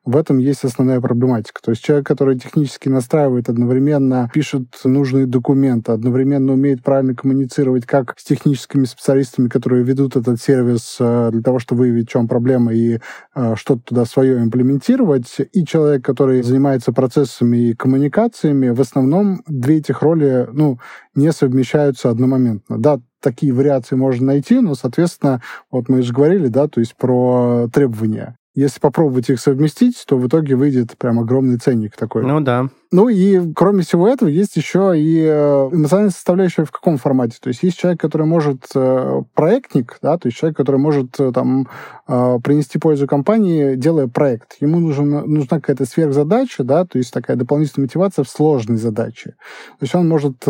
В 0.05 0.17
этом 0.17 0.37
есть 0.37 0.63
основная 0.63 1.01
проблематика. 1.01 1.61
То 1.61 1.71
есть 1.71 1.83
человек, 1.83 2.07
который 2.07 2.37
технически 2.39 2.89
настраивает 2.89 3.49
одновременно, 3.49 4.29
пишет 4.33 4.63
нужные 4.83 5.25
документы, 5.25 5.91
одновременно 5.91 6.53
умеет 6.53 6.83
правильно 6.83 7.15
коммуницировать 7.15 7.85
как 7.85 8.15
с 8.17 8.23
техническими 8.23 8.85
специалистами, 8.85 9.47
которые 9.47 9.83
ведут 9.83 10.15
этот 10.15 10.41
сервис 10.41 10.97
э, 10.99 11.29
для 11.31 11.41
того, 11.41 11.59
чтобы 11.59 11.81
выявить, 11.81 12.09
в 12.09 12.11
чем 12.11 12.27
проблема 12.27 12.73
и 12.73 12.99
э, 13.35 13.55
что-то 13.55 13.81
туда 13.83 14.05
свое 14.05 14.39
имплементировать, 14.39 15.37
и 15.51 15.65
человек, 15.65 16.03
который 16.03 16.41
занимается 16.41 16.91
процессами 16.91 17.68
коммуникациями, 17.73 18.69
в 18.69 18.81
основном 18.81 19.41
две 19.47 19.77
этих 19.77 20.01
роли, 20.01 20.47
ну, 20.51 20.79
не 21.15 21.31
совмещаются 21.31 22.09
одномоментно. 22.09 22.77
Да, 22.77 22.99
такие 23.21 23.53
вариации 23.53 23.95
можно 23.95 24.27
найти, 24.27 24.59
но, 24.59 24.75
соответственно, 24.75 25.41
вот 25.71 25.89
мы 25.89 26.01
же 26.01 26.13
говорили, 26.13 26.47
да, 26.47 26.67
то 26.67 26.79
есть 26.79 26.95
про 26.95 27.67
требования. 27.73 28.37
Если 28.55 28.79
попробовать 28.79 29.29
их 29.29 29.39
совместить, 29.39 30.03
то 30.07 30.17
в 30.17 30.27
итоге 30.27 30.55
выйдет 30.55 30.97
прям 30.97 31.19
огромный 31.19 31.57
ценник 31.57 31.95
такой. 31.95 32.23
Ну 32.23 32.41
да. 32.41 32.69
Ну 32.91 33.07
и 33.07 33.53
кроме 33.53 33.83
всего 33.83 34.07
этого 34.07 34.29
есть 34.29 34.55
еще 34.55 34.99
и 34.99 35.21
э, 35.21 35.69
эмоциональная 35.71 36.09
составляющая 36.09 36.65
в 36.65 36.71
каком 36.71 36.97
формате. 36.97 37.37
То 37.39 37.49
есть 37.49 37.61
есть 37.61 37.77
человек, 37.77 38.01
который 38.01 38.25
может 38.25 38.65
э, 38.73 39.21
проектник, 39.35 39.99
да, 40.01 40.17
то 40.17 40.27
есть 40.27 40.39
человек, 40.39 40.57
который 40.57 40.77
может 40.79 41.19
э, 41.19 41.31
там 41.31 41.67
принести 42.07 42.79
пользу 42.79 43.05
компании, 43.05 43.75
делая 43.75 44.07
проект. 44.07 44.55
Ему 44.61 44.79
нужен, 44.79 45.11
нужна 45.11 45.59
какая-то 45.59 45.85
сверхзадача, 45.85 46.63
да, 46.63 46.83
то 46.83 46.97
есть 46.97 47.13
такая 47.13 47.37
дополнительная 47.37 47.85
мотивация 47.85 48.23
в 48.23 48.29
сложной 48.29 48.77
задаче. 48.77 49.35
То 49.77 49.83
есть 49.83 49.93
он 49.93 50.09
может 50.09 50.43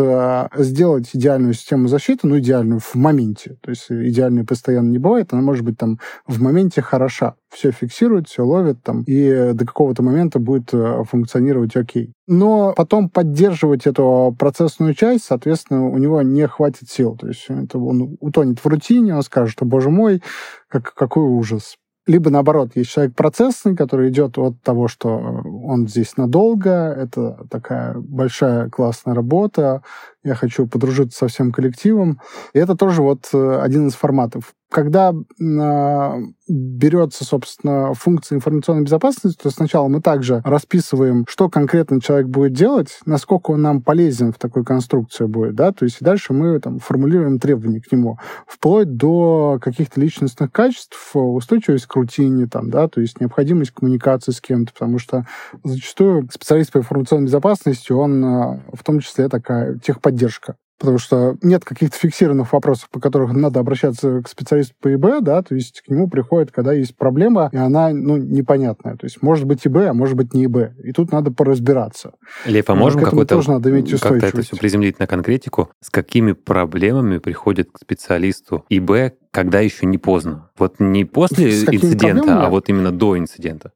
сделать 0.56 1.10
идеальную 1.12 1.52
систему 1.52 1.86
защиты, 1.88 2.26
ну, 2.26 2.38
идеальную 2.38 2.80
в 2.80 2.94
моменте. 2.94 3.58
То 3.60 3.68
есть 3.68 3.88
идеальной 3.90 4.44
постоянно 4.44 4.88
не 4.88 4.96
бывает, 4.96 5.34
она 5.34 5.42
может 5.42 5.62
быть 5.62 5.76
там 5.76 5.98
в 6.26 6.40
моменте 6.40 6.80
хороша. 6.80 7.34
Все 7.50 7.72
фиксирует, 7.72 8.26
все 8.26 8.42
ловит 8.42 8.82
там, 8.82 9.02
и 9.02 9.52
до 9.52 9.66
какого-то 9.66 10.02
момента 10.02 10.38
будет 10.38 10.70
функционировать 10.70 11.76
окей 11.76 12.14
но 12.30 12.72
потом 12.76 13.10
поддерживать 13.10 13.88
эту 13.88 14.34
процессную 14.38 14.94
часть, 14.94 15.24
соответственно, 15.24 15.88
у 15.88 15.98
него 15.98 16.22
не 16.22 16.46
хватит 16.46 16.88
сил. 16.88 17.16
То 17.16 17.26
есть 17.26 17.46
это 17.48 17.76
он 17.76 18.16
утонет 18.20 18.60
в 18.60 18.66
рутине, 18.66 19.16
он 19.16 19.22
скажет, 19.22 19.50
что, 19.50 19.64
боже 19.64 19.90
мой, 19.90 20.22
как, 20.68 20.94
какой 20.94 21.24
ужас. 21.24 21.74
Либо 22.06 22.30
наоборот, 22.30 22.70
есть 22.76 22.90
человек 22.90 23.16
процессный, 23.16 23.74
который 23.74 24.10
идет 24.10 24.38
от 24.38 24.62
того, 24.62 24.86
что 24.86 25.08
он 25.10 25.88
здесь 25.88 26.16
надолго, 26.16 26.70
это 26.70 27.44
такая 27.50 27.94
большая 27.96 28.70
классная 28.70 29.14
работа, 29.14 29.82
я 30.22 30.36
хочу 30.36 30.68
подружиться 30.68 31.18
со 31.18 31.26
всем 31.26 31.50
коллективом. 31.50 32.20
И 32.54 32.60
это 32.60 32.76
тоже 32.76 33.02
вот 33.02 33.28
э, 33.34 33.60
один 33.60 33.88
из 33.88 33.94
форматов. 33.94 34.54
Когда 34.70 35.12
э, 35.12 36.22
берется, 36.48 37.24
собственно, 37.24 37.92
функция 37.94 38.36
информационной 38.36 38.84
безопасности, 38.84 39.42
то 39.42 39.50
сначала 39.50 39.88
мы 39.88 40.00
также 40.00 40.42
расписываем, 40.44 41.24
что 41.28 41.48
конкретно 41.48 42.00
человек 42.00 42.28
будет 42.28 42.52
делать, 42.52 43.00
насколько 43.04 43.50
он 43.50 43.62
нам 43.62 43.82
полезен 43.82 44.32
в 44.32 44.38
такой 44.38 44.64
конструкции 44.64 45.26
будет, 45.26 45.56
да, 45.56 45.72
то 45.72 45.84
есть 45.84 45.98
дальше 46.00 46.32
мы 46.32 46.60
там 46.60 46.78
формулируем 46.78 47.40
требования 47.40 47.80
к 47.80 47.90
нему, 47.90 48.18
вплоть 48.46 48.96
до 48.96 49.58
каких-то 49.60 50.00
личностных 50.00 50.52
качеств, 50.52 51.10
устойчивость 51.14 51.86
к 51.86 51.96
рутине, 51.96 52.46
там, 52.46 52.70
да, 52.70 52.86
то 52.86 53.00
есть 53.00 53.20
необходимость 53.20 53.72
коммуникации 53.72 54.30
с 54.30 54.40
кем-то, 54.40 54.72
потому 54.72 55.00
что 55.00 55.26
зачастую 55.64 56.28
специалист 56.32 56.70
по 56.70 56.78
информационной 56.78 57.26
безопасности, 57.26 57.90
он 57.90 58.24
э, 58.24 58.60
в 58.72 58.84
том 58.84 59.00
числе 59.00 59.28
такая 59.28 59.78
техподдержка 59.78 60.54
потому 60.80 60.98
что 60.98 61.36
нет 61.42 61.64
каких-то 61.64 61.96
фиксированных 61.96 62.52
вопросов, 62.52 62.88
по 62.90 62.98
которым 63.00 63.38
надо 63.40 63.60
обращаться 63.60 64.22
к 64.22 64.28
специалисту 64.28 64.74
по 64.80 64.92
ИБ, 64.94 65.22
да, 65.22 65.42
то 65.42 65.54
есть 65.54 65.82
к 65.82 65.88
нему 65.88 66.08
приходит, 66.08 66.50
когда 66.50 66.72
есть 66.72 66.96
проблема, 66.96 67.50
и 67.52 67.56
она, 67.56 67.90
ну, 67.90 68.16
непонятная. 68.16 68.96
То 68.96 69.04
есть 69.04 69.22
может 69.22 69.44
быть 69.44 69.66
ИБ, 69.66 69.76
а 69.76 69.92
может 69.92 70.16
быть 70.16 70.32
не 70.32 70.46
ИБ. 70.46 70.82
И 70.82 70.92
тут 70.92 71.12
надо 71.12 71.30
поразбираться. 71.30 72.14
Лев, 72.46 72.68
а 72.68 72.74
можем 72.74 73.02
какой-то, 73.02 73.36
тоже 73.36 73.50
надо 73.50 73.70
иметь 73.70 73.90
как-то 74.00 74.26
это 74.26 74.42
все 74.42 74.56
приземлить 74.56 74.98
на 74.98 75.06
конкретику? 75.06 75.70
С 75.80 75.90
какими 75.90 76.32
проблемами 76.32 77.18
приходит 77.18 77.70
к 77.70 77.78
специалисту 77.78 78.64
ИБ, 78.70 79.14
когда 79.30 79.60
еще 79.60 79.84
не 79.84 79.98
поздно? 79.98 80.50
Вот 80.58 80.76
не 80.80 81.04
после 81.04 81.50
инцидента, 81.50 82.22
проблемами? 82.22 82.46
а 82.46 82.48
вот 82.48 82.68
именно 82.70 82.90
до 82.90 83.18
инцидента. 83.18 83.72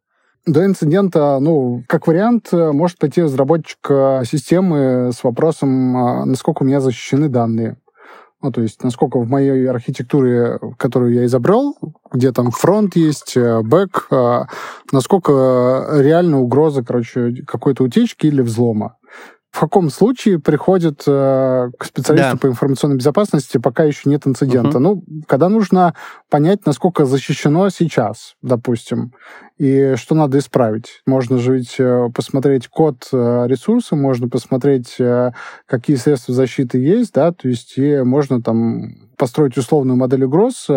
До 0.47 0.63
инцидента, 0.63 1.39
ну, 1.41 1.83
как 1.89 2.07
вариант, 2.07 2.53
может 2.53 2.99
пойти 2.99 3.23
разработчик 3.23 3.79
э, 3.89 4.25
системы 4.27 5.11
с 5.11 5.25
вопросом, 5.25 5.97
а, 5.97 6.25
насколько 6.27 6.63
у 6.63 6.67
меня 6.67 6.83
защищены 6.83 7.31
данные. 7.31 7.79
Ну, 8.43 8.53
то 8.53 8.61
есть, 8.61 8.85
насколько 8.85 9.19
в 9.21 9.27
моей 9.27 9.67
архитектуре, 9.67 10.59
которую 10.77 11.15
я 11.15 11.25
изобрел, 11.25 11.79
где 12.13 12.31
там 12.31 12.51
фронт 12.51 12.95
есть, 12.95 13.39
э, 13.39 13.63
бэк, 13.63 14.09
э, 14.11 14.43
насколько 14.93 15.89
реально 15.93 16.43
угроза, 16.43 16.85
короче, 16.85 17.43
какой-то 17.47 17.83
утечки 17.83 18.27
или 18.27 18.43
взлома 18.43 18.99
в 19.55 19.61
каком 19.61 19.89
случае 19.89 20.41
приходит 20.41 21.05
э, 21.07 21.71
к 21.79 21.85
специалисту 21.85 22.33
да. 22.33 22.37
по 22.39 22.49
информационной 22.49 22.97
безопасности, 22.97 23.59
пока 23.59 23.85
еще 23.85 24.11
нет 24.11 24.27
инцидента? 24.27 24.79
Угу. 24.79 24.81
Ну, 24.81 25.05
когда 25.29 25.49
нужно 25.49 25.95
понять, 26.29 26.67
насколько 26.67 27.05
защищено 27.05 27.71
сейчас, 27.71 28.35
допустим, 28.43 29.13
и 29.57 29.95
что 29.95 30.17
надо 30.17 30.39
исправить. 30.39 31.03
Можно 31.07 31.39
же 31.39 31.55
ведь 31.55 31.77
э, 31.79 32.09
посмотреть 32.13 32.67
код 32.67 33.07
э, 33.13 33.45
ресурса, 33.47 33.95
можно 33.95 34.29
посмотреть, 34.29 34.97
э, 34.99 35.31
какие 35.67 35.95
средства 35.95 36.35
защиты 36.35 36.79
есть, 36.79 37.15
да, 37.15 37.31
то 37.31 37.47
есть 37.47 37.79
и 37.79 38.03
можно 38.03 38.43
там 38.43 39.14
построить 39.25 39.57
условную 39.57 39.97
модель 39.97 40.25
угроз, 40.25 40.69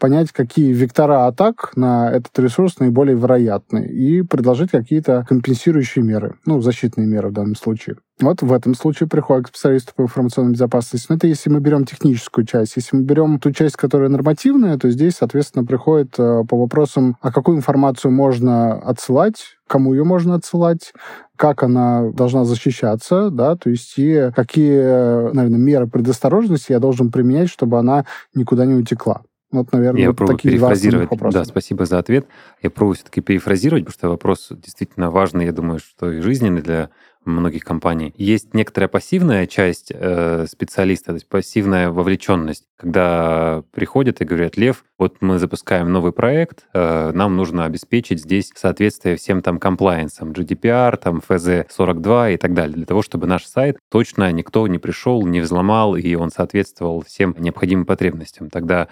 понять, 0.00 0.32
какие 0.32 0.72
вектора 0.72 1.28
атак 1.28 1.70
на 1.76 2.10
этот 2.10 2.36
ресурс 2.40 2.80
наиболее 2.80 3.16
вероятны, 3.16 3.86
и 3.86 4.22
предложить 4.22 4.72
какие-то 4.72 5.24
компенсирующие 5.28 6.04
меры, 6.04 6.34
ну, 6.44 6.60
защитные 6.60 7.06
меры 7.06 7.28
в 7.28 7.32
данном 7.32 7.54
случае. 7.54 7.98
Вот 8.20 8.42
в 8.42 8.52
этом 8.52 8.74
случае 8.74 9.08
приходит 9.08 9.44
к 9.44 9.50
специалисту 9.50 9.92
по 9.94 10.02
информационной 10.02 10.54
безопасности. 10.54 11.06
Но 11.08 11.14
это 11.14 11.28
если 11.28 11.50
мы 11.50 11.60
берем 11.60 11.84
техническую 11.84 12.44
часть. 12.44 12.74
Если 12.74 12.96
мы 12.96 13.04
берем 13.04 13.38
ту 13.38 13.52
часть, 13.52 13.76
которая 13.76 14.08
нормативная, 14.08 14.76
то 14.76 14.90
здесь, 14.90 15.14
соответственно, 15.14 15.64
приходит 15.64 16.16
по 16.16 16.56
вопросам, 16.56 17.16
а 17.20 17.30
какую 17.30 17.58
информацию 17.58 18.10
можно 18.10 18.72
отсылать, 18.72 19.58
кому 19.68 19.94
ее 19.94 20.02
можно 20.02 20.34
отсылать, 20.34 20.92
как 21.38 21.62
она 21.62 22.10
должна 22.10 22.44
защищаться, 22.44 23.30
да, 23.30 23.56
то 23.56 23.70
есть 23.70 23.94
и 23.96 24.30
какие, 24.36 25.32
наверное, 25.32 25.58
меры 25.58 25.86
предосторожности 25.86 26.72
я 26.72 26.80
должен 26.80 27.10
применять, 27.10 27.48
чтобы 27.48 27.78
она 27.78 28.04
никуда 28.34 28.66
не 28.66 28.74
утекла. 28.74 29.22
Вот, 29.50 29.72
наверное, 29.72 30.02
я 30.02 30.08
вот 30.08 30.16
пробую 30.16 30.36
такие 30.36 30.52
перефразировать. 30.54 31.08
Да, 31.32 31.44
спасибо 31.44 31.86
за 31.86 31.98
ответ. 31.98 32.26
Я 32.62 32.70
пробую 32.70 32.96
все-таки 32.96 33.22
перефразировать, 33.22 33.84
потому 33.84 33.98
что 33.98 34.08
вопрос 34.10 34.48
действительно 34.50 35.10
важный, 35.10 35.46
я 35.46 35.52
думаю, 35.52 35.78
что 35.78 36.12
и 36.12 36.20
жизненный 36.20 36.60
для 36.60 36.90
многих 37.24 37.64
компаний. 37.64 38.14
Есть 38.16 38.54
некоторая 38.54 38.88
пассивная 38.88 39.46
часть 39.46 39.92
э, 39.94 40.46
специалиста, 40.50 41.06
то 41.06 41.14
есть 41.14 41.28
пассивная 41.28 41.90
вовлеченность, 41.90 42.64
когда 42.76 43.62
приходят 43.72 44.20
и 44.20 44.24
говорят, 44.24 44.56
Лев, 44.56 44.84
вот 44.98 45.16
мы 45.20 45.38
запускаем 45.38 45.92
новый 45.92 46.12
проект, 46.12 46.66
э, 46.72 47.12
нам 47.12 47.36
нужно 47.36 47.64
обеспечить 47.64 48.22
здесь 48.22 48.50
соответствие 48.54 49.16
всем 49.16 49.42
там 49.42 49.58
комплайенсам, 49.58 50.30
GDPR, 50.32 50.96
там 50.96 51.22
FZ42 51.28 52.34
и 52.34 52.36
так 52.36 52.54
далее, 52.54 52.76
для 52.76 52.86
того, 52.86 53.02
чтобы 53.02 53.26
наш 53.26 53.44
сайт 53.44 53.78
точно 53.90 54.30
никто 54.32 54.66
не 54.66 54.78
пришел, 54.78 55.26
не 55.26 55.40
взломал, 55.40 55.96
и 55.96 56.14
он 56.14 56.30
соответствовал 56.30 57.02
всем 57.02 57.34
необходимым 57.38 57.84
потребностям. 57.84 58.48
Тогда 58.48 58.88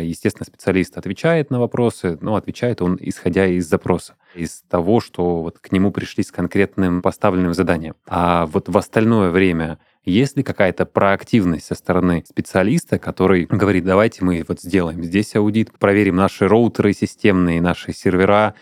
естественно, 0.00 0.46
специалист 0.46 0.96
отвечает 0.96 1.50
на 1.50 1.60
вопросы, 1.60 2.18
но 2.20 2.36
отвечает 2.36 2.82
он 2.82 2.98
исходя 3.00 3.46
из 3.46 3.68
запроса, 3.68 4.14
из 4.34 4.62
того, 4.68 5.00
что 5.00 5.42
вот 5.42 5.58
к 5.58 5.72
нему 5.72 5.90
пришли 5.90 6.24
с 6.24 6.30
конкретным 6.30 7.02
поставленным 7.02 7.54
заданием. 7.54 7.94
А 8.06 8.46
вот 8.46 8.68
в 8.68 8.76
остальное 8.76 9.30
время 9.30 9.78
есть 10.04 10.36
ли 10.36 10.42
какая-то 10.42 10.84
проактивность 10.84 11.66
со 11.66 11.74
стороны 11.74 12.24
специалиста, 12.28 12.98
который 12.98 13.46
говорит, 13.46 13.84
давайте 13.84 14.24
мы 14.24 14.44
вот 14.46 14.60
сделаем 14.60 15.02
здесь 15.02 15.34
аудит, 15.34 15.72
проверим 15.78 16.16
наши 16.16 16.46
роутеры 16.46 16.92
системные, 16.92 17.62
наши 17.62 17.92
сервера, 17.92 18.54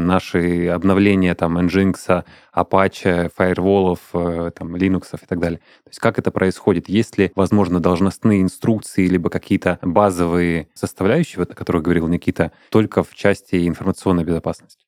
наши 0.00 0.68
обновления 0.68 1.34
там 1.34 1.58
Nginx, 1.58 2.24
Apache, 2.54 3.30
фаерволов, 3.34 3.98
э, 4.12 4.50
там, 4.56 4.76
Linux 4.76 5.08
и 5.20 5.26
так 5.26 5.38
далее. 5.38 5.58
То 5.58 5.90
есть 5.90 5.98
как 5.98 6.18
это 6.18 6.30
происходит? 6.30 6.88
Есть 6.88 7.18
ли, 7.18 7.32
возможно, 7.34 7.80
должностные 7.80 8.42
инструкции, 8.42 9.06
либо 9.06 9.30
какие-то 9.30 9.78
базовые 9.82 10.68
составляющие, 10.74 11.38
вот, 11.38 11.50
о 11.50 11.54
которых 11.54 11.82
говорил 11.82 12.06
Никита, 12.08 12.52
только 12.70 13.02
в 13.02 13.14
части 13.14 13.66
информационной 13.66 14.24
безопасности? 14.24 14.84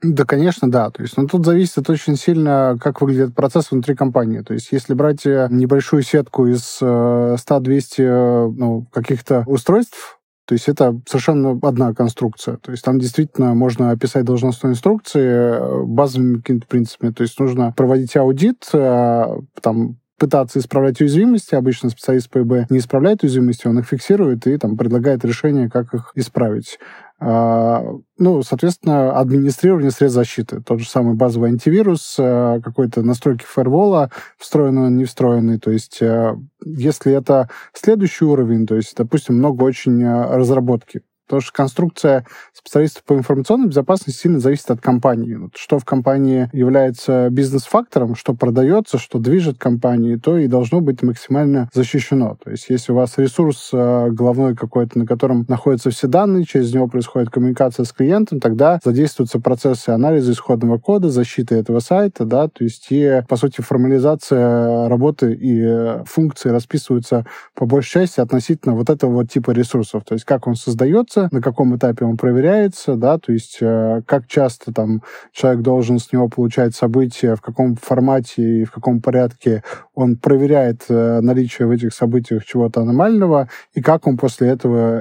Да, 0.00 0.24
конечно, 0.24 0.70
да. 0.70 0.90
То 0.90 1.02
есть, 1.02 1.16
ну, 1.16 1.26
тут 1.26 1.44
зависит 1.44 1.90
очень 1.90 2.14
сильно, 2.14 2.78
как 2.80 3.00
выглядит 3.00 3.34
процесс 3.34 3.72
внутри 3.72 3.96
компании. 3.96 4.42
То 4.42 4.54
есть, 4.54 4.70
если 4.70 4.94
брать 4.94 5.26
э, 5.26 5.48
небольшую 5.50 6.02
сетку 6.02 6.46
из 6.46 6.80
100-200 6.80 8.52
ну, 8.52 8.86
каких-то 8.92 9.42
устройств, 9.48 10.17
то 10.48 10.54
есть 10.54 10.66
это 10.66 10.98
совершенно 11.06 11.58
одна 11.60 11.92
конструкция. 11.92 12.56
То 12.56 12.70
есть 12.70 12.82
там 12.82 12.98
действительно 12.98 13.52
можно 13.52 13.90
описать 13.90 14.24
должностные 14.24 14.70
инструкции 14.70 15.20
э, 15.20 15.84
базовыми 15.84 16.38
какими-то 16.38 16.66
принципами. 16.66 17.12
То 17.12 17.22
есть 17.22 17.38
нужно 17.38 17.74
проводить 17.76 18.16
аудит, 18.16 18.66
э, 18.72 19.26
там 19.60 19.98
пытаться 20.18 20.58
исправлять 20.58 21.02
уязвимости. 21.02 21.54
Обычно 21.54 21.90
специалист 21.90 22.30
по 22.30 22.40
ИБ 22.40 22.70
не 22.70 22.78
исправляет 22.78 23.24
уязвимости, 23.24 23.66
он 23.66 23.78
их 23.78 23.88
фиксирует 23.88 24.46
и 24.46 24.56
там 24.56 24.78
предлагает 24.78 25.22
решение, 25.22 25.68
как 25.68 25.92
их 25.92 26.12
исправить. 26.14 26.78
А, 27.20 27.82
ну, 28.16 28.42
соответственно, 28.42 29.18
администрирование 29.18 29.90
средств 29.90 30.14
защиты. 30.14 30.60
Тот 30.60 30.78
же 30.80 30.88
самый 30.88 31.14
базовый 31.14 31.50
антивирус, 31.50 32.16
а, 32.18 32.60
какой-то 32.60 33.02
настройки 33.02 33.44
фаервола, 33.44 34.10
встроенный, 34.36 34.90
не 34.90 35.04
встроенный. 35.04 35.58
То 35.58 35.72
есть, 35.72 35.98
а, 36.00 36.36
если 36.64 37.12
это 37.12 37.48
следующий 37.72 38.24
уровень, 38.24 38.66
то 38.66 38.76
есть, 38.76 38.94
допустим, 38.96 39.36
много 39.36 39.64
очень 39.64 40.06
разработки, 40.06 41.02
Потому 41.28 41.42
что 41.42 41.52
конструкция 41.52 42.26
специалистов 42.54 43.04
по 43.04 43.12
информационной 43.12 43.68
безопасности 43.68 44.18
сильно 44.18 44.40
зависит 44.40 44.70
от 44.70 44.80
компании. 44.80 45.34
Вот 45.34 45.56
что 45.56 45.78
в 45.78 45.84
компании 45.84 46.48
является 46.52 47.28
бизнес-фактором, 47.30 48.14
что 48.14 48.34
продается, 48.34 48.98
что 48.98 49.18
движет 49.18 49.58
компанией, 49.58 50.18
то 50.18 50.38
и 50.38 50.46
должно 50.46 50.80
быть 50.80 51.02
максимально 51.02 51.68
защищено. 51.74 52.36
То 52.42 52.50
есть 52.50 52.66
если 52.70 52.92
у 52.92 52.94
вас 52.94 53.18
ресурс 53.18 53.70
э, 53.72 54.08
головной 54.10 54.56
какой-то, 54.56 54.98
на 54.98 55.06
котором 55.06 55.44
находятся 55.48 55.90
все 55.90 56.06
данные, 56.08 56.44
через 56.44 56.72
него 56.72 56.88
происходит 56.88 57.30
коммуникация 57.30 57.84
с 57.84 57.92
клиентом, 57.92 58.40
тогда 58.40 58.80
задействуются 58.82 59.38
процессы 59.38 59.90
анализа 59.90 60.32
исходного 60.32 60.78
кода, 60.78 61.10
защиты 61.10 61.56
этого 61.56 61.80
сайта, 61.80 62.24
да, 62.24 62.48
то 62.48 62.64
есть 62.64 62.86
и, 62.90 63.22
по 63.28 63.36
сути, 63.36 63.60
формализация 63.60 64.88
работы 64.88 65.34
и 65.34 65.62
э, 65.62 66.04
функции 66.06 66.48
расписываются 66.48 67.26
по 67.54 67.66
большей 67.66 68.00
части 68.00 68.20
относительно 68.20 68.74
вот 68.74 68.88
этого 68.88 69.12
вот 69.12 69.30
типа 69.30 69.50
ресурсов. 69.50 70.04
То 70.04 70.14
есть 70.14 70.24
как 70.24 70.46
он 70.46 70.54
создается, 70.54 71.17
на 71.32 71.40
каком 71.40 71.76
этапе 71.76 72.04
он 72.04 72.16
проверяется, 72.16 72.94
да, 72.96 73.18
то 73.18 73.32
есть 73.32 73.58
э, 73.60 74.02
как 74.06 74.26
часто 74.26 74.72
там 74.72 75.02
человек 75.32 75.62
должен 75.62 75.98
с 75.98 76.12
него 76.12 76.28
получать 76.28 76.74
события, 76.74 77.34
в 77.34 77.40
каком 77.40 77.76
формате 77.76 78.60
и 78.60 78.64
в 78.64 78.70
каком 78.70 79.00
порядке 79.00 79.62
он 79.94 80.16
проверяет 80.16 80.84
э, 80.88 81.20
наличие 81.20 81.66
в 81.66 81.70
этих 81.72 81.92
событиях 81.92 82.44
чего-то 82.44 82.82
аномального, 82.82 83.48
и 83.74 83.82
как 83.82 84.06
он 84.06 84.16
после 84.16 84.48
этого 84.48 85.00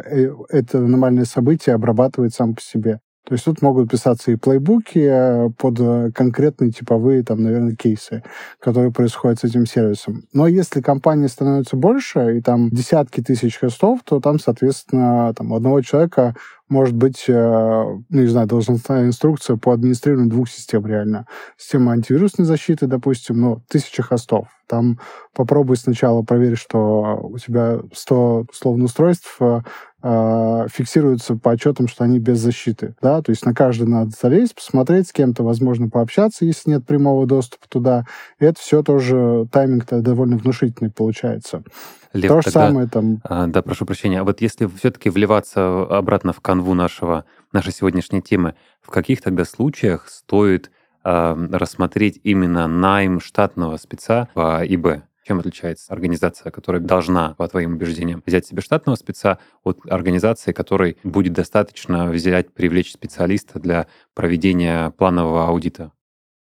это 0.49 0.79
аномальное 0.79 1.25
событие 1.25 1.75
обрабатывает 1.75 2.33
сам 2.33 2.55
по 2.55 2.61
себе. 2.61 2.99
То 3.27 3.33
есть 3.33 3.43
тут 3.43 3.61
могут 3.61 3.91
писаться 3.91 4.31
и 4.31 4.37
плейбуки 4.37 4.99
э, 4.99 5.49
под 5.57 5.79
э, 5.81 6.11
конкретные 6.15 6.71
типовые, 6.71 7.23
там, 7.23 7.43
наверное, 7.43 7.75
кейсы, 7.75 8.23
которые 8.57 8.89
происходят 8.93 9.39
с 9.39 9.43
этим 9.43 9.65
сервисом. 9.65 10.23
Но 10.31 10.47
если 10.47 10.79
компания 10.79 11.27
становится 11.27 11.75
больше, 11.75 12.37
и 12.37 12.41
там 12.41 12.69
десятки 12.69 13.21
тысяч 13.21 13.59
хостов, 13.59 13.99
то 14.05 14.21
там, 14.21 14.39
соответственно, 14.39 15.33
там, 15.35 15.51
у 15.51 15.57
одного 15.57 15.81
человека 15.81 16.35
может 16.69 16.95
быть, 16.95 17.25
э, 17.27 17.33
ну, 17.33 18.21
не 18.21 18.27
знаю, 18.27 18.47
должностная 18.47 19.05
инструкция 19.05 19.57
по 19.57 19.73
администрированию 19.73 20.29
двух 20.29 20.49
систем 20.49 20.85
реально. 20.85 21.25
Система 21.57 21.93
антивирусной 21.93 22.45
защиты, 22.45 22.87
допустим, 22.87 23.39
ну, 23.39 23.61
тысяча 23.69 24.03
хостов. 24.03 24.47
Там 24.67 24.99
попробуй 25.33 25.77
сначала 25.77 26.23
проверить, 26.23 26.59
что 26.59 27.19
у 27.23 27.37
тебя 27.37 27.79
100, 27.93 28.47
условно, 28.51 28.85
устройств 28.85 29.39
э, 30.03 30.67
фиксируются 30.71 31.35
по 31.35 31.51
отчетам, 31.51 31.87
что 31.87 32.03
они 32.03 32.19
без 32.19 32.39
защиты. 32.39 32.95
Да? 33.01 33.21
То 33.21 33.31
есть 33.31 33.45
на 33.45 33.53
каждый 33.53 33.87
надо 33.87 34.11
залезть, 34.11 34.55
посмотреть, 34.55 35.09
с 35.09 35.13
кем-то, 35.13 35.43
возможно, 35.43 35.89
пообщаться, 35.89 36.45
если 36.45 36.71
нет 36.71 36.85
прямого 36.85 37.25
доступа 37.25 37.67
туда. 37.67 38.05
И 38.39 38.45
это 38.45 38.59
все 38.59 38.83
тоже 38.83 39.47
тайминг-то 39.51 40.01
довольно 40.01 40.37
внушительный 40.37 40.91
получается. 40.91 41.63
Лев, 42.13 42.29
То 42.29 42.41
же 42.41 42.45
тогда, 42.45 42.67
самое 42.67 42.87
там. 42.87 43.19
А, 43.23 43.47
да, 43.47 43.61
прошу 43.61 43.85
прощения. 43.85 44.21
А 44.21 44.23
вот 44.23 44.41
если 44.41 44.65
все-таки 44.65 45.09
вливаться 45.09 45.83
обратно 45.83 46.33
в 46.33 46.41
канву 46.41 46.73
нашего, 46.73 47.25
нашей 47.51 47.73
сегодняшней 47.73 48.21
темы, 48.21 48.55
в 48.81 48.89
каких 48.89 49.21
тогда 49.21 49.45
случаях 49.45 50.07
стоит 50.07 50.71
а, 51.03 51.37
рассмотреть 51.51 52.19
именно 52.23 52.67
найм 52.67 53.19
штатного 53.19 53.77
спеца 53.77 54.29
по 54.33 54.65
ИБ? 54.65 55.03
Чем 55.27 55.39
отличается 55.39 55.91
организация, 55.91 56.51
которая 56.51 56.81
должна, 56.81 57.33
по 57.33 57.45
твоим 57.49 57.73
убеждениям, 57.73 58.23
взять 58.25 58.47
себе 58.47 58.61
штатного 58.61 58.95
спеца 58.95 59.39
от 59.65 59.79
организации, 59.89 60.53
которой 60.53 60.95
будет 61.03 61.33
достаточно 61.33 62.09
взять, 62.09 62.53
привлечь 62.53 62.93
специалиста 62.93 63.59
для 63.59 63.87
проведения 64.13 64.91
планового 64.91 65.47
аудита? 65.47 65.91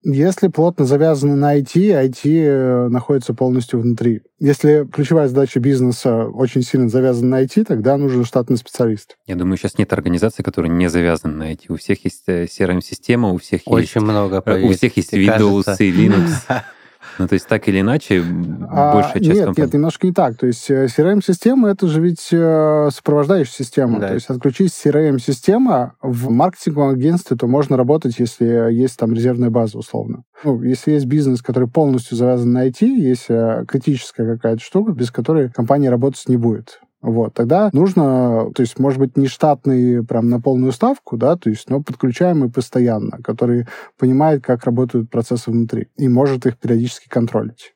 Если 0.04 0.50
плотно 0.50 0.86
завязаны 0.86 1.36
на 1.36 1.58
IT, 1.58 1.76
IT 1.76 2.22
э, 2.26 2.88
находится 2.90 3.34
полностью 3.34 3.80
внутри. 3.80 4.22
Если 4.38 4.86
ключевая 4.92 5.30
задача 5.30 5.62
бизнеса 5.62 6.26
очень 6.26 6.62
сильно 6.62 6.90
завязана 6.90 7.38
на 7.38 7.44
IT, 7.44 7.64
тогда 7.64 7.96
нужен 7.96 8.26
штатный 8.26 8.58
специалист. 8.58 9.16
Я 9.26 9.36
думаю, 9.36 9.58
сейчас 9.58 9.78
нет 9.78 9.92
организации, 9.94 10.44
которые 10.44 10.72
не 10.72 10.90
завязаны 10.90 11.36
на 11.36 11.54
IT. 11.54 11.68
У 11.70 11.78
всех 11.78 12.04
есть 12.04 12.28
CRM-система, 12.28 13.30
э, 13.30 13.32
у 13.32 13.38
всех 13.38 13.62
очень 13.66 13.82
есть... 13.82 13.96
Очень 13.96 14.06
много, 14.06 14.42
поверьте, 14.42 14.68
У 14.68 14.74
всех 14.74 14.98
есть 14.98 15.14
Windows 15.14 15.64
кажется. 15.64 15.84
и 15.86 15.92
Linux. 15.92 16.30
Ну, 17.18 17.28
то 17.28 17.34
есть 17.34 17.48
так 17.48 17.68
или 17.68 17.82
иначе, 17.82 18.24
а, 18.70 18.94
большая 18.94 19.22
часть 19.22 19.36
Нет, 19.36 19.46
компании... 19.46 19.66
нет, 19.66 19.74
немножко 19.74 20.08
не 20.08 20.14
так. 20.14 20.38
То 20.38 20.48
есть 20.48 20.70
CRM-система— 20.70 21.70
это 21.70 21.88
же 21.88 22.02
ведь 22.02 22.30
э, 22.32 22.90
сопровождающая 22.94 23.54
система. 23.54 24.00
Да. 24.00 24.10
То 24.10 24.14
есть 24.14 24.30
отключить 24.30 24.72
CRM-система 24.72 25.94
в 26.02 26.30
маркетинговом 26.30 26.96
агентстве, 26.96 27.38
то 27.38 27.48
можно 27.48 27.78
работать, 27.78 28.20
если 28.20 28.72
есть 28.72 28.98
там 28.98 29.14
резервная 29.14 29.50
база, 29.50 29.78
условно. 29.78 30.24
Ну, 30.44 30.62
если 30.62 30.92
есть 30.92 31.06
бизнес, 31.06 31.42
который 31.42 31.68
полностью 31.68 32.18
завязан 32.18 32.52
на 32.52 32.68
IT, 32.68 32.86
есть 32.86 33.26
э, 33.30 33.66
критическая 33.68 34.36
какая-то 34.36 34.62
штука, 34.62 34.92
без 34.92 35.12
которой 35.12 35.50
компания 35.50 35.90
работать 35.90 36.24
не 36.28 36.38
будет. 36.38 36.80
Вот, 37.02 37.36
тогда 37.36 37.70
нужно, 37.74 38.52
то 38.56 38.62
есть, 38.62 38.80
может 38.80 39.00
быть, 39.00 39.18
не 39.18 39.28
штатный 39.28 40.04
прям 40.04 40.30
на 40.30 40.42
полную 40.42 40.72
ставку, 40.72 41.16
да, 41.16 41.36
то 41.36 41.50
есть, 41.50 41.70
но 41.70 41.82
подключаемый 41.82 42.50
постоянно, 42.50 43.20
который 43.24 43.68
понимает, 44.00 44.44
как 44.44 44.66
работают 44.66 45.12
процессы 45.12 45.52
внутри 45.52 45.90
и 45.96 46.08
может 46.08 46.48
их 46.48 46.58
периодически 46.58 47.08
контролить. 47.08 47.76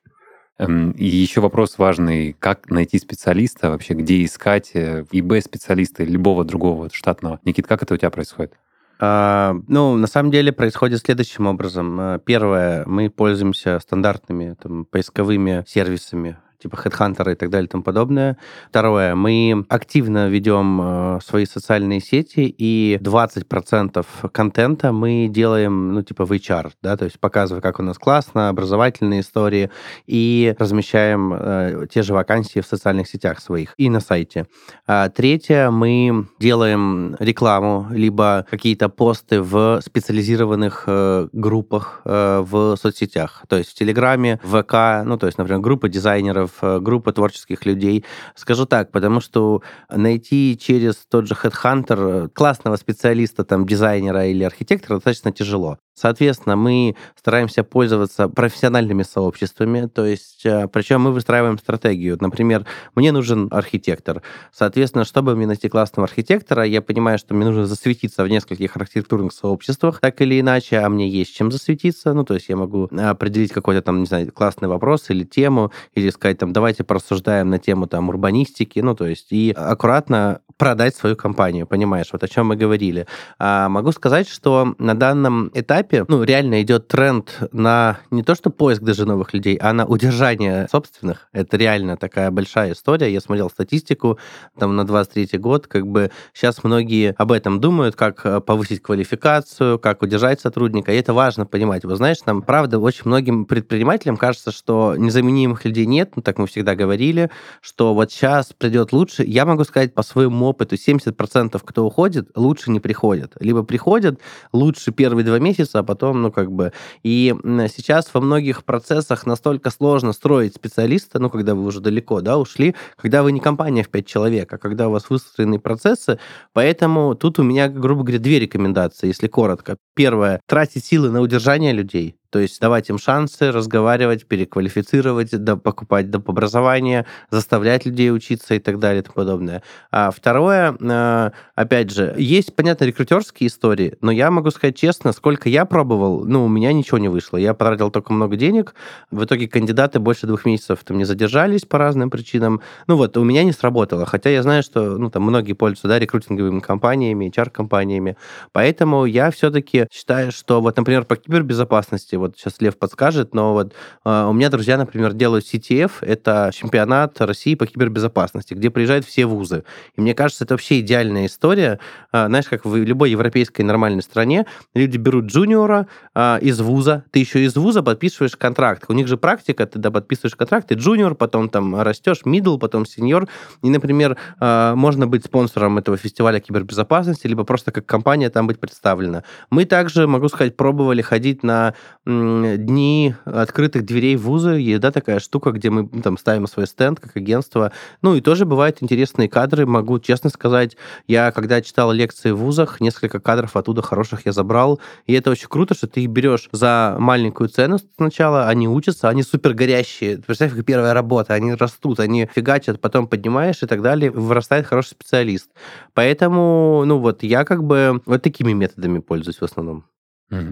Эм, 0.58 0.92
и 0.92 1.06
еще 1.06 1.42
вопрос 1.42 1.78
важный, 1.78 2.36
как 2.38 2.70
найти 2.70 3.00
специалиста 3.00 3.70
вообще, 3.70 3.94
где 3.94 4.24
искать 4.24 4.72
э, 4.74 5.06
ИБ-специалиста 5.12 6.04
или 6.04 6.12
любого 6.12 6.44
другого 6.44 6.90
штатного. 6.92 7.40
Никит, 7.46 7.68
как 7.68 7.84
это 7.84 7.94
у 7.94 7.98
тебя 7.98 8.12
происходит? 8.12 8.54
А, 9.00 9.56
ну, 9.68 9.96
на 9.96 10.06
самом 10.06 10.30
деле 10.30 10.52
происходит 10.52 11.00
следующим 11.00 11.48
образом. 11.48 12.00
Э, 12.00 12.20
первое, 12.24 12.86
мы 12.86 13.10
пользуемся 13.10 13.80
стандартными 13.80 14.56
там, 14.62 14.86
поисковыми 14.86 15.64
сервисами 15.68 16.38
типа 16.62 16.76
HeadHunter 16.76 17.32
и 17.32 17.36
так 17.36 17.50
далее 17.50 17.66
и 17.66 17.70
тому 17.70 17.84
подобное. 17.84 18.38
Второе, 18.70 19.16
мы 19.16 19.66
активно 19.70 20.30
ведем 20.30 20.82
э, 20.82 21.20
свои 21.24 21.46
социальные 21.46 22.02
сети, 22.02 22.54
и 22.58 22.98
20% 23.02 24.06
контента 24.32 24.92
мы 24.92 25.28
делаем, 25.30 25.94
ну, 25.94 26.04
типа 26.04 26.26
в 26.26 26.32
HR, 26.32 26.72
да, 26.82 26.98
то 26.98 27.06
есть 27.06 27.20
показывая, 27.20 27.62
как 27.62 27.80
у 27.80 27.84
нас 27.84 27.98
классно, 27.98 28.50
образовательные 28.50 29.22
истории, 29.22 29.70
и 30.08 30.56
размещаем 30.60 31.34
э, 31.34 31.88
те 31.92 32.04
же 32.04 32.14
вакансии 32.14 32.60
в 32.60 32.66
социальных 32.66 33.08
сетях 33.08 33.40
своих 33.40 33.74
и 33.78 33.90
на 33.90 34.00
сайте. 34.00 34.48
А 34.88 35.10
третье, 35.10 35.70
мы 35.70 36.28
делаем 36.40 37.16
рекламу, 37.20 37.88
либо 37.92 38.46
какие-то 38.50 38.90
посты 38.90 39.42
в 39.42 39.82
специализированных 39.84 40.84
э, 40.88 41.28
группах 41.34 42.02
э, 42.06 42.44
в 42.46 42.76
соцсетях, 42.76 43.44
то 43.48 43.58
есть 43.58 43.72
в 43.72 43.74
Телеграме, 43.74 44.40
в 44.44 44.62
ВК, 44.62 45.06
ну, 45.06 45.18
то 45.18 45.26
есть, 45.28 45.38
например, 45.38 45.62
группа 45.62 45.90
дизайнеров, 45.90 46.51
дизайнеров, 46.52 46.58
э, 46.62 46.80
группа 46.80 47.12
творческих 47.12 47.66
людей. 47.66 48.04
Скажу 48.36 48.66
так, 48.66 48.92
потому 48.92 49.22
что 49.22 49.62
найти 49.90 50.58
через 50.60 50.96
тот 51.10 51.28
же 51.28 51.34
Headhunter 51.34 52.30
классного 52.30 52.78
специалиста, 52.78 53.44
там, 53.44 53.66
дизайнера 53.66 54.26
или 54.26 54.44
архитектора 54.44 54.96
достаточно 54.96 55.32
тяжело. 55.32 55.78
Соответственно, 55.94 56.56
мы 56.56 56.96
стараемся 57.18 57.64
пользоваться 57.64 58.30
профессиональными 58.30 59.04
сообществами, 59.04 59.88
то 59.88 60.06
есть, 60.06 60.46
э, 60.46 60.68
причем 60.68 61.02
мы 61.02 61.12
выстраиваем 61.12 61.58
стратегию. 61.58 62.18
Например, 62.20 62.66
мне 62.96 63.12
нужен 63.12 63.48
архитектор. 63.52 64.22
Соответственно, 64.54 65.04
чтобы 65.04 65.36
мне 65.36 65.48
найти 65.48 65.70
классного 65.70 66.08
архитектора, 66.08 66.64
я 66.64 66.82
понимаю, 66.82 67.18
что 67.18 67.34
мне 67.34 67.46
нужно 67.46 67.66
засветиться 67.66 68.24
в 68.24 68.30
нескольких 68.30 68.76
архитектурных 68.78 69.34
сообществах, 69.34 70.00
так 70.00 70.22
или 70.22 70.40
иначе, 70.40 70.78
а 70.80 70.90
мне 70.90 71.08
есть 71.10 71.36
чем 71.36 71.52
засветиться. 71.52 72.14
Ну, 72.14 72.24
то 72.24 72.36
есть 72.36 72.50
я 72.50 72.56
могу 72.56 72.90
определить 72.92 73.52
какой-то 73.52 73.82
там, 73.82 74.00
не 74.00 74.06
знаю, 74.06 74.32
классный 74.32 74.70
вопрос 74.70 75.10
или 75.10 75.24
тему, 75.24 75.72
или 75.94 76.10
сказать 76.10 76.38
там, 76.38 76.54
давайте 76.54 76.84
порассуждаем 76.84 77.50
на 77.50 77.60
тему 77.60 77.88
там 77.88 78.10
урбанистики, 78.10 78.80
ну, 78.80 78.96
то 78.96 79.06
есть 79.06 79.28
и 79.32 79.54
аккуратно 79.56 80.42
продать 80.62 80.96
свою 80.96 81.16
компанию, 81.16 81.66
понимаешь, 81.66 82.10
вот 82.12 82.24
о 82.24 82.28
чем 82.28 82.46
мы 82.46 82.56
говорили. 82.56 83.08
А 83.40 83.68
могу 83.68 83.92
сказать, 83.92 84.30
что 84.30 84.76
на 84.78 84.94
данном 84.94 85.50
этапе 85.56 86.06
ну, 86.08 86.22
реально 86.22 86.62
идет 86.62 86.88
тренд 86.88 87.36
на 87.52 87.98
не 88.12 88.22
то, 88.22 88.36
что 88.36 88.52
поиск 88.52 88.84
даже 88.84 89.08
новых 89.08 89.34
людей, 89.34 89.58
а 89.60 89.74
на 89.74 89.88
удержание 89.88 90.68
собственных. 90.72 91.30
Это 91.34 91.58
реально 91.58 91.98
такая 91.98 92.30
большая 92.30 92.74
история. 92.74 93.12
Я 93.12 93.22
смотрел 93.22 93.50
статистику 93.50 94.20
там 94.60 94.76
на 94.76 94.86
23 94.86 95.40
год, 95.40 95.66
как 95.66 95.88
бы 95.88 96.12
сейчас 96.32 96.64
многие 96.64 97.16
об 97.18 97.32
этом 97.32 97.60
думают, 97.60 97.96
как 97.96 98.24
э, 98.24 98.40
повысить 98.40 98.84
квалификацию, 98.84 99.80
как 99.80 100.04
удержать 100.04 100.42
сотрудника, 100.42 100.92
и 100.92 100.98
это 100.98 101.16
важно 101.16 101.48
понимать. 101.48 101.86
Вы 101.86 101.96
знаешь, 101.96 102.24
нам, 102.28 102.44
правда, 102.44 102.78
очень 102.78 103.06
многим 103.06 103.46
предпринимателям 103.46 104.16
кажется, 104.16 104.52
что 104.52 104.94
незаменимых 104.96 105.66
людей 105.66 105.88
нет, 105.88 106.12
ну, 106.16 106.22
так 106.22 106.38
мы 106.38 106.46
всегда 106.46 106.76
говорили, 106.76 107.32
что 107.62 107.96
вот 107.96 108.12
сейчас 108.12 108.54
придет 108.56 108.94
лучше. 108.94 109.24
Я 109.24 109.48
могу 109.48 109.64
сказать 109.64 109.96
по 109.96 110.04
своему 110.04 110.51
опыту, 110.52 110.76
70% 110.76 111.60
кто 111.66 111.86
уходит, 111.86 112.30
лучше 112.36 112.72
не 112.72 112.80
приходят. 112.80 113.34
Либо 113.40 113.64
приходят 113.64 114.20
лучше 114.54 114.92
первые 114.92 115.26
два 115.26 115.40
месяца, 115.40 115.80
а 115.80 115.84
потом, 115.84 116.22
ну, 116.22 116.32
как 116.32 116.52
бы... 116.52 116.72
И 117.04 117.36
сейчас 117.44 118.14
во 118.14 118.22
многих 118.22 118.64
процессах 118.64 119.26
настолько 119.26 119.72
сложно 119.72 120.14
строить 120.14 120.56
специалиста, 120.56 121.20
ну, 121.20 121.30
когда 121.30 121.56
вы 121.56 121.66
уже 121.66 121.80
далеко, 121.80 122.22
да, 122.22 122.38
ушли, 122.38 122.76
когда 122.96 123.24
вы 123.24 123.32
не 123.32 123.40
компания 123.40 123.84
в 123.84 123.90
пять 123.90 124.06
человек, 124.06 124.54
а 124.54 124.58
когда 124.58 124.88
у 124.88 124.92
вас 124.92 125.10
выстроены 125.10 125.60
процессы. 125.60 126.20
Поэтому 126.54 127.16
тут 127.16 127.40
у 127.40 127.44
меня, 127.44 127.68
грубо 127.68 128.04
говоря, 128.04 128.20
две 128.20 128.40
рекомендации, 128.40 129.08
если 129.08 129.28
коротко. 129.28 129.78
Первое, 130.02 130.42
тратить 130.48 130.84
силы 130.84 131.12
на 131.12 131.22
удержание 131.22 131.74
людей, 131.74 132.16
то 132.32 132.40
есть 132.40 132.60
давать 132.60 132.90
им 132.90 132.98
шансы, 132.98 133.52
разговаривать, 133.52 134.26
переквалифицировать, 134.26 135.32
да, 135.32 135.58
покупать 135.58 136.10
доп. 136.10 136.30
образование, 136.30 137.06
заставлять 137.30 137.86
людей 137.86 138.12
учиться 138.12 138.56
и 138.56 138.60
так 138.60 138.80
далее 138.80 139.02
и 139.02 139.04
тому 139.04 139.16
подобное. 139.16 139.62
А 139.92 140.10
второе, 140.10 140.76
э, 140.80 141.32
опять 141.56 141.92
же, 141.92 142.16
есть, 142.18 142.56
понятно, 142.56 142.86
рекрутерские 142.86 143.48
истории, 143.48 143.96
но 144.02 144.12
я 144.12 144.32
могу 144.32 144.50
сказать 144.50 144.76
честно, 144.76 145.12
сколько 145.12 145.50
я 145.50 145.66
пробовал, 145.66 146.26
ну, 146.26 146.46
у 146.46 146.48
меня 146.48 146.74
ничего 146.74 146.98
не 146.98 147.10
вышло. 147.10 147.38
Я 147.38 147.54
потратил 147.54 147.92
только 147.92 148.14
много 148.14 148.38
денег, 148.38 148.74
в 149.12 149.24
итоге 149.24 149.48
кандидаты 149.48 150.00
больше 150.00 150.26
двух 150.26 150.46
месяцев 150.46 150.80
там 150.84 150.98
не 150.98 151.06
задержались 151.06 151.66
по 151.66 151.78
разным 151.78 152.10
причинам. 152.10 152.62
Ну 152.88 152.96
вот, 152.96 153.18
у 153.18 153.24
меня 153.24 153.44
не 153.44 153.52
сработало, 153.52 154.06
хотя 154.06 154.30
я 154.30 154.42
знаю, 154.42 154.64
что, 154.64 154.98
ну, 154.98 155.12
там 155.12 155.24
многие 155.24 155.54
пользуются, 155.54 155.90
да, 155.90 156.00
рекрутинговыми 156.00 156.62
компаниями, 156.62 157.30
HR-компаниями, 157.30 158.16
поэтому 158.52 159.06
я 159.06 159.30
все-таки 159.32 159.88
считаю, 159.92 160.32
что 160.32 160.62
вот, 160.62 160.78
например, 160.78 161.04
по 161.04 161.18
кибербезопасности 161.18 162.16
вот 162.16 162.38
сейчас 162.38 162.62
Лев 162.62 162.78
подскажет, 162.78 163.34
но 163.36 163.54
вот 163.54 163.74
э, 164.06 164.26
у 164.26 164.32
меня 164.32 164.50
друзья, 164.50 164.78
например, 164.78 165.12
делают 165.12 165.46
CTF, 165.46 165.92
это 166.02 166.50
чемпионат 166.54 167.20
России 167.20 167.56
по 167.56 167.68
кибербезопасности, 167.68 168.54
где 168.54 168.70
приезжают 168.70 169.06
все 169.06 169.26
вузы. 169.26 169.66
И 169.98 170.02
мне 170.02 170.14
кажется, 170.14 170.46
это 170.46 170.54
вообще 170.54 170.80
идеальная 170.80 171.26
история. 171.26 171.80
Э, 172.14 172.28
знаешь, 172.28 172.48
как 172.48 172.64
в 172.64 172.74
любой 172.78 173.12
европейской 173.12 173.64
нормальной 173.64 174.02
стране 174.02 174.46
люди 174.74 174.96
берут 174.96 175.26
junior 175.26 175.79
а 175.79 175.88
э, 176.16 176.40
из 176.42 176.62
вуза, 176.62 177.04
ты 177.12 177.20
еще 177.20 177.44
из 177.44 177.58
вуза 177.58 177.84
подписываешь 177.84 178.38
контракт. 178.38 178.86
У 178.88 178.94
них 178.94 179.08
же 179.08 179.18
практика, 179.18 179.68
ты 179.68 179.78
да, 179.78 179.92
подписываешь 179.92 180.36
контракт, 180.36 180.70
ты 180.70 180.76
junior, 180.76 181.16
потом 181.16 181.50
там 181.50 181.82
растешь, 181.82 182.22
middle, 182.24 182.58
потом 182.58 182.86
senior. 182.86 183.28
И, 183.62 183.70
например, 183.70 184.16
э, 184.40 184.74
можно 184.74 185.06
быть 185.06 185.26
спонсором 185.26 185.80
этого 185.80 185.98
фестиваля 185.98 186.40
кибербезопасности, 186.40 187.28
либо 187.28 187.44
просто 187.44 187.74
как 187.74 187.86
компания 187.86 188.30
там 188.30 188.48
быть 188.48 188.60
представлена. 188.60 189.24
Мы 189.50 189.66
также, 189.72 190.06
могу 190.06 190.28
сказать, 190.28 190.58
пробовали 190.58 191.02
ходить 191.02 191.44
на 191.44 191.76
дни 192.06 193.16
открытых 193.24 193.86
дверей 193.86 194.18
вуза, 194.18 194.56
есть, 194.56 194.82
да, 194.82 194.92
такая 194.92 195.22
штука, 195.22 195.52
где 195.52 195.70
мы 195.70 195.88
там 195.88 196.18
ставим 196.18 196.46
свой 196.46 196.68
стенд 196.68 197.00
как 197.00 197.16
агентство. 197.16 197.72
Ну, 198.02 198.16
и 198.16 198.20
тоже 198.20 198.46
бывают 198.46 198.80
интересные 198.82 199.30
кадры, 199.30 199.66
могу 199.66 199.98
честно 200.00 200.30
сказать, 200.30 200.76
я 201.08 201.32
когда 201.32 201.62
читал 201.62 201.94
лекции 201.94 202.32
в 202.32 202.40
вузах, 202.40 202.82
несколько 202.82 203.22
кадров 203.22 203.56
оттуда 203.56 203.82
хороших 203.82 204.26
я 204.26 204.34
забрал, 204.34 204.82
и 205.06 205.14
это 205.14 205.32
очень 205.32 205.48
круто, 205.48 205.74
что 205.74 205.88
ты 205.88 206.02
их 206.02 206.10
берешь 206.10 206.50
за 206.52 206.98
маленькую 207.00 207.48
цену 207.48 207.78
сначала, 207.96 208.50
они 208.50 208.68
учатся, 208.68 209.08
они 209.08 209.24
супер 209.24 209.54
горящие, 209.54 210.18
представь, 210.18 210.54
как 210.54 210.66
первая 210.66 210.94
работа, 210.94 211.34
они 211.34 211.54
растут, 211.54 212.02
они 212.02 212.28
фигачат, 212.36 212.82
потом 212.82 213.08
поднимаешь 213.08 213.64
и 213.64 213.68
так 213.68 213.82
далее, 213.82 214.12
вырастает 214.12 214.68
хороший 214.68 214.90
специалист. 214.90 215.50
Поэтому, 215.94 216.84
ну 216.86 216.98
вот, 216.98 217.24
я 217.24 217.46
как 217.46 217.64
бы 217.64 218.02
вот 218.06 218.22
такими 218.22 218.52
методами 218.52 219.00
пользуюсь 219.00 219.38
в 219.38 219.44
основном. 219.44 219.61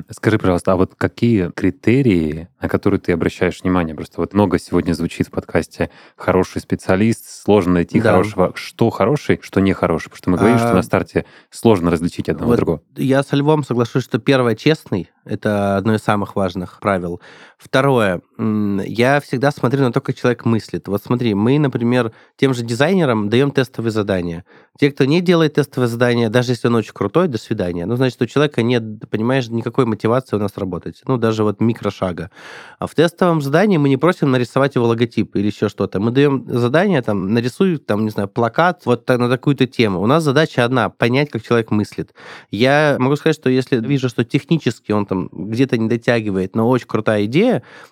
Скажи, 0.10 0.38
пожалуйста, 0.38 0.74
а 0.74 0.76
вот 0.76 0.96
какие 0.96 1.52
критерии, 1.52 2.50
на 2.62 2.68
которые 2.68 3.00
ты 3.00 3.14
обращаешь 3.14 3.62
внимание? 3.62 3.96
Просто 3.96 4.20
вот 4.20 4.34
много 4.34 4.60
сегодня 4.60 4.92
звучит 4.92 5.28
в 5.28 5.32
подкасте 5.32 5.90
«хороший 6.18 6.60
специалист», 6.60 7.26
сложно 7.26 7.76
найти 7.76 8.02
да. 8.02 8.12
хорошего. 8.12 8.52
Что 8.56 8.90
хороший, 8.90 9.40
что 9.42 9.62
не 9.62 9.72
хороший? 9.72 10.10
Потому 10.10 10.18
что 10.18 10.30
мы 10.32 10.38
говорим, 10.38 10.58
а... 10.58 10.60
что 10.60 10.74
на 10.74 10.82
старте 10.82 11.26
сложно 11.50 11.92
различить 11.92 12.28
одного 12.28 12.52
вот 12.52 12.56
другого. 12.58 12.82
Я 12.98 13.24
со 13.24 13.38
Львом 13.38 13.64
соглашусь, 13.64 14.04
что 14.04 14.20
первое— 14.20 14.56
честный. 14.58 15.12
Это 15.24 15.78
одно 15.78 15.96
из 15.96 16.02
самых 16.02 16.36
важных 16.36 16.80
правил. 16.82 17.22
Второе. 17.60 18.22
Я 18.38 19.20
всегда 19.20 19.52
смотрю 19.52 19.82
на 19.82 19.92
то, 19.92 20.00
как 20.00 20.16
человек 20.16 20.46
мыслит. 20.46 20.88
Вот 20.88 21.04
смотри, 21.04 21.34
мы, 21.34 21.60
например, 21.60 22.14
тем 22.38 22.54
же 22.54 22.64
дизайнерам 22.64 23.30
даем 23.30 23.52
тестовые 23.52 23.92
задания. 23.92 24.46
Те, 24.80 24.92
кто 24.92 25.04
не 25.04 25.20
делает 25.20 25.56
тестовые 25.56 25.90
задания, 25.90 26.30
даже 26.30 26.54
если 26.54 26.70
он 26.70 26.76
очень 26.76 26.94
крутой, 26.94 27.28
до 27.28 27.38
свидания. 27.38 27.86
Ну, 27.86 27.98
значит, 27.98 28.22
у 28.22 28.26
человека 28.28 28.64
нет, 28.64 29.10
понимаешь, 29.10 29.50
никакой 29.50 29.86
мотивации 29.86 30.38
у 30.38 30.40
нас 30.40 30.54
работать. 30.56 31.02
Ну, 31.06 31.18
даже 31.18 31.44
вот 31.44 31.60
микрошага. 31.60 32.32
А 32.80 32.88
в 32.88 32.96
тестовом 32.96 33.42
задании 33.42 33.76
мы 33.76 33.90
не 33.90 33.98
просим 33.98 34.32
нарисовать 34.32 34.76
его 34.76 34.88
логотип 34.88 35.36
или 35.36 35.48
еще 35.48 35.68
что-то. 35.68 36.00
Мы 36.00 36.12
даем 36.12 36.46
задание, 36.48 37.02
там, 37.02 37.34
нарисуй, 37.34 37.76
там, 37.76 38.06
не 38.06 38.10
знаю, 38.10 38.30
плакат 38.30 38.84
вот 38.86 39.06
на 39.10 39.28
такую-то 39.28 39.68
тему. 39.68 40.02
У 40.02 40.06
нас 40.06 40.24
задача 40.24 40.64
одна— 40.64 40.90
понять, 40.90 41.30
как 41.30 41.44
человек 41.44 41.72
мыслит. 41.72 42.14
Я 42.52 42.96
могу 43.00 43.18
сказать, 43.18 43.36
что 43.36 43.50
если 43.50 43.86
вижу, 43.86 44.08
что 44.08 44.24
технически 44.24 44.94
он 44.94 45.06
там 45.06 45.28
где-то 45.34 45.78
не 45.78 45.90
дотягивает, 45.90 46.56
но 46.56 46.70
очень 46.70 46.88
крутая 46.88 47.26
идея, 47.26 47.49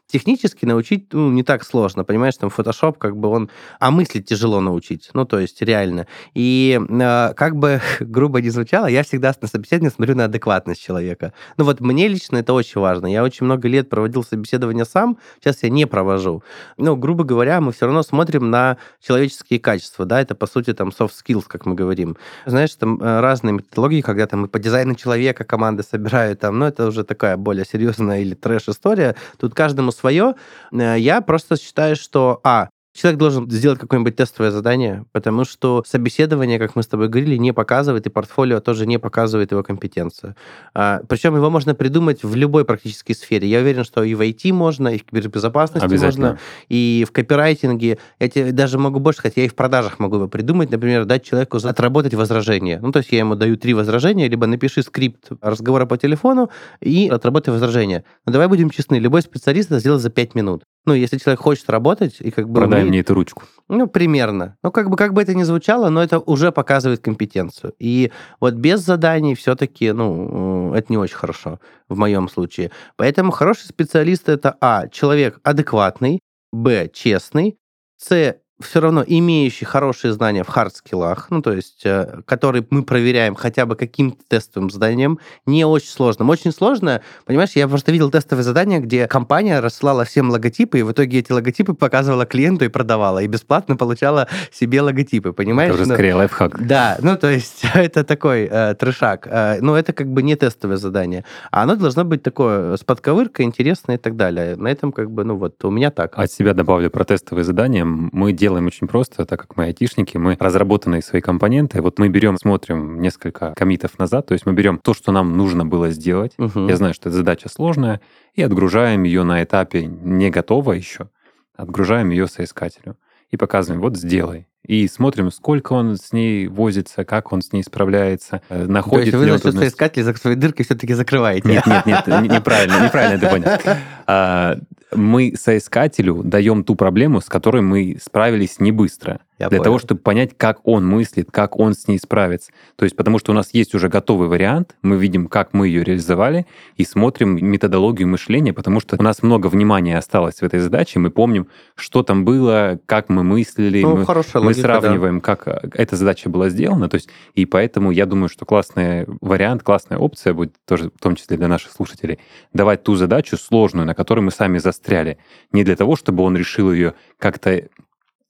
технически 0.08 0.66
научить 0.66 1.14
ну, 1.14 1.32
не 1.32 1.44
так 1.44 1.64
сложно, 1.64 2.04
понимаешь, 2.04 2.36
там 2.38 2.50
Photoshop 2.50 2.98
как 2.98 3.18
бы 3.18 3.30
он... 3.30 3.50
А 3.80 3.92
мыслить 3.92 4.26
тяжело 4.26 4.62
научить, 4.62 5.10
ну, 5.14 5.26
то 5.26 5.40
есть 5.40 5.62
реально. 5.62 6.08
И 6.34 6.80
э, 6.80 7.34
как 7.36 7.56
бы 7.56 7.82
грубо 8.00 8.42
не 8.42 8.50
звучало, 8.50 8.88
я 8.88 9.04
всегда 9.04 9.34
на 9.42 9.48
собеседование 9.48 9.92
смотрю 9.92 10.16
на 10.16 10.26
адекватность 10.26 10.82
человека. 10.82 11.34
Ну 11.58 11.66
вот 11.66 11.82
мне 11.82 12.08
лично 12.08 12.38
это 12.38 12.54
очень 12.54 12.82
важно. 12.82 13.08
Я 13.08 13.24
очень 13.24 13.46
много 13.46 13.68
лет 13.68 13.90
проводил 13.90 14.24
собеседование 14.24 14.86
сам, 14.86 15.18
сейчас 15.40 15.64
я 15.64 15.70
не 15.70 15.86
провожу. 15.86 16.44
Ну, 16.78 16.96
грубо 16.96 17.24
говоря, 17.24 17.62
мы 17.62 17.72
все 17.72 17.86
равно 17.86 18.04
смотрим 18.04 18.50
на 18.50 18.78
человеческие 19.02 19.60
качества, 19.60 20.06
да, 20.06 20.22
это, 20.22 20.36
по 20.36 20.48
сути, 20.48 20.74
там, 20.74 20.90
soft 20.90 21.14
skills, 21.26 21.46
как 21.48 21.66
мы 21.66 21.76
говорим. 21.76 22.18
Знаешь, 22.46 22.74
там 22.76 23.02
э, 23.02 23.20
разные 23.20 23.54
методологии, 23.54 24.02
когда 24.02 24.28
там 24.28 24.46
и 24.46 24.48
по 24.48 24.60
дизайну 24.60 24.96
человека 24.96 25.44
команды 25.44 25.84
собирают, 25.84 26.40
там, 26.40 26.60
ну, 26.60 26.66
это 26.66 26.88
уже 26.88 27.04
такая 27.04 27.38
более 27.38 27.66
серьезная 27.66 28.22
или 28.22 28.36
трэш-история. 28.36 29.16
Тут 29.38 29.47
каждому 29.54 29.92
свое. 29.92 30.36
Э, 30.72 30.96
я 30.98 31.22
просто 31.22 31.58
считаю, 31.58 31.96
что, 31.96 32.40
а, 32.44 32.70
человек 32.98 33.20
должен 33.20 33.50
сделать 33.50 33.80
какое-нибудь 33.80 34.16
тестовое 34.16 34.52
задание, 34.52 35.06
потому 35.12 35.46
что 35.46 35.84
собеседование, 35.86 36.58
как 36.60 36.76
мы 36.76 36.84
с 36.84 36.88
тобой 36.88 37.08
говорили, 37.08 37.38
не 37.38 37.54
показывает, 37.54 38.08
и 38.08 38.10
портфолио 38.10 38.60
тоже 38.60 38.88
не 38.88 38.98
показывает 38.98 39.52
его 39.52 39.64
компетенцию. 39.64 40.36
А, 40.74 41.02
причем 41.08 41.36
его 41.36 41.50
можно 41.50 41.76
придумать 41.76 42.24
в 42.24 42.36
любой 42.36 42.66
практической 42.66 43.14
сфере. 43.14 43.48
Я 43.48 43.60
уверен, 43.60 43.84
что 43.84 44.04
и 44.04 44.16
в 44.16 44.22
IT 44.22 44.52
можно, 44.52 44.90
и 44.90 44.98
в 44.98 45.06
кибербезопасности 45.06 45.96
можно, 46.04 46.40
и 46.70 47.06
в 47.08 47.12
копирайтинге. 47.12 48.00
Я 48.20 48.30
тебе 48.30 48.52
даже 48.52 48.80
могу 48.80 49.00
больше 49.00 49.20
сказать, 49.20 49.38
я 49.38 49.46
и 49.46 49.48
в 49.48 49.56
продажах 49.56 50.00
могу 50.00 50.16
его 50.16 50.28
придумать, 50.28 50.72
например, 50.72 51.06
дать 51.06 51.24
человеку 51.24 51.58
отработать 51.58 52.16
возражение. 52.16 52.80
Ну, 52.82 52.92
то 52.92 53.00
есть 53.00 53.12
я 53.12 53.20
ему 53.20 53.36
даю 53.36 53.58
три 53.58 53.74
возражения, 53.74 54.28
либо 54.28 54.48
напиши 54.48 54.82
скрипт 54.82 55.30
разговора 55.42 55.86
по 55.86 55.98
телефону 55.98 56.50
и 56.82 57.08
отработай 57.10 57.54
возражение. 57.54 58.04
Но 58.26 58.32
давай 58.32 58.48
будем 58.48 58.70
честны, 58.70 58.96
любой 58.96 59.22
специалист 59.22 59.70
это 59.70 59.80
сделает 59.80 60.02
за 60.02 60.10
пять 60.10 60.34
минут. 60.34 60.64
Ну, 60.88 60.94
если 60.94 61.18
человек 61.18 61.42
хочет 61.42 61.70
работать 61.70 62.16
и 62.22 62.32
как 62.32 62.48
бы... 62.48 62.62
Продай 62.62 62.80
умеет, 62.80 62.90
мне 62.90 63.00
эту 63.02 63.14
ручку. 63.14 63.44
Ну, 63.68 63.88
примерно. 63.88 64.56
Ну, 64.64 64.72
как 64.72 64.90
бы, 64.90 64.96
как 64.96 65.14
бы 65.14 65.22
это 65.22 65.36
ни 65.36 65.44
звучало, 65.44 65.90
но 65.90 66.02
это 66.02 66.18
уже 66.20 66.54
показывает 66.54 67.02
компетенцию. 67.02 67.74
И 67.78 68.14
вот 68.40 68.54
без 68.54 68.80
заданий 68.80 69.36
все-таки, 69.36 69.92
ну, 69.92 70.74
это 70.74 70.86
не 70.88 70.98
очень 70.98 71.18
хорошо 71.18 71.60
в 71.90 71.98
моем 71.98 72.30
случае. 72.30 72.72
Поэтому 72.96 73.32
хороший 73.32 73.66
специалист 73.66 74.30
это, 74.30 74.56
а, 74.62 74.88
человек 74.88 75.42
адекватный, 75.44 76.22
б, 76.54 76.90
честный, 76.94 77.58
с, 77.98 78.38
все 78.60 78.80
равно 78.80 79.04
имеющий 79.06 79.66
хорошие 79.66 80.14
знания 80.14 80.44
в 80.44 80.50
хард-скиллах, 80.50 81.28
ну, 81.30 81.42
то 81.42 81.54
есть, 81.54 81.82
э, 81.86 82.22
которые 82.26 82.66
мы 82.70 82.84
проверяем 82.84 83.36
хотя 83.36 83.66
бы 83.66 83.76
каким-то 83.76 84.18
тестовым 84.28 84.72
заданием, 84.72 85.20
не 85.46 85.64
очень 85.64 85.90
сложным. 85.90 86.30
Очень 86.30 86.52
сложно, 86.52 87.02
понимаешь, 87.26 87.52
я 87.54 87.68
просто 87.68 87.92
видел 87.92 88.10
тестовые 88.10 88.44
задания, 88.44 88.80
где 88.80 89.08
компания 89.08 89.60
рассылала 89.60 90.06
всем 90.06 90.32
логотипы, 90.32 90.80
и 90.80 90.84
в 90.84 90.92
итоге 90.92 91.20
эти 91.20 91.32
логотипы 91.32 91.74
показывала 91.74 92.26
клиенту 92.26 92.66
и 92.66 92.68
продавала, 92.68 93.20
и 93.20 93.28
бесплатно 93.28 93.76
получала 93.76 94.28
себе 94.52 94.82
логотипы, 94.82 95.34
понимаешь? 95.34 95.74
Это 95.74 95.82
уже 95.82 95.90
ну, 95.90 95.96
скорее 95.96 96.16
лайфхак. 96.16 96.66
Да, 96.66 96.98
ну, 97.02 97.16
то 97.16 97.30
есть, 97.30 97.64
это 97.76 98.04
такой 98.04 98.50
э, 98.50 98.74
трешак. 98.74 99.28
Э, 99.30 99.62
но 99.62 99.78
это 99.78 99.94
как 99.94 100.08
бы 100.08 100.24
не 100.24 100.36
тестовое 100.36 100.78
задание. 100.78 101.24
А 101.52 101.64
оно 101.64 101.76
должно 101.76 102.06
быть 102.06 102.24
такое 102.24 102.76
с 102.76 102.84
подковыркой, 102.84 103.46
интересное 103.46 103.98
и 103.98 104.00
так 104.00 104.16
далее. 104.16 104.56
На 104.56 104.70
этом 104.70 104.92
как 104.92 105.12
бы, 105.12 105.24
ну, 105.24 105.38
вот, 105.38 105.64
у 105.64 105.70
меня 105.70 105.92
так. 105.92 106.18
От 106.18 106.32
себя 106.32 106.56
добавлю 106.56 106.90
про 106.90 107.04
тестовые 107.04 107.44
задания. 107.44 107.86
Мы 107.86 108.32
делаем 108.32 108.47
делаем 108.48 108.68
очень 108.68 108.88
просто, 108.88 109.26
так 109.26 109.42
как 109.42 109.58
мы 109.58 109.66
айтишники, 109.66 110.18
мы 110.18 110.38
разработанные 110.40 111.02
свои 111.02 111.20
компоненты. 111.20 111.82
Вот 111.82 112.00
мы 112.00 112.08
берем, 112.08 112.38
смотрим 112.38 113.02
несколько 113.02 113.54
комитов 113.58 114.00
назад, 114.00 114.28
то 114.28 114.34
есть 114.34 114.46
мы 114.46 114.54
берем 114.54 114.80
то, 114.80 114.94
что 114.94 115.12
нам 115.12 115.36
нужно 115.36 115.66
было 115.66 115.90
сделать. 115.90 116.32
Угу. 116.38 116.70
Я 116.70 116.78
знаю, 116.78 116.94
что 116.94 117.10
эта 117.10 117.18
задача 117.18 117.50
сложная, 117.50 118.00
и 118.36 118.42
отгружаем 118.42 119.04
ее 119.04 119.24
на 119.24 119.44
этапе 119.44 119.86
не 119.86 120.30
готово 120.30 120.72
еще, 120.72 121.10
отгружаем 121.58 122.10
ее 122.12 122.28
соискателю 122.28 122.96
и 123.32 123.36
показываем, 123.36 123.82
вот 123.82 123.98
сделай 123.98 124.48
и 124.68 124.88
смотрим, 124.88 125.32
сколько 125.32 125.74
он 125.74 125.98
с 125.98 126.12
ней 126.12 126.48
возится, 126.48 127.06
как 127.06 127.32
он 127.32 127.42
с 127.42 127.54
ней 127.54 127.64
справляется, 127.64 128.42
э, 128.50 128.66
находит 128.66 129.12
То 129.12 129.18
есть 129.18 129.18
вы 129.18 129.26
насчет 129.32 129.60
соискателей 129.60 130.04
за 130.04 130.14
своей 130.14 130.36
дыркой 130.36 130.66
все-таки 130.66 130.94
закрываете? 130.94 131.48
Нет, 131.48 131.66
нет, 131.66 131.86
нет, 131.86 132.08
неправильно, 132.08 132.84
неправильно 132.84 133.20
ты 133.20 133.30
понял. 133.30 133.48
А, 134.10 134.58
мы 134.96 135.34
соискателю 135.38 136.22
даем 136.24 136.64
ту 136.64 136.76
проблему, 136.76 137.20
с 137.20 137.26
которой 137.26 137.62
мы 137.62 137.98
справились 138.02 138.62
не 138.62 138.72
быстро. 138.72 139.20
Я 139.40 139.50
для 139.50 139.58
понял. 139.60 139.64
того, 139.66 139.80
чтобы 139.80 140.02
понять, 140.02 140.32
как 140.36 140.68
он 140.68 140.86
мыслит, 140.86 141.30
как 141.32 141.60
он 141.60 141.74
с 141.74 141.88
ней 141.88 142.00
справится. 142.00 142.52
То 142.76 142.86
есть 142.86 142.96
потому 142.96 143.20
что 143.20 143.32
у 143.32 143.36
нас 143.36 143.50
есть 143.54 143.76
уже 143.76 143.88
готовый 143.88 144.28
вариант, 144.28 144.76
мы 144.82 144.98
видим, 144.98 145.28
как 145.28 145.54
мы 145.54 145.68
ее 145.68 145.84
реализовали, 145.84 146.48
и 146.76 146.84
смотрим 146.84 147.38
методологию 147.46 148.08
мышления, 148.08 148.54
потому 148.54 148.80
что 148.80 148.96
у 149.00 149.04
нас 149.04 149.22
много 149.22 149.48
внимания 149.48 149.98
осталось 149.98 150.42
в 150.42 150.44
этой 150.44 150.60
задаче, 150.60 151.00
мы 151.00 151.12
помним, 151.12 151.48
что 151.76 152.02
там 152.02 152.26
было, 152.26 152.80
как 152.86 153.10
мы 153.10 153.24
мыслили, 153.24 153.82
Ну, 153.84 153.98
мы, 153.98 154.06
хорошая 154.06 154.42
мы 154.42 154.48
логика, 154.48 154.68
да. 154.68 154.82
сравниваем, 154.82 155.22
как 155.22 155.48
э, 155.48 155.70
эта 155.74 155.96
задача 155.96 156.30
была 156.30 156.50
сделана. 156.50 156.90
То 156.90 156.96
есть, 156.96 157.10
и 157.36 157.46
поэтому 157.46 157.92
я 157.92 158.06
думаю, 158.06 158.30
что 158.30 158.46
классный 158.46 159.06
вариант, 159.22 159.64
классная 159.64 159.98
опция 160.00 160.34
будет 160.34 160.56
тоже, 160.66 160.90
в 160.90 161.00
том 161.02 161.16
числе 161.16 161.38
для 161.38 161.48
наших 161.48 161.72
слушателей, 161.72 162.20
давать 162.54 162.84
ту 162.84 162.96
задачу 162.96 163.38
сложную, 163.38 163.86
на 163.86 163.94
которой 163.94 164.22
мы 164.22 164.32
сами 164.32 164.58
застряли. 164.58 165.18
Не 165.52 165.64
для 165.64 165.76
того, 165.76 165.96
чтобы 165.96 166.24
он 166.24 166.36
решил 166.36 166.72
ее 166.72 166.96
как-то 167.20 167.64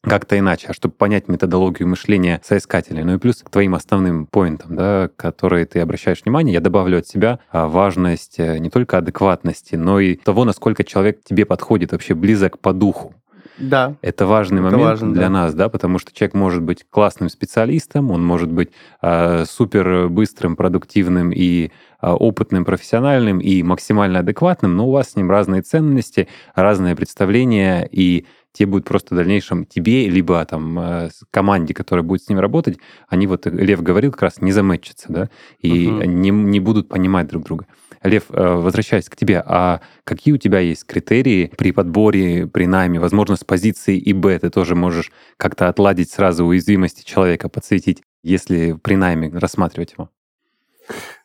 как-то 0.08 0.38
иначе, 0.38 0.68
а 0.70 0.74
чтобы 0.74 0.93
понять 0.93 1.28
методологию 1.28 1.88
мышления 1.88 2.41
соискателя. 2.43 3.03
Ну 3.03 3.16
и 3.16 3.18
плюс 3.18 3.43
к 3.43 3.49
твоим 3.49 3.76
основным 3.76 4.26
поинтам, 4.26 4.76
да, 4.76 5.10
которые 5.16 5.66
ты 5.66 5.80
обращаешь 5.80 6.24
внимание, 6.24 6.53
я 6.53 6.62
добавлю 6.62 6.99
от 6.99 7.08
себя 7.08 7.39
а, 7.51 7.68
важность 7.68 8.39
э, 8.39 8.58
не 8.60 8.70
только 8.70 8.97
адекватности, 8.97 9.76
но 9.76 9.99
и 9.99 10.16
того, 10.16 10.45
насколько 10.45 10.84
человек 10.84 11.24
тебе 11.24 11.45
подходит, 11.45 11.91
вообще 11.91 12.14
близок 12.14 12.60
по 12.60 12.74
духу. 12.74 13.14
Да. 13.58 13.95
Это 14.01 14.26
важный 14.26 14.60
Это 14.60 14.66
момент 14.66 14.84
важно, 14.84 15.14
для 15.14 15.24
да. 15.24 15.30
нас, 15.30 15.53
да, 15.53 15.70
потому 15.70 15.99
что 15.99 16.14
человек 16.14 16.36
может 16.36 16.62
быть 16.62 16.86
классным 16.89 17.30
специалистом, 17.30 18.12
он 18.12 18.24
может 18.24 18.51
быть 18.51 18.70
э, 19.01 19.45
супер 19.45 20.10
быстрым, 20.10 20.55
продуктивным 20.55 21.32
и 21.32 21.72
э, 22.01 22.08
опытным, 22.08 22.66
профессиональным 22.66 23.39
и 23.39 23.64
максимально 23.64 24.20
адекватным, 24.20 24.76
но 24.76 24.88
у 24.88 24.91
вас 24.91 25.12
с 25.12 25.16
ним 25.16 25.32
разные 25.32 25.62
ценности, 25.62 26.28
разные 26.55 26.95
представления, 26.95 27.88
и 27.91 28.26
те 28.58 28.66
будут 28.66 28.86
просто 28.86 29.14
в 29.14 29.18
дальнейшем 29.18 29.66
тебе, 29.66 30.10
либо 30.10 30.43
там 30.45 30.80
э, 30.80 31.10
команде, 31.32 31.74
которая 31.74 32.03
будет 32.03 32.24
с 32.24 32.30
ним 32.30 32.39
работать, 32.39 32.80
они 33.08 33.28
вот, 33.28 33.45
э, 33.45 33.51
Лев 33.51 33.84
говорил, 33.84 34.12
как 34.12 34.24
раз 34.24 34.41
не 34.41 34.51
замэтчатся, 34.51 35.05
да, 35.10 35.30
и 35.60 35.88
Мгм. 35.88 36.22
не, 36.22 36.30
не 36.32 36.60
будут 36.60 36.89
понимать 36.89 37.28
друг 37.28 37.43
друга. 37.45 37.68
Лев, 38.03 38.24
э, 38.30 38.53
возвращаясь 38.55 39.10
к 39.10 39.16
тебе, 39.16 39.43
а 39.45 39.82
какие 40.03 40.34
у 40.34 40.38
тебя 40.38 40.60
есть 40.60 40.86
критерии 40.86 41.51
при 41.58 41.72
подборе, 41.72 42.47
при 42.47 42.66
найме? 42.66 42.99
Возможно, 42.99 43.36
с 43.36 43.43
позиции 43.43 44.01
ИБ 44.12 44.41
ты 44.41 44.49
тоже 44.49 44.76
можешь 44.76 45.12
как-то 45.38 45.68
отладить 45.68 46.10
сразу 46.10 46.45
уязвимости 46.45 47.03
человека, 47.03 47.49
подсветить, 47.49 48.01
если 48.24 48.74
при 48.74 48.95
найме 48.95 49.30
рассматривать 49.30 49.93
его. 49.93 50.10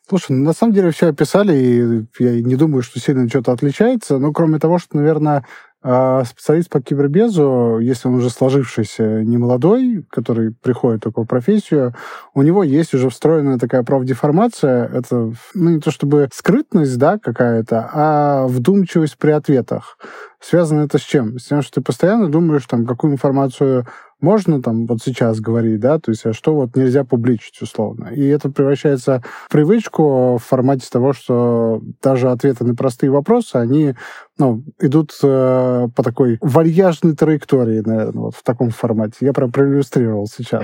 Слушай, 0.07 0.33
ну, 0.33 0.43
на 0.43 0.53
самом 0.53 0.73
деле 0.73 0.91
все 0.91 1.07
описали, 1.07 1.55
и 1.55 2.23
я 2.23 2.41
не 2.41 2.55
думаю, 2.55 2.83
что 2.83 2.99
сильно 2.99 3.27
что-то 3.29 3.53
отличается. 3.53 4.17
Ну, 4.17 4.33
кроме 4.33 4.59
того, 4.59 4.77
что, 4.77 4.97
наверное, 4.97 5.45
а, 5.83 6.23
специалист 6.23 6.69
по 6.69 6.81
кибербезу, 6.81 7.79
если 7.81 8.07
он 8.07 8.15
уже 8.15 8.29
сложившийся, 8.29 9.23
не 9.23 9.37
молодой, 9.37 10.05
который 10.09 10.53
приходит 10.53 11.03
только 11.03 11.23
в 11.23 11.25
профессию, 11.25 11.93
у 12.33 12.41
него 12.41 12.63
есть 12.63 12.93
уже 12.93 13.09
встроенная 13.09 13.59
такая 13.59 13.83
профдеформация. 13.83 14.87
Это, 14.87 15.33
ну, 15.53 15.69
не 15.69 15.81
то 15.81 15.91
чтобы 15.91 16.29
скрытность, 16.33 16.97
да, 16.97 17.19
какая-то, 17.19 17.89
а 17.93 18.47
вдумчивость 18.47 19.17
при 19.17 19.31
ответах. 19.31 19.97
Связано 20.39 20.81
это 20.81 20.97
с 20.97 21.01
чем? 21.01 21.37
С 21.37 21.47
тем, 21.47 21.61
что 21.61 21.75
ты 21.75 21.81
постоянно 21.81 22.29
думаешь, 22.29 22.65
там, 22.65 22.85
какую 22.85 23.13
информацию 23.13 23.85
можно 24.23 24.61
там 24.61 24.85
вот 24.87 24.99
сейчас 25.03 25.41
говорить, 25.41 25.81
да, 25.81 25.99
то 25.99 26.11
есть 26.11 26.25
а 26.25 26.31
что 26.31 26.55
вот 26.55 26.77
нельзя 26.77 27.03
публичить 27.03 27.61
условно. 27.61 28.07
И 28.07 28.25
это 28.25 28.49
превращается 28.49 29.21
в 29.47 29.51
привычку 29.51 30.37
в 30.37 30.43
формате 30.43 30.87
того, 30.89 31.11
что 31.11 31.81
даже 32.01 32.31
ответы 32.31 32.63
на 32.63 32.73
простые 32.73 33.11
вопросы, 33.11 33.57
они 33.57 33.95
ну, 34.39 34.63
идут 34.79 35.11
э, 35.21 35.87
по 35.95 36.03
такой 36.03 36.37
вальяжной 36.41 37.15
траектории, 37.15 37.83
наверное, 37.85 38.23
вот 38.23 38.35
в 38.35 38.43
таком 38.43 38.71
формате. 38.71 39.17
Я 39.21 39.33
прям 39.33 39.51
проиллюстрировал 39.51 40.27
сейчас. 40.27 40.63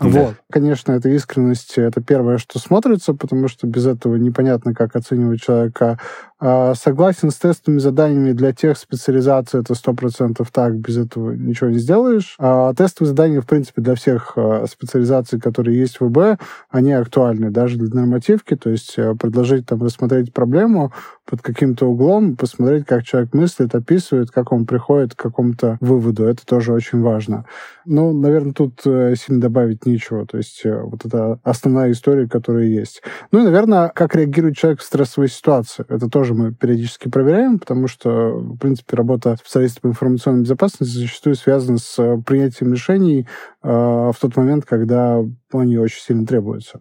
Вот. 0.00 0.34
Конечно, 0.50 0.92
эта 0.92 1.08
искренность— 1.10 1.74
это 1.76 2.00
первое, 2.00 2.38
что 2.38 2.58
смотрится, 2.58 3.14
потому 3.14 3.48
что 3.48 3.66
без 3.66 3.86
этого 3.86 4.16
непонятно, 4.16 4.74
как 4.74 4.96
оценивать 4.96 5.42
человека. 5.42 5.98
А, 6.40 6.74
Согласен 6.74 7.30
с 7.30 7.36
тестовыми 7.36 7.78
заданиями 7.78 8.32
для 8.32 8.52
тех 8.52 8.78
специализаций, 8.78 9.60
это 9.60 9.74
сто 9.74 9.92
процентов 9.92 10.50
так, 10.52 10.76
без 10.76 10.96
этого 10.98 11.32
ничего 11.32 11.70
не 11.70 11.78
сделаешь. 11.78 12.36
А 12.38 12.72
тестовые 12.74 13.10
задания, 13.10 13.40
в 13.40 13.46
принципе, 13.46 13.82
для 13.82 13.94
всех 13.94 14.32
а, 14.36 14.64
специализаций, 14.66 15.40
которые 15.40 15.78
есть 15.78 16.00
в 16.00 16.08
ИБ, 16.08 16.40
они 16.70 16.92
актуальны 16.92 17.50
даже 17.50 17.76
для 17.76 18.00
нормативки, 18.00 18.56
то 18.56 18.70
есть 18.70 18.94
э, 18.96 19.14
предложить 19.14 19.66
там 19.66 19.82
рассмотреть 19.82 20.32
проблему 20.32 20.92
под 21.28 21.42
каким-то 21.42 21.86
углом, 21.86 22.36
посмотреть, 22.36 22.86
как 22.86 23.04
человек 23.04 23.34
мыслит, 23.34 23.74
описывает, 23.74 24.30
как 24.30 24.50
он 24.50 24.64
приходит 24.64 25.14
к 25.14 25.18
какому-то 25.18 25.76
выводу. 25.80 26.24
Это 26.24 26.44
тоже 26.46 26.72
очень 26.72 27.02
важно. 27.02 27.44
Ну, 27.84 28.12
наверное, 28.12 28.54
тут 28.54 28.80
э, 28.86 29.14
сильно 29.16 29.40
добавить 29.40 29.84
нечего. 29.84 30.26
То 30.26 30.38
есть 30.38 30.64
э, 30.64 30.80
вот 30.80 31.04
это 31.04 31.38
основная 31.42 31.90
история, 31.92 32.26
которая 32.26 32.64
есть. 32.64 33.02
Ну 33.30 33.40
и, 33.40 33.44
наверное, 33.44 33.90
как 33.94 34.14
реагирует 34.14 34.56
человек 34.56 34.80
в 34.80 34.84
стрессовой 34.84 35.28
ситуации. 35.28 35.84
Это 35.88 36.08
тоже 36.08 36.32
мы 36.32 36.54
периодически 36.54 37.10
проверяем, 37.10 37.58
потому 37.58 37.88
что, 37.88 38.30
в 38.38 38.56
принципе, 38.56 38.96
работа 38.96 39.36
специалиста 39.36 39.82
по 39.82 39.88
информационной 39.88 40.42
безопасности 40.42 40.96
зачастую 40.96 41.34
связана 41.34 41.76
с 41.76 41.98
э, 41.98 42.16
принятием 42.24 42.72
решений 42.72 43.28
э, 43.62 43.68
в 43.68 44.16
тот 44.18 44.34
момент, 44.36 44.64
когда 44.64 45.22
они 45.52 45.76
очень 45.76 46.00
сильно 46.00 46.26
требуются. 46.26 46.80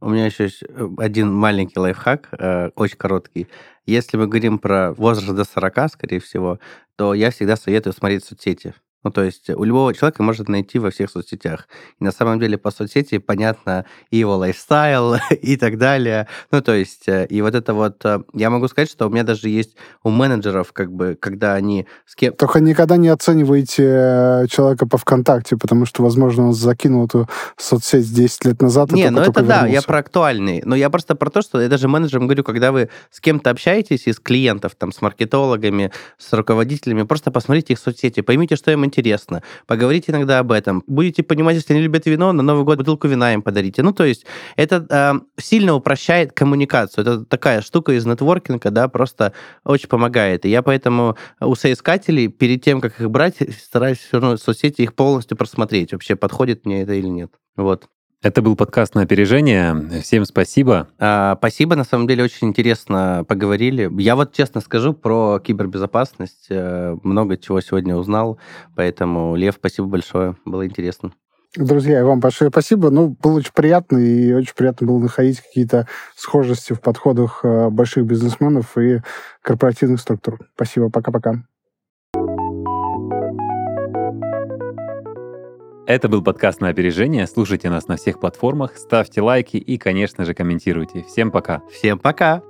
У 0.00 0.08
меня 0.08 0.26
еще 0.26 0.44
есть 0.44 0.62
э, 0.62 0.88
один 0.98 1.32
маленький 1.32 1.78
лайфхак, 1.78 2.28
э, 2.32 2.70
очень 2.74 2.96
короткий. 2.96 3.48
Если 3.86 4.16
мы 4.16 4.26
говорим 4.26 4.58
про 4.58 4.92
возраст 4.94 5.34
до 5.34 5.44
40, 5.44 5.90
скорее 5.92 6.20
всего, 6.20 6.58
то 6.96 7.12
я 7.14 7.30
всегда 7.30 7.56
советую 7.56 7.92
смотреть 7.92 8.24
соцсети. 8.24 8.74
Ну, 9.02 9.10
то 9.10 9.22
есть 9.22 9.48
у 9.48 9.64
любого 9.64 9.94
человека 9.94 10.22
может 10.22 10.48
найти 10.48 10.78
во 10.78 10.90
всех 10.90 11.10
соцсетях. 11.10 11.68
И 11.98 12.04
на 12.04 12.12
самом 12.12 12.38
деле 12.38 12.58
по 12.58 12.70
соцсети 12.70 13.18
понятно 13.18 13.86
и 14.10 14.18
его 14.18 14.36
лайфстайл 14.36 15.16
и 15.30 15.56
так 15.56 15.78
далее. 15.78 16.28
Ну, 16.50 16.60
то 16.60 16.72
есть, 16.74 17.08
э, 17.08 17.26
и 17.26 17.40
вот 17.40 17.54
это 17.54 17.72
вот... 17.72 18.04
э, 18.04 18.20
Я 18.34 18.50
могу 18.50 18.68
сказать, 18.68 18.90
что 18.90 19.06
у 19.06 19.10
меня 19.10 19.24
даже 19.24 19.48
есть 19.48 19.76
у 20.02 20.10
менеджеров, 20.10 20.72
как 20.72 20.92
бы, 20.92 21.16
когда 21.18 21.54
они 21.54 21.86
с 22.04 22.14
кем... 22.14 22.34
Только 22.34 22.60
никогда 22.60 22.98
не 22.98 23.08
оценивайте 23.08 23.84
э, 23.86 24.46
человека 24.48 24.86
по 24.86 24.98
ВКонтакте, 24.98 25.56
потому 25.56 25.86
что, 25.86 26.02
возможно, 26.02 26.48
он 26.48 26.52
закинул 26.52 27.06
эту 27.06 27.26
соцсеть 27.56 28.12
10 28.12 28.44
лет 28.44 28.60
назад. 28.60 28.92
и 28.92 28.96
Не, 28.96 29.10
ну 29.10 29.20
это 29.22 29.42
да, 29.42 29.60
я 29.60 29.64
вернулся. 29.64 29.86
про 29.86 29.98
актуальный. 29.98 30.62
Но 30.64 30.76
я 30.76 30.90
просто 30.90 31.14
про 31.14 31.30
то, 31.30 31.40
что 31.40 31.60
я 31.60 31.68
даже 31.68 31.88
менеджерам 31.88 32.26
говорю, 32.26 32.44
когда 32.44 32.70
вы 32.70 32.90
с 33.10 33.20
кем-то 33.20 33.48
общаетесь 33.48 34.06
из 34.06 34.18
клиентов, 34.18 34.74
там, 34.76 34.92
с 34.92 35.00
маркетологами, 35.00 35.90
с 36.18 36.30
руководителями, 36.34 37.04
просто 37.04 37.30
посмотрите 37.30 37.72
их 37.72 37.78
соцсети, 37.78 38.20
поймите, 38.20 38.56
что 38.56 38.70
им 38.70 38.89
интересно, 38.90 39.42
поговорите 39.66 40.12
иногда 40.12 40.40
об 40.40 40.52
этом. 40.52 40.82
Будете 40.86 41.22
понимать, 41.22 41.56
если 41.56 41.72
они 41.72 41.82
любят 41.82 42.06
вино, 42.06 42.32
на 42.32 42.42
Новый 42.42 42.64
год 42.64 42.78
бутылку 42.78 43.08
вина 43.08 43.32
им 43.32 43.42
подарите. 43.42 43.82
Ну, 43.82 43.92
то 43.92 44.04
есть 44.04 44.26
это 44.56 44.86
э, 44.90 45.40
сильно 45.40 45.74
упрощает 45.74 46.32
коммуникацию. 46.32 47.02
Это 47.02 47.24
такая 47.24 47.62
штука 47.62 47.92
из 47.92 48.04
нетворкинга, 48.04 48.70
да, 48.70 48.88
просто 48.88 49.32
очень 49.64 49.88
помогает. 49.88 50.44
И 50.44 50.48
я 50.48 50.62
поэтому 50.62 51.16
у 51.40 51.54
соискателей 51.54 52.28
перед 52.28 52.62
тем, 52.62 52.80
как 52.80 53.00
их 53.00 53.10
брать, 53.10 53.36
стараюсь 53.62 53.98
все 53.98 54.18
равно 54.18 54.36
соцсети 54.36 54.82
их 54.82 54.94
полностью 54.94 55.36
просмотреть. 55.36 55.92
Вообще, 55.92 56.16
подходит 56.16 56.66
мне 56.66 56.82
это 56.82 56.94
или 56.94 57.06
нет. 57.08 57.30
Вот. 57.56 57.88
Это 58.22 58.42
был 58.42 58.54
подкаст 58.54 58.94
на 58.94 59.00
опережение. 59.00 60.02
Всем 60.02 60.26
спасибо. 60.26 60.88
А, 60.98 61.36
Спасибо, 61.38 61.74
на 61.74 61.84
самом 61.84 62.06
деле 62.06 62.22
очень 62.22 62.48
интересно 62.48 63.24
поговорили. 63.26 63.90
Я 63.98 64.14
вот 64.14 64.34
честно 64.34 64.60
скажу 64.60 64.92
про 64.92 65.38
кибербезопасность. 65.38 66.48
э, 66.50 66.96
Много 67.02 67.38
чего 67.38 67.62
сегодня 67.62 67.96
узнал, 67.96 68.38
поэтому, 68.76 69.36
Лев, 69.36 69.54
спасибо 69.54 69.88
большое, 69.88 70.36
было 70.44 70.66
интересно. 70.66 71.12
Друзья, 71.56 72.00
и 72.00 72.02
вам 72.02 72.20
большое 72.20 72.50
спасибо. 72.50 72.90
Ну, 72.90 73.16
было 73.22 73.38
очень 73.38 73.52
приятно, 73.54 73.96
и 73.96 74.34
очень 74.34 74.54
приятно 74.54 74.86
было 74.86 74.98
находить 74.98 75.40
какие-то 75.40 75.88
схожести 76.14 76.74
в 76.74 76.80
подходах 76.82 77.40
э, 77.42 77.70
больших 77.70 78.04
бизнесменов 78.04 78.76
и 78.76 79.00
корпоративных 79.40 79.98
структур. 79.98 80.40
Спасибо, 80.54 80.90
пока-пока. 80.90 81.42
Это 85.90 86.08
был 86.08 86.22
подкаст 86.22 86.60
на 86.60 86.68
опережение. 86.68 87.26
Слушайте 87.26 87.68
нас 87.68 87.88
на 87.88 87.96
всех 87.96 88.20
платформах, 88.20 88.76
ставьте 88.76 89.22
лайки 89.22 89.56
и, 89.56 89.76
конечно 89.76 90.24
же, 90.24 90.34
комментируйте. 90.34 91.02
Всем 91.02 91.32
пока. 91.32 91.62
Всем 91.68 91.98
пока! 91.98 92.44